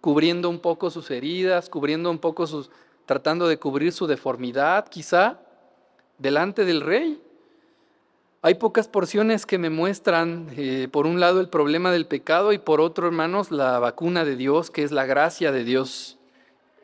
cubriendo 0.00 0.50
un 0.50 0.58
poco 0.58 0.90
sus 0.90 1.10
heridas, 1.10 1.70
cubriendo 1.70 2.10
un 2.10 2.18
poco 2.18 2.46
sus, 2.46 2.70
tratando 3.06 3.46
de 3.48 3.58
cubrir 3.58 3.92
su 3.92 4.06
deformidad, 4.06 4.88
quizá, 4.88 5.38
delante 6.18 6.64
del 6.64 6.80
rey. 6.80 7.20
Hay 8.42 8.54
pocas 8.56 8.88
porciones 8.88 9.46
que 9.46 9.56
me 9.56 9.70
muestran, 9.70 10.48
eh, 10.56 10.88
por 10.90 11.06
un 11.06 11.20
lado, 11.20 11.40
el 11.40 11.48
problema 11.48 11.90
del 11.90 12.06
pecado 12.06 12.52
y 12.52 12.58
por 12.58 12.80
otro, 12.80 13.06
hermanos, 13.06 13.50
la 13.50 13.78
vacuna 13.78 14.24
de 14.26 14.36
Dios, 14.36 14.70
que 14.70 14.82
es 14.82 14.92
la 14.92 15.06
gracia 15.06 15.52
de 15.52 15.64
Dios. 15.64 16.18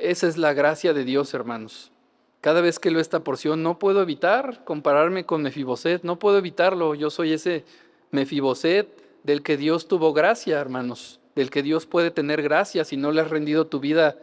Esa 0.01 0.28
es 0.28 0.38
la 0.38 0.55
gracia 0.55 0.94
de 0.94 1.05
Dios, 1.05 1.34
hermanos. 1.34 1.92
Cada 2.40 2.62
vez 2.62 2.78
que 2.78 2.90
leo 2.90 3.03
esta 3.03 3.22
porción 3.22 3.62
no 3.62 3.78
puedo 3.78 4.01
evitar 4.01 4.64
compararme 4.64 5.26
con 5.26 5.42
Mefiboset, 5.42 6.05
no 6.05 6.18
puedo 6.18 6.38
evitarlo. 6.38 6.94
Yo 6.94 7.11
soy 7.11 7.34
ese 7.34 7.66
Mefiboset 8.11 8.88
del 9.24 9.42
que 9.42 9.59
Dios 9.59 9.88
tuvo 9.88 10.14
gracia, 10.14 10.59
hermanos, 10.59 11.20
del 11.36 11.51
que 11.51 11.62
Dios 11.62 11.84
puede 11.84 12.11
tener 12.11 12.40
gracia 12.40 12.86
si 12.86 12.96
no 12.96 13.12
le 13.12 13.20
has 13.20 13.28
rendido 13.28 13.66
tu 13.66 13.78
vida 13.78 14.16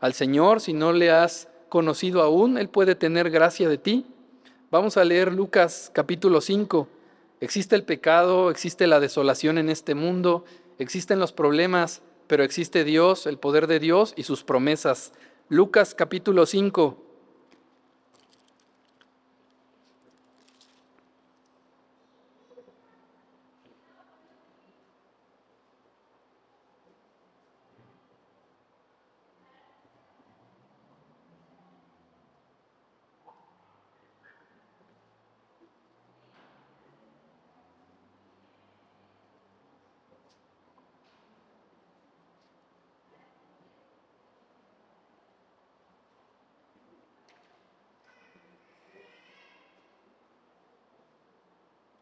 al 0.00 0.14
Señor, 0.14 0.62
si 0.62 0.72
no 0.72 0.94
le 0.94 1.10
has 1.10 1.48
conocido 1.68 2.22
aún, 2.22 2.56
Él 2.56 2.70
puede 2.70 2.94
tener 2.94 3.28
gracia 3.28 3.68
de 3.68 3.76
ti. 3.76 4.06
Vamos 4.70 4.96
a 4.96 5.04
leer 5.04 5.34
Lucas 5.34 5.90
capítulo 5.92 6.40
5. 6.40 6.88
Existe 7.42 7.76
el 7.76 7.84
pecado, 7.84 8.50
existe 8.50 8.86
la 8.86 8.98
desolación 8.98 9.58
en 9.58 9.68
este 9.68 9.94
mundo, 9.94 10.46
existen 10.78 11.18
los 11.18 11.32
problemas 11.32 12.00
pero 12.28 12.44
existe 12.44 12.84
Dios, 12.84 13.26
el 13.26 13.38
poder 13.38 13.66
de 13.66 13.80
Dios 13.80 14.14
y 14.16 14.22
sus 14.22 14.44
promesas. 14.44 15.12
Lucas 15.48 15.94
capítulo 15.94 16.46
5. 16.46 17.07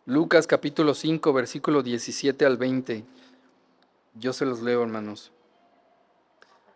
Lucas 0.08 0.46
capítulo 0.46 0.94
5, 0.94 1.32
versículo 1.32 1.82
17 1.82 2.46
al 2.46 2.56
20. 2.56 3.02
Yo 4.14 4.32
se 4.32 4.46
los 4.46 4.62
leo, 4.62 4.84
hermanos. 4.84 5.32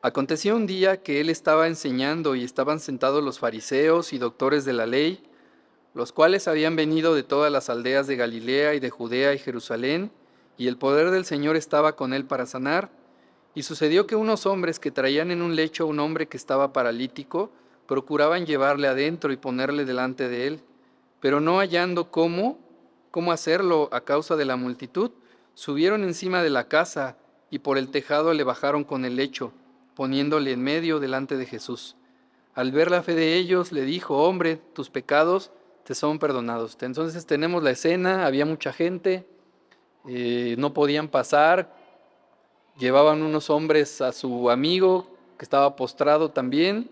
Aconteció 0.03 0.57
un 0.57 0.67
día 0.67 1.01
que 1.01 1.21
él 1.21 1.31
estaba 1.31 1.69
enseñando 1.69 2.35
y 2.35 2.43
estaban 2.43 2.81
sentados 2.81 3.23
los 3.23 3.39
fariseos 3.39 4.13
y 4.13 4.19
doctores 4.19 4.65
de 4.65 4.73
la 4.73 4.85
ley, 4.85 5.23
los 5.95 6.11
cuales 6.11 6.49
habían 6.49 6.75
venido 6.75 7.15
de 7.15 7.23
todas 7.23 7.53
las 7.53 7.71
aldeas 7.71 8.09
de 8.09 8.17
Galilea 8.17 8.75
y 8.75 8.81
de 8.81 8.91
Judea 8.91 9.33
y 9.33 9.39
Jerusalén, 9.39 10.11
y 10.59 10.67
el 10.67 10.77
poder 10.77 11.13
del 11.13 11.25
Señor 11.25 11.55
estaba 11.55 11.95
con 11.95 12.13
él 12.13 12.25
para 12.25 12.47
sanar. 12.47 12.91
Y 13.55 13.63
sucedió 13.63 14.09
que 14.09 14.17
unos 14.17 14.45
hombres 14.45 14.81
que 14.81 14.91
traían 14.91 15.31
en 15.31 15.41
un 15.41 15.55
lecho 15.55 15.85
a 15.85 15.87
un 15.87 16.01
hombre 16.01 16.27
que 16.27 16.37
estaba 16.37 16.73
paralítico, 16.73 17.53
procuraban 17.87 18.45
llevarle 18.45 18.89
adentro 18.89 19.33
y 19.33 19.37
ponerle 19.37 19.85
delante 19.85 20.29
de 20.29 20.49
él, 20.49 20.61
pero 21.21 21.41
no 21.41 21.59
hallando 21.59 22.11
cómo, 22.11 22.59
cómo 23.11 23.33
hacerlo 23.33 23.89
a 23.93 24.03
causa 24.03 24.37
de 24.37 24.45
la 24.45 24.57
multitud, 24.57 25.11
subieron 25.55 26.05
encima 26.05 26.43
de 26.43 26.51
la 26.51 26.69
casa 26.69 27.17
y 27.51 27.61
por 27.61 27.79
el 27.79 27.91
tejado 27.91 28.33
le 28.35 28.45
bajaron 28.45 28.85
con 28.85 29.05
el 29.05 29.17
lecho 29.17 29.53
poniéndole 29.95 30.53
en 30.53 30.63
medio 30.63 31.01
delante 31.01 31.37
de 31.37 31.47
Jesús. 31.47 31.97
Al 32.55 32.73
ver 32.73 32.91
la 32.91 33.03
fe 33.03 33.15
de 33.15 33.37
ellos, 33.37 33.73
le 33.73 33.83
dijo, 33.83 34.17
hombre, 34.23 34.61
tus 34.73 34.91
pecados 34.91 35.51
te 35.85 35.95
son 35.95 36.19
perdonados. 36.19 36.77
Entonces 36.81 37.27
tenemos 37.27 37.63
la 37.63 37.71
escena, 37.71 38.27
había 38.27 38.47
mucha 38.47 38.73
gente, 38.73 39.27
eh, 40.09 40.55
no 40.59 40.73
podían 40.73 41.09
pasar, 41.09 41.75
llevaban 42.79 43.23
unos 43.23 43.51
hombres 43.51 44.01
a 44.01 44.13
su 44.13 44.51
amigo 44.51 45.07
que 45.37 45.45
estaba 45.45 45.77
postrado 45.77 46.31
también, 46.31 46.91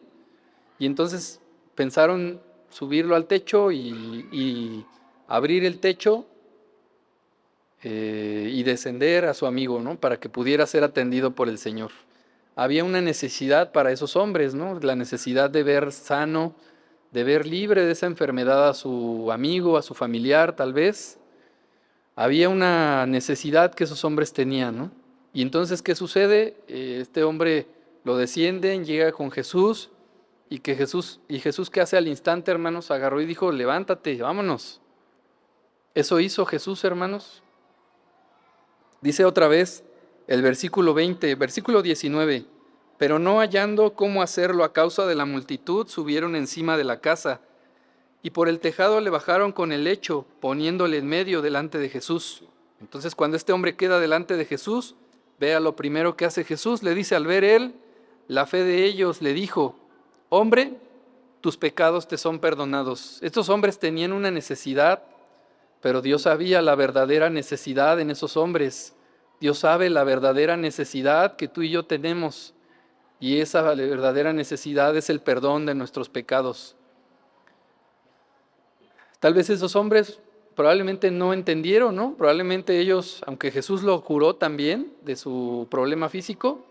y 0.78 0.86
entonces 0.86 1.40
pensaron 1.74 2.40
subirlo 2.70 3.16
al 3.16 3.26
techo 3.26 3.72
y, 3.72 4.84
abrir 5.28 5.64
el 5.64 5.78
techo 5.78 6.26
eh, 7.84 8.50
y 8.52 8.64
descender 8.64 9.26
a 9.26 9.34
su 9.34 9.46
amigo, 9.46 9.80
¿no? 9.80 10.00
Para 10.00 10.18
que 10.18 10.28
pudiera 10.28 10.66
ser 10.66 10.82
atendido 10.82 11.36
por 11.36 11.48
el 11.48 11.58
Señor 11.58 11.92
había 12.58 12.82
una 12.82 13.00
necesidad 13.00 13.70
para 13.70 13.92
esos 13.92 14.16
hombres, 14.16 14.52
¿no? 14.52 14.80
La 14.80 14.96
necesidad 14.96 15.48
de 15.48 15.62
ver 15.62 15.92
sano, 15.92 16.56
de 17.12 17.22
ver 17.22 17.46
libre 17.46 17.84
de 17.84 17.92
esa 17.92 18.06
enfermedad 18.06 18.68
a 18.68 18.74
su 18.74 19.30
amigo, 19.30 19.76
a 19.78 19.82
su 19.82 19.94
familiar, 19.94 20.56
tal 20.56 20.72
vez. 20.72 21.20
Había 22.16 22.48
una 22.48 23.06
necesidad 23.06 23.72
que 23.72 23.84
esos 23.84 24.04
hombres 24.04 24.32
tenían, 24.32 24.76
¿no? 24.76 24.90
Y 25.32 25.42
entonces, 25.42 25.82
¿qué 25.82 25.94
sucede? 25.94 26.56
Eh, 26.66 26.98
este 27.00 27.22
hombre 27.22 27.68
lo 28.02 28.16
descienden, 28.16 28.84
llega 28.84 29.12
con 29.12 29.30
Jesús, 29.30 29.90
y 30.50 30.58
que 30.58 30.74
Jesús, 30.74 31.20
y 31.28 31.38
Jesús 31.38 31.70
¿qué 31.70 31.80
hace 31.80 31.96
al 31.96 32.08
instante, 32.08 32.50
hermanos? 32.50 32.90
Agarró 32.90 33.20
y 33.20 33.26
dijo, 33.26 33.52
levántate, 33.52 34.20
vámonos. 34.20 34.80
Eso 35.98 36.20
hizo 36.20 36.46
Jesús, 36.46 36.84
hermanos. 36.84 37.42
Dice 39.00 39.24
otra 39.24 39.48
vez, 39.48 39.82
el 40.28 40.42
versículo 40.42 40.94
20, 40.94 41.34
versículo 41.34 41.82
19. 41.82 42.44
Pero 42.98 43.18
no 43.18 43.40
hallando 43.40 43.94
cómo 43.94 44.22
hacerlo 44.22 44.62
a 44.62 44.72
causa 44.72 45.06
de 45.06 45.16
la 45.16 45.24
multitud, 45.24 45.88
subieron 45.88 46.36
encima 46.36 46.76
de 46.76 46.84
la 46.84 47.00
casa 47.00 47.40
y 48.22 48.30
por 48.30 48.48
el 48.48 48.60
tejado 48.60 49.00
le 49.00 49.10
bajaron 49.10 49.50
con 49.50 49.72
el 49.72 49.82
lecho, 49.82 50.24
poniéndole 50.38 50.98
en 50.98 51.08
medio 51.08 51.42
delante 51.42 51.78
de 51.78 51.88
Jesús. 51.88 52.44
Entonces 52.80 53.16
cuando 53.16 53.36
este 53.36 53.52
hombre 53.52 53.74
queda 53.74 53.98
delante 53.98 54.36
de 54.36 54.44
Jesús, 54.44 54.94
vea 55.40 55.58
lo 55.58 55.74
primero 55.74 56.16
que 56.16 56.26
hace 56.26 56.44
Jesús, 56.44 56.84
le 56.84 56.94
dice 56.94 57.16
al 57.16 57.26
ver 57.26 57.42
él, 57.42 57.74
la 58.28 58.46
fe 58.46 58.62
de 58.62 58.84
ellos 58.84 59.20
le 59.20 59.32
dijo, 59.32 59.74
hombre, 60.28 60.74
tus 61.40 61.56
pecados 61.56 62.06
te 62.06 62.18
son 62.18 62.38
perdonados. 62.38 63.18
Estos 63.20 63.48
hombres 63.48 63.80
tenían 63.80 64.12
una 64.12 64.30
necesidad, 64.30 65.02
pero 65.80 66.02
Dios 66.02 66.22
sabía 66.22 66.62
la 66.62 66.74
verdadera 66.74 67.30
necesidad 67.30 68.00
en 68.00 68.10
esos 68.10 68.36
hombres. 68.36 68.94
Dios 69.40 69.58
sabe 69.58 69.90
la 69.90 70.04
verdadera 70.04 70.56
necesidad 70.56 71.36
que 71.36 71.48
tú 71.48 71.62
y 71.62 71.70
yo 71.70 71.84
tenemos 71.84 72.54
y 73.20 73.40
esa 73.40 73.62
verdadera 73.62 74.32
necesidad 74.32 74.96
es 74.96 75.10
el 75.10 75.20
perdón 75.20 75.66
de 75.66 75.74
nuestros 75.74 76.08
pecados. 76.08 76.76
Tal 79.20 79.34
vez 79.34 79.50
esos 79.50 79.74
hombres 79.74 80.20
probablemente 80.54 81.10
no 81.10 81.32
entendieron, 81.32 81.94
¿no? 81.94 82.14
Probablemente 82.14 82.78
ellos, 82.78 83.22
aunque 83.26 83.50
Jesús 83.50 83.82
lo 83.82 84.02
curó 84.02 84.36
también 84.36 84.92
de 85.02 85.16
su 85.16 85.66
problema 85.70 86.08
físico, 86.08 86.64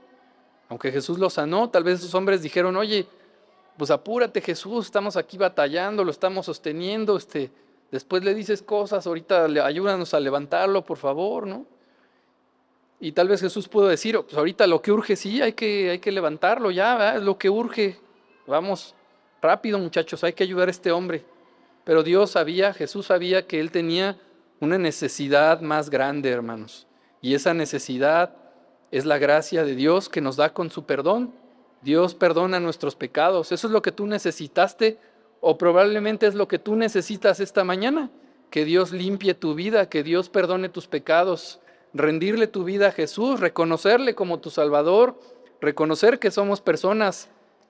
aunque 0.69 0.91
Jesús 0.91 1.19
lo 1.19 1.29
sanó, 1.29 1.69
tal 1.69 1.83
vez 1.83 1.99
esos 1.99 2.13
hombres 2.13 2.41
dijeron, 2.41 2.75
oye, 2.75 3.07
pues 3.77 3.91
apúrate 3.91 4.41
Jesús, 4.41 4.85
estamos 4.85 5.15
aquí 5.15 5.37
batallando, 5.37 6.03
lo 6.03 6.11
estamos 6.11 6.45
sosteniendo, 6.45 7.15
este, 7.15 7.51
después 7.91 8.23
le 8.23 8.33
dices 8.33 8.61
cosas, 8.61 9.07
ahorita 9.07 9.45
ayúdanos 9.45 10.13
a 10.13 10.19
levantarlo, 10.19 10.83
por 10.83 10.97
favor, 10.97 11.47
¿no? 11.47 11.65
Y 12.99 13.11
tal 13.11 13.27
vez 13.27 13.41
Jesús 13.41 13.67
pudo 13.67 13.87
decir, 13.87 14.17
oh, 14.17 14.23
pues 14.23 14.35
ahorita 14.37 14.65
lo 14.65 14.81
que 14.81 14.91
urge, 14.91 15.15
sí, 15.15 15.41
hay 15.41 15.53
que, 15.53 15.91
hay 15.91 15.99
que 15.99 16.11
levantarlo 16.11 16.71
ya, 16.71 17.15
es 17.15 17.21
lo 17.21 17.37
que 17.37 17.49
urge. 17.49 17.99
Vamos, 18.47 18.95
rápido 19.41 19.77
muchachos, 19.77 20.23
hay 20.23 20.33
que 20.33 20.43
ayudar 20.43 20.67
a 20.67 20.71
este 20.71 20.91
hombre. 20.91 21.23
Pero 21.83 22.01
Dios 22.03 22.31
sabía, 22.31 22.73
Jesús 22.73 23.05
sabía 23.05 23.45
que 23.45 23.59
él 23.59 23.71
tenía 23.71 24.19
una 24.59 24.77
necesidad 24.77 25.61
más 25.61 25.89
grande, 25.89 26.29
hermanos. 26.29 26.87
Y 27.21 27.35
esa 27.35 27.53
necesidad 27.53 28.35
es 28.91 29.05
la 29.05 29.19
gracia 29.19 29.63
de 29.63 29.75
Dios 29.75 30.09
que 30.09 30.21
nos 30.21 30.35
da 30.35 30.53
con 30.53 30.71
su 30.71 30.85
perdón. 30.85 31.33
Dios 31.81 32.15
perdona 32.15 32.59
nuestros 32.59 32.95
pecados. 32.95 33.51
Eso 33.51 33.67
es 33.67 33.73
lo 33.73 33.81
que 33.81 33.91
tú 33.91 34.07
necesitaste 34.07 34.97
o 35.41 35.57
probablemente 35.57 36.27
es 36.27 36.35
lo 36.35 36.47
que 36.47 36.59
tú 36.59 36.75
necesitas 36.75 37.39
esta 37.39 37.63
mañana. 37.63 38.09
Que 38.49 38.65
Dios 38.65 38.91
limpie 38.91 39.33
tu 39.33 39.55
vida, 39.55 39.89
que 39.89 40.03
Dios 40.03 40.29
perdone 40.29 40.69
tus 40.69 40.87
pecados 40.87 41.59
rendirle 41.93 42.47
tu 42.47 42.63
vida 42.63 42.87
a 42.87 42.91
Jesús, 42.91 43.39
reconocerle 43.39 44.15
como 44.15 44.39
tu 44.39 44.49
Salvador, 44.49 45.19
reconocer 45.59 46.19
que 46.19 46.31
somos 46.31 46.61
personas 46.61 47.29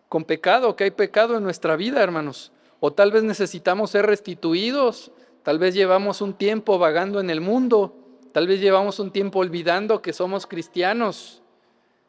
con 0.09 0.24
pecado, 0.24 0.76
que 0.76 0.86
hay 0.86 0.91
pecado 0.91 1.38
en 1.38 1.43
nuestra 1.43 1.76
vida, 1.76 2.01
hermanos. 2.01 2.51
O 2.80 2.93
tal 2.93 3.11
vez 3.11 3.24
necesitamos 3.24 3.91
ser 3.91 4.05
restituidos, 4.05 5.11
tal 5.43 5.59
vez 5.59 5.74
llevamos 5.74 6.22
un 6.22 6.34
tiempo 6.34 6.78
vagando 6.78 7.20
en 7.20 7.30
el 7.30 7.41
mundo, 7.41 7.95
tal 8.32 8.47
vez 8.47 8.59
llevamos 8.59 8.99
un 8.99 9.11
tiempo 9.11 9.39
olvidando 9.39 10.01
que 10.01 10.13
somos 10.13 10.45
cristianos, 10.45 11.41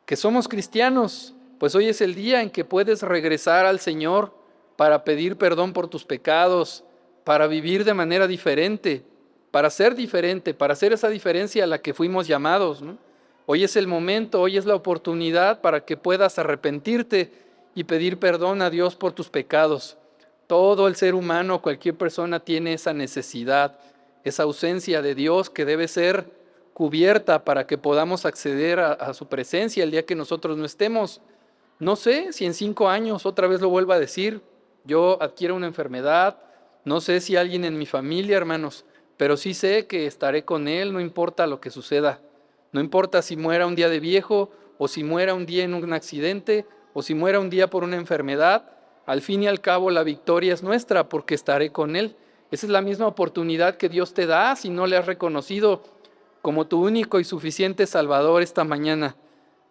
que 0.04 0.16
somos 0.16 0.48
cristianos. 0.48 1.34
Pues 1.58 1.74
hoy 1.74 1.88
es 1.88 2.00
el 2.00 2.14
día 2.14 2.42
en 2.42 2.50
que 2.50 2.64
puedes 2.64 3.02
regresar 3.02 3.66
al 3.66 3.80
Señor 3.80 4.34
para 4.78 5.04
pedir 5.04 5.36
perdón 5.36 5.74
por 5.74 5.88
tus 5.88 6.06
pecados, 6.06 6.84
para 7.24 7.46
vivir 7.46 7.84
de 7.84 7.92
manera 7.92 8.26
diferente 8.26 9.04
para 9.50 9.70
ser 9.70 9.94
diferente, 9.94 10.54
para 10.54 10.74
hacer 10.74 10.92
esa 10.92 11.08
diferencia 11.08 11.64
a 11.64 11.66
la 11.66 11.78
que 11.78 11.94
fuimos 11.94 12.26
llamados. 12.26 12.82
Hoy 13.46 13.64
es 13.64 13.76
el 13.76 13.86
momento, 13.86 14.40
hoy 14.40 14.56
es 14.56 14.66
la 14.66 14.74
oportunidad 14.74 15.60
para 15.60 15.84
que 15.84 15.96
puedas 15.96 16.38
arrepentirte 16.38 17.32
y 17.74 17.84
pedir 17.84 18.18
perdón 18.18 18.62
a 18.62 18.70
Dios 18.70 18.94
por 18.94 19.12
tus 19.12 19.28
pecados. 19.30 19.96
Todo 20.46 20.86
el 20.86 20.96
ser 20.96 21.14
humano, 21.14 21.62
cualquier 21.62 21.94
persona 21.94 22.40
tiene 22.40 22.74
esa 22.74 22.92
necesidad, 22.92 23.78
esa 24.24 24.42
ausencia 24.42 25.02
de 25.02 25.14
Dios 25.14 25.50
que 25.50 25.64
debe 25.64 25.88
ser 25.88 26.30
cubierta 26.74 27.44
para 27.44 27.66
que 27.66 27.78
podamos 27.78 28.26
acceder 28.26 28.78
a, 28.78 28.92
a, 28.92 29.14
su 29.14 29.26
presencia 29.26 29.82
el 29.82 29.90
día 29.90 30.06
que 30.06 30.14
nosotros 30.14 30.56
no 30.56 30.64
estemos. 30.64 31.20
No 31.78 31.96
sé 31.96 32.32
si 32.32 32.44
en 32.44 32.54
cinco 32.54 32.88
años 32.88 33.26
otra 33.26 33.46
vez 33.48 33.60
lo 33.60 33.68
vuelva 33.68 33.96
a 33.96 34.00
decir, 34.00 34.42
yo 34.88 35.22
adquiero 35.22 35.54
una 35.54 35.66
enfermedad, 35.66 36.38
no 36.84 37.02
sé 37.02 37.20
si 37.20 37.36
alguien 37.36 37.64
en 37.64 37.76
mi 37.76 37.84
familia, 37.84 38.38
hermanos, 38.38 38.86
pero 39.18 39.36
sí 39.36 39.52
sé 39.52 39.86
que 39.86 40.06
estaré 40.06 40.44
con 40.46 40.66
Él, 40.66 40.94
no 40.94 41.00
importa 41.00 41.46
lo 41.46 41.60
que 41.60 41.70
suceda. 41.70 42.22
No 42.72 42.80
importa 42.80 43.20
si 43.20 43.36
muera 43.36 43.66
un 43.66 43.76
día 43.76 43.90
de 43.90 44.00
viejo, 44.00 44.50
o 44.78 44.88
si 44.88 45.04
muera 45.04 45.34
un 45.34 45.44
día 45.44 45.64
en 45.64 45.74
un 45.74 45.92
accidente, 45.92 46.66
o 46.94 47.02
si 47.02 47.14
muera 47.14 47.38
un 47.38 47.50
día 47.50 47.68
por 47.68 47.84
una 47.84 47.96
enfermedad, 47.96 48.72
al 49.04 49.20
fin 49.20 49.42
y 49.42 49.46
al 49.46 49.60
cabo 49.60 49.90
la 49.90 50.04
victoria 50.04 50.54
es 50.54 50.62
nuestra 50.62 51.10
porque 51.10 51.34
estaré 51.34 51.70
con 51.70 51.94
Él. 51.94 52.16
Esa 52.50 52.64
es 52.64 52.72
la 52.72 52.80
misma 52.80 53.06
oportunidad 53.06 53.76
que 53.76 53.90
Dios 53.90 54.14
te 54.14 54.26
da 54.26 54.56
si 54.56 54.70
no 54.70 54.86
le 54.86 54.96
has 54.96 55.04
reconocido 55.04 55.82
como 56.40 56.66
tu 56.66 56.82
único 56.82 57.20
y 57.20 57.24
suficiente 57.24 57.86
Salvador 57.86 58.40
esta 58.40 58.64
mañana. 58.64 59.16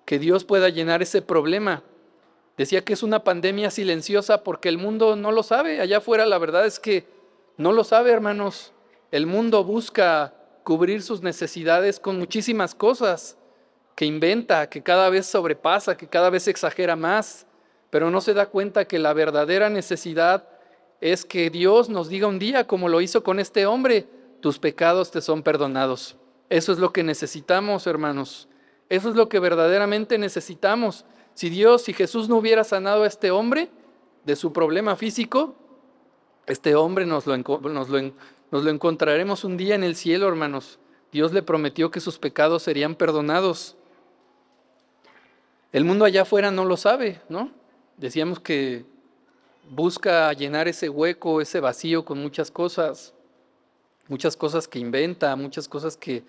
Que 0.05 0.20
Dios 0.20 0.43
pueda 0.43 0.70
llenar 0.70 1.01
ese 1.01 1.24
problema. 1.24 1.84
Decía 2.58 2.84
que 2.84 2.93
es 2.93 3.03
una 3.03 3.24
pandemia 3.24 3.70
silenciosa 3.70 4.43
porque 4.43 4.68
el 4.70 4.80
mundo 4.80 5.16
no 5.16 5.32
lo 5.32 5.43
sabe. 5.43 5.80
Allá 5.80 5.97
afuera 5.97 6.26
la 6.26 6.39
verdad 6.39 6.66
es 6.66 6.80
que 6.80 7.05
no 7.55 7.72
lo 7.72 7.84
sabe, 7.84 8.12
hermanos. 8.12 8.74
El 9.12 9.28
mundo 9.28 9.64
busca 9.64 10.34
cubrir 10.64 11.01
sus 11.03 11.22
necesidades 11.22 11.99
con 11.99 12.18
muchísimas 12.18 12.76
cosas 12.76 13.38
que 13.95 14.05
inventa, 14.05 14.70
que 14.70 14.84
cada 14.84 15.10
vez 15.10 15.28
sobrepasa, 15.28 15.97
que 15.97 16.08
cada 16.08 16.30
vez 16.30 16.47
exagera 16.47 16.95
más, 16.95 17.47
pero 17.89 18.12
no 18.12 18.22
se 18.22 18.34
da 18.34 18.47
cuenta 18.47 18.86
que 18.86 18.99
la 18.99 19.14
verdadera 19.14 19.70
necesidad 19.70 20.49
es 20.99 21.26
que 21.26 21.49
Dios 21.49 21.89
nos 21.89 22.10
diga 22.10 22.28
un 22.28 22.39
día, 22.39 22.68
como 22.68 22.89
lo 22.89 23.01
hizo 23.01 23.24
con 23.24 23.39
este 23.39 23.66
hombre, 23.66 24.08
tus 24.41 24.60
pecados 24.60 25.12
te 25.12 25.22
son 25.22 25.43
perdonados. 25.43 26.18
Eso 26.49 26.72
es 26.72 26.80
lo 26.80 26.91
que 26.91 27.03
necesitamos, 27.03 27.88
hermanos. 27.88 28.47
Eso 28.89 29.10
es 29.10 29.16
lo 29.16 29.30
que 29.30 29.39
verdaderamente 29.39 30.18
necesitamos. 30.18 31.05
Si 31.38 31.52
Dios, 31.52 31.84
si 31.84 31.94
Jesús 31.94 32.30
no 32.30 32.38
hubiera 32.38 32.64
sanado 32.64 33.04
a 33.04 33.08
este 33.08 33.30
hombre 33.30 33.70
de 34.26 34.36
su 34.36 34.52
problema 34.52 34.96
físico, 34.96 35.54
este 36.48 36.74
hombre 36.74 37.06
nos 37.06 37.28
lo, 37.28 38.70
encontraremos 38.72 39.44
un 39.44 39.56
día 39.56 39.76
en 39.76 39.84
el 39.84 39.96
cielo, 39.96 40.28
hermanos. 40.28 40.80
Dios 41.12 41.34
le 41.34 41.44
prometió 41.44 41.92
que 41.92 42.00
sus 42.00 42.18
pecados 42.18 42.64
serían 42.64 42.96
perdonados. 42.96 43.76
El 45.72 45.86
mundo 45.86 46.06
allá 46.06 46.24
afuera 46.24 46.50
no 46.50 46.66
lo 46.66 46.76
sabe, 46.76 47.22
¿no? 47.30 47.52
Decíamos 47.98 48.40
que 48.40 48.86
busca 49.70 50.34
llenar 50.34 50.68
ese 50.68 50.90
hueco, 50.90 51.40
ese 51.40 51.60
vacío 51.60 52.04
con 52.04 52.18
muchas 52.18 52.50
cosas, 52.50 53.14
muchas 54.08 54.36
cosas 54.36 54.68
que 54.68 54.80
inventa, 54.80 55.36
muchas 55.36 55.68
cosas 55.68 55.98
que, 55.98 56.24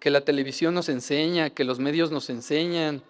que 0.00 0.08
la 0.08 0.22
televisión 0.22 0.72
nos 0.72 0.88
enseña, 0.88 1.50
que 1.50 1.64
los 1.64 1.78
medios 1.80 2.10
nos 2.10 2.30
enseñan, 2.30 3.02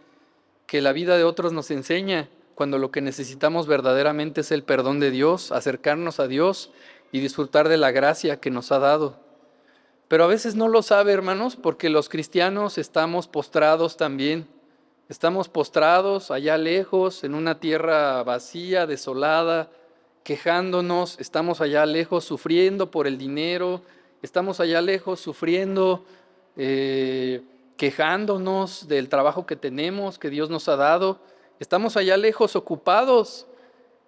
que 0.67 0.81
la 0.81 0.93
vida 0.93 1.17
de 1.17 1.25
otros 1.25 1.53
nos 1.53 1.71
enseña, 1.71 2.29
cuando 2.55 2.79
lo 2.79 2.91
que 2.91 3.01
necesitamos 3.01 3.67
verdaderamente 3.67 4.43
es 4.43 4.53
el 4.53 4.63
perdón 4.63 5.01
de 5.01 5.11
Dios, 5.11 5.53
acercarnos 5.53 6.21
a 6.21 6.29
Dios 6.29 6.71
y 7.13 7.21
disfrutar 7.21 7.69
de 7.69 7.77
la 7.77 7.91
gracia 7.91 8.41
que 8.41 8.51
nos 8.51 8.73
ha 8.73 8.79
dado. 8.79 9.19
Pero 10.09 10.25
a 10.25 10.29
veces 10.29 10.55
no 10.55 10.69
lo 10.69 10.83
sabe, 10.83 11.13
hermanos, 11.13 11.57
porque 11.57 11.89
los 11.89 12.09
cristianos 12.09 12.79
estamos 12.79 13.27
postrados 13.27 13.97
también. 13.97 14.47
Estamos 15.09 15.49
postrados 15.49 16.31
allá 16.31 16.57
lejos, 16.57 17.25
en 17.25 17.35
una 17.35 17.61
tierra 17.61 18.23
vacía, 18.23 18.87
desolada, 18.87 19.71
quejándonos, 20.23 21.21
estamos 21.21 21.61
allá 21.61 21.85
lejos 21.85 22.25
sufriendo 22.25 22.91
por 22.91 23.07
el 23.07 23.19
dinero, 23.19 23.83
estamos 24.23 24.61
allá 24.61 24.81
lejos 24.81 25.21
sufriendo, 25.21 26.05
eh, 26.57 27.43
quejándonos 27.85 28.89
del 28.89 29.11
trabajo 29.11 29.45
que 29.45 29.57
tenemos, 29.57 30.19
que 30.19 30.31
Dios 30.31 30.49
nos 30.49 30.71
ha 30.71 30.77
dado, 30.77 31.19
estamos 31.61 31.99
allá 31.99 32.17
lejos 32.17 32.57
ocupados, 32.57 33.47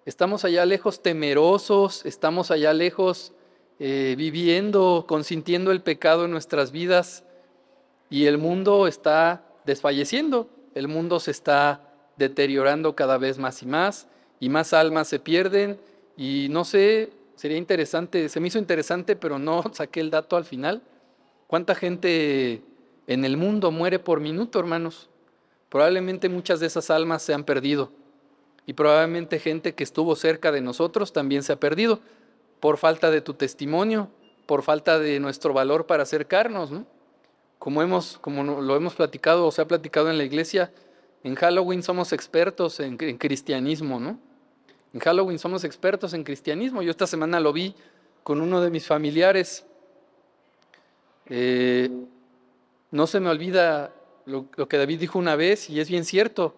estamos 0.03 0.43
allá 0.43 0.65
lejos 0.65 1.03
temerosos, 1.03 2.03
estamos 2.03 2.49
allá 2.49 2.73
lejos 2.73 3.33
eh, 3.77 4.15
viviendo, 4.17 5.05
consintiendo 5.07 5.71
el 5.71 5.83
pecado 5.83 6.25
en 6.25 6.31
nuestras 6.31 6.71
vidas. 6.71 7.23
Y 8.09 8.25
el 8.25 8.39
mundo 8.39 8.87
está 8.87 9.43
desfalleciendo, 9.63 10.49
el 10.73 10.87
mundo 10.87 11.19
se 11.19 11.29
está 11.29 11.87
deteriorando 12.15 12.95
cada 12.95 13.19
vez 13.19 13.37
más 13.37 13.61
y 13.61 13.67
más 13.67 14.07
y 14.39 14.49
más 14.49 14.73
almas 14.73 15.07
se 15.07 15.19
pierden. 15.19 15.79
Y 16.17 16.47
no 16.49 16.65
sé, 16.65 17.11
sería 17.35 17.57
interesante, 17.59 18.27
se 18.27 18.39
me 18.39 18.47
hizo 18.47 18.57
interesante, 18.57 19.15
pero 19.15 19.37
no 19.37 19.63
saqué 19.71 19.99
el 19.99 20.09
dato 20.09 20.35
al 20.35 20.45
final. 20.45 20.81
¿Cuánta 21.45 21.75
gente 21.75 22.63
en 23.07 23.25
el 23.25 23.37
mundo 23.37 23.71
muere 23.71 23.99
por 23.99 24.19
minuto, 24.19 24.59
hermanos? 24.59 25.09
Probablemente 25.69 26.29
muchas 26.29 26.59
de 26.59 26.67
esas 26.67 26.89
almas 26.89 27.23
se 27.23 27.33
han 27.33 27.43
perdido 27.43 27.91
y 28.65 28.73
probablemente 28.73 29.39
gente 29.39 29.73
que 29.73 29.83
estuvo 29.83 30.15
cerca 30.15 30.51
de 30.51 30.61
nosotros 30.61 31.13
también 31.13 31.41
se 31.41 31.53
ha 31.53 31.59
perdido 31.59 31.99
por 32.59 32.77
falta 32.77 33.09
de 33.09 33.21
tu 33.21 33.33
testimonio, 33.33 34.09
por 34.45 34.61
falta 34.61 34.99
de 34.99 35.19
nuestro 35.19 35.53
valor 35.53 35.85
para 35.87 36.03
acercarnos, 36.03 36.71
¿no? 36.71 36.85
Como, 37.59 37.81
hemos, 37.81 38.17
como 38.19 38.43
lo 38.61 38.75
hemos 38.75 38.93
platicado 38.93 39.47
o 39.47 39.51
se 39.51 39.61
ha 39.61 39.67
platicado 39.67 40.09
en 40.09 40.17
la 40.17 40.23
iglesia, 40.23 40.71
en 41.23 41.35
Halloween 41.35 41.81
somos 41.81 42.13
expertos 42.13 42.79
en, 42.79 42.97
en 42.99 43.17
cristianismo, 43.17 43.99
¿no? 43.99 44.19
En 44.93 44.99
Halloween 44.99 45.39
somos 45.39 45.63
expertos 45.63 46.13
en 46.13 46.23
cristianismo. 46.23 46.81
Yo 46.81 46.91
esta 46.91 47.07
semana 47.07 47.39
lo 47.39 47.53
vi 47.53 47.75
con 48.23 48.41
uno 48.41 48.61
de 48.61 48.69
mis 48.69 48.85
familiares. 48.85 49.65
Eh, 51.27 51.89
no 52.91 53.07
se 53.07 53.19
me 53.19 53.29
olvida 53.29 53.93
lo, 54.25 54.49
que 54.49 54.77
David 54.77 54.99
dijo 54.99 55.19
una 55.19 55.35
vez 55.35 55.69
y 55.69 55.79
es 55.79 55.89
bien 55.89 56.05
cierto. 56.05 56.55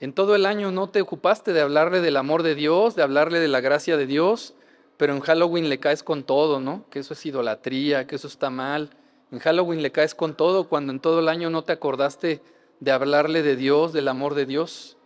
En 0.00 0.12
todo 0.12 0.34
el 0.34 0.44
año 0.44 0.70
no 0.70 0.90
te 0.90 1.00
ocupaste 1.00 1.52
de 1.52 1.60
hablarle 1.60 2.00
del 2.00 2.16
amor 2.16 2.42
de 2.42 2.54
Dios, 2.54 2.94
de 2.94 3.02
hablarle 3.02 3.40
de 3.40 3.48
la 3.48 3.60
gracia 3.60 3.96
de 3.96 4.06
Dios, 4.06 4.54
pero 4.96 5.14
en 5.14 5.20
Halloween 5.20 5.68
le 5.68 5.78
caes 5.78 6.02
con 6.02 6.24
todo, 6.24 6.60
¿no? 6.60 6.84
Que 6.90 6.98
eso 6.98 7.14
es 7.14 7.26
idolatría, 7.26 8.06
que 8.06 8.16
eso 8.16 8.28
está 8.28 8.50
mal. 8.50 8.90
En 9.30 9.38
Halloween 9.38 9.82
le 9.82 9.92
caes 9.92 10.14
con 10.14 10.36
todo 10.36 10.68
cuando 10.68 10.92
en 10.92 11.00
todo 11.00 11.20
el 11.20 11.28
año 11.28 11.50
no 11.50 11.64
te 11.64 11.72
acordaste 11.72 12.42
de 12.80 12.90
hablarle 12.90 13.42
de 13.42 13.56
Dios, 13.56 13.92
del 13.92 14.08
amor 14.08 14.34
de 14.34 14.46
Dios. 14.46 14.96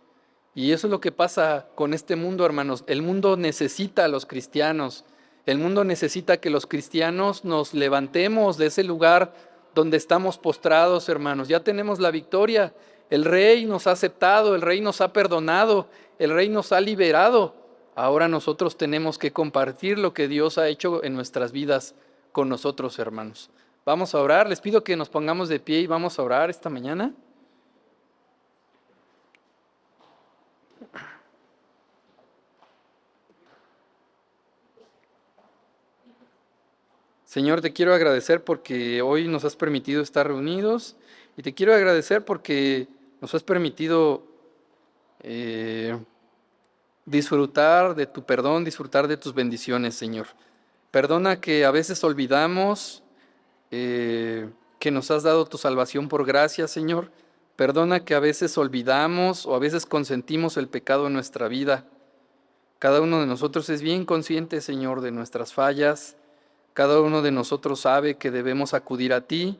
Y 0.53 0.71
eso 0.71 0.87
es 0.87 0.91
lo 0.91 0.99
que 0.99 1.11
pasa 1.11 1.67
con 1.75 1.93
este 1.93 2.15
mundo, 2.15 2.45
hermanos. 2.45 2.83
El 2.87 3.01
mundo 3.01 3.37
necesita 3.37 4.05
a 4.05 4.09
los 4.09 4.25
cristianos. 4.25 5.05
El 5.45 5.57
mundo 5.57 5.83
necesita 5.83 6.37
que 6.37 6.49
los 6.49 6.65
cristianos 6.65 7.45
nos 7.45 7.73
levantemos 7.73 8.57
de 8.57 8.67
ese 8.67 8.83
lugar 8.83 9.33
donde 9.79 9.95
estamos 9.95 10.37
postrados, 10.37 11.07
hermanos. 11.07 11.47
Ya 11.47 11.61
tenemos 11.61 11.99
la 11.99 12.11
victoria. 12.11 12.73
El 13.09 13.23
rey 13.23 13.65
nos 13.65 13.87
ha 13.87 13.91
aceptado, 13.91 14.53
el 14.53 14.61
rey 14.61 14.81
nos 14.81 14.99
ha 14.99 15.13
perdonado, 15.13 15.87
el 16.19 16.31
rey 16.31 16.49
nos 16.49 16.73
ha 16.73 16.81
liberado. 16.81 17.55
Ahora 17.95 18.27
nosotros 18.27 18.75
tenemos 18.75 19.17
que 19.17 19.31
compartir 19.31 19.97
lo 19.97 20.13
que 20.13 20.27
Dios 20.27 20.57
ha 20.57 20.67
hecho 20.67 21.01
en 21.01 21.15
nuestras 21.15 21.53
vidas 21.53 21.95
con 22.33 22.49
nosotros, 22.49 22.99
hermanos. 22.99 23.49
Vamos 23.85 24.13
a 24.13 24.21
orar. 24.21 24.49
Les 24.49 24.59
pido 24.59 24.83
que 24.83 24.97
nos 24.97 25.07
pongamos 25.07 25.47
de 25.47 25.61
pie 25.61 25.79
y 25.79 25.87
vamos 25.87 26.19
a 26.19 26.23
orar 26.23 26.49
esta 26.49 26.69
mañana. 26.69 27.13
Señor, 37.29 37.61
te 37.61 37.73
quiero 37.73 37.93
agradecer 37.93 38.43
porque 38.43 39.03
hoy 39.03 39.27
nos 39.27 39.45
has 39.45 39.55
permitido 39.55 40.01
estar 40.01 40.25
reunidos 40.25 40.95
y 41.37 41.43
te 41.43 41.53
quiero 41.53 41.75
agradecer 41.75 42.25
porque 42.25 42.87
nos 43.21 43.35
has 43.35 43.43
permitido 43.43 44.23
eh, 45.21 45.95
disfrutar 47.05 47.93
de 47.93 48.07
tu 48.07 48.23
perdón, 48.23 48.65
disfrutar 48.65 49.07
de 49.07 49.15
tus 49.15 49.35
bendiciones, 49.35 49.93
Señor. 49.93 50.25
Perdona 50.89 51.39
que 51.39 51.65
a 51.65 51.69
veces 51.69 52.03
olvidamos 52.03 53.03
eh, 53.69 54.49
que 54.79 54.89
nos 54.89 55.11
has 55.11 55.21
dado 55.21 55.45
tu 55.45 55.59
salvación 55.59 56.09
por 56.09 56.25
gracia, 56.25 56.67
Señor. 56.67 57.11
Perdona 57.55 58.03
que 58.03 58.15
a 58.15 58.19
veces 58.19 58.57
olvidamos 58.57 59.45
o 59.45 59.53
a 59.53 59.59
veces 59.59 59.85
consentimos 59.85 60.57
el 60.57 60.67
pecado 60.67 61.05
en 61.05 61.13
nuestra 61.13 61.47
vida. 61.47 61.85
Cada 62.79 63.01
uno 63.01 63.19
de 63.19 63.27
nosotros 63.27 63.69
es 63.69 63.83
bien 63.83 64.03
consciente, 64.03 64.61
Señor, 64.61 65.01
de 65.01 65.11
nuestras 65.11 65.53
fallas 65.53 66.15
cada 66.73 67.01
uno 67.01 67.21
de 67.21 67.31
nosotros 67.31 67.81
sabe 67.81 68.15
que 68.15 68.31
debemos 68.31 68.73
acudir 68.73 69.13
a 69.13 69.21
ti 69.21 69.57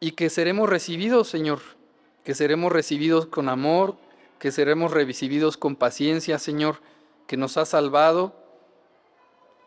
y 0.00 0.12
que 0.12 0.30
seremos 0.30 0.68
recibidos, 0.68 1.28
Señor, 1.28 1.60
que 2.24 2.34
seremos 2.34 2.72
recibidos 2.72 3.26
con 3.26 3.48
amor, 3.48 3.96
que 4.38 4.52
seremos 4.52 4.92
recibidos 4.92 5.56
con 5.56 5.76
paciencia, 5.76 6.38
Señor, 6.38 6.80
que 7.26 7.36
nos 7.36 7.56
ha 7.56 7.66
salvado 7.66 8.34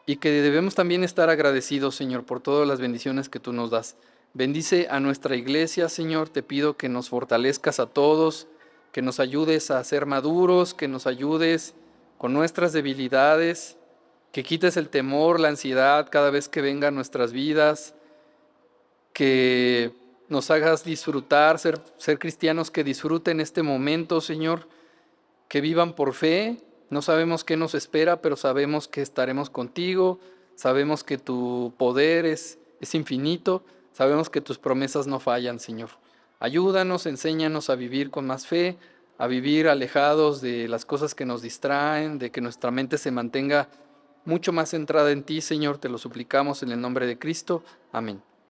y 0.05 0.18
que 0.18 0.32
debemos 0.32 0.76
también 0.76 1.03
estar 1.03 1.30
agradecidos, 1.30 1.95
Señor, 1.95 2.26
por 2.26 2.41
todas 2.41 2.68
las 2.68 2.80
bendiciones 2.80 3.30
que 3.30 3.39
tú 3.39 3.53
nos 3.53 3.70
das. 3.70 3.95
Bendice 4.34 4.88
a 4.89 4.99
nuestra 4.99 5.36
iglesia, 5.36 5.89
Señor, 5.89 6.30
te 6.30 6.41
pido 6.41 6.76
que 6.76 6.89
nos 6.89 7.09
fortalezcas 7.09 7.80
a 7.80 7.86
todos, 7.86 8.47
que 8.91 9.03
nos 9.03 9.20
ayudes 9.20 9.70
a 9.70 9.84
ser 9.84 10.07
maduros, 10.07 10.74
que 10.74 10.88
nos 10.88 11.05
ayudes 11.05 11.76
con 12.18 12.34
nuestras 12.34 12.74
debilidades 12.74 13.78
que 14.34 14.44
quites 14.44 14.78
el 14.78 14.90
temor, 14.90 15.40
la 15.40 15.50
ansiedad 15.50 16.08
cada 16.10 16.32
vez 16.32 16.50
que 16.50 16.62
venga 16.62 16.90
nuestras 16.90 17.32
vidas, 17.32 17.94
que 19.14 19.94
nos 20.28 20.50
hagas 20.50 20.84
disfrutar, 20.84 21.60
ser, 21.60 21.80
ser 21.98 22.18
cristianos 22.18 22.72
que 22.72 22.84
disfruten 22.84 23.40
este 23.40 23.62
momento, 23.62 24.22
Señor, 24.22 24.68
que 25.48 25.62
vivan 25.62 25.94
por 25.94 26.16
fe. 26.16 26.58
No 26.90 27.04
sabemos 27.04 27.44
qué 27.44 27.58
nos 27.58 27.76
espera, 27.76 28.22
pero 28.24 28.36
sabemos 28.36 28.88
que 28.88 29.04
estaremos 29.04 29.52
contigo, 29.52 30.20
sabemos 30.56 31.04
que 31.04 31.20
tu 31.20 31.72
poder 31.78 32.26
es, 32.26 32.58
es 32.82 32.96
infinito, 32.96 33.64
sabemos 33.92 34.32
que 34.32 34.42
tus 34.42 34.58
promesas 34.58 35.06
no 35.06 35.20
fallan, 35.20 35.60
Señor. 35.60 35.90
Ayúdanos, 36.40 37.06
enséñanos 37.06 37.70
a 37.70 37.76
vivir 37.76 38.10
con 38.10 38.26
más 38.26 38.48
fe, 38.48 38.78
a 39.20 39.28
vivir 39.28 39.68
alejados 39.68 40.42
de 40.42 40.68
las 40.68 40.86
cosas 40.86 41.14
que 41.14 41.28
nos 41.28 41.44
distraen, 41.44 42.18
de 42.18 42.32
que 42.32 42.42
nuestra 42.42 42.72
mente 42.72 42.98
se 42.98 43.12
mantenga 43.12 43.70
mucho 44.26 44.52
más 44.52 44.70
centrada 44.70 45.12
en 45.12 45.24
ti, 45.24 45.42
Señor, 45.42 45.78
te 45.78 45.90
lo 45.90 45.98
suplicamos 45.98 46.64
en 46.64 46.72
el 46.72 46.82
nombre 46.82 47.08
de 47.08 47.18
Cristo. 47.18 47.64
Amén. 47.92 48.22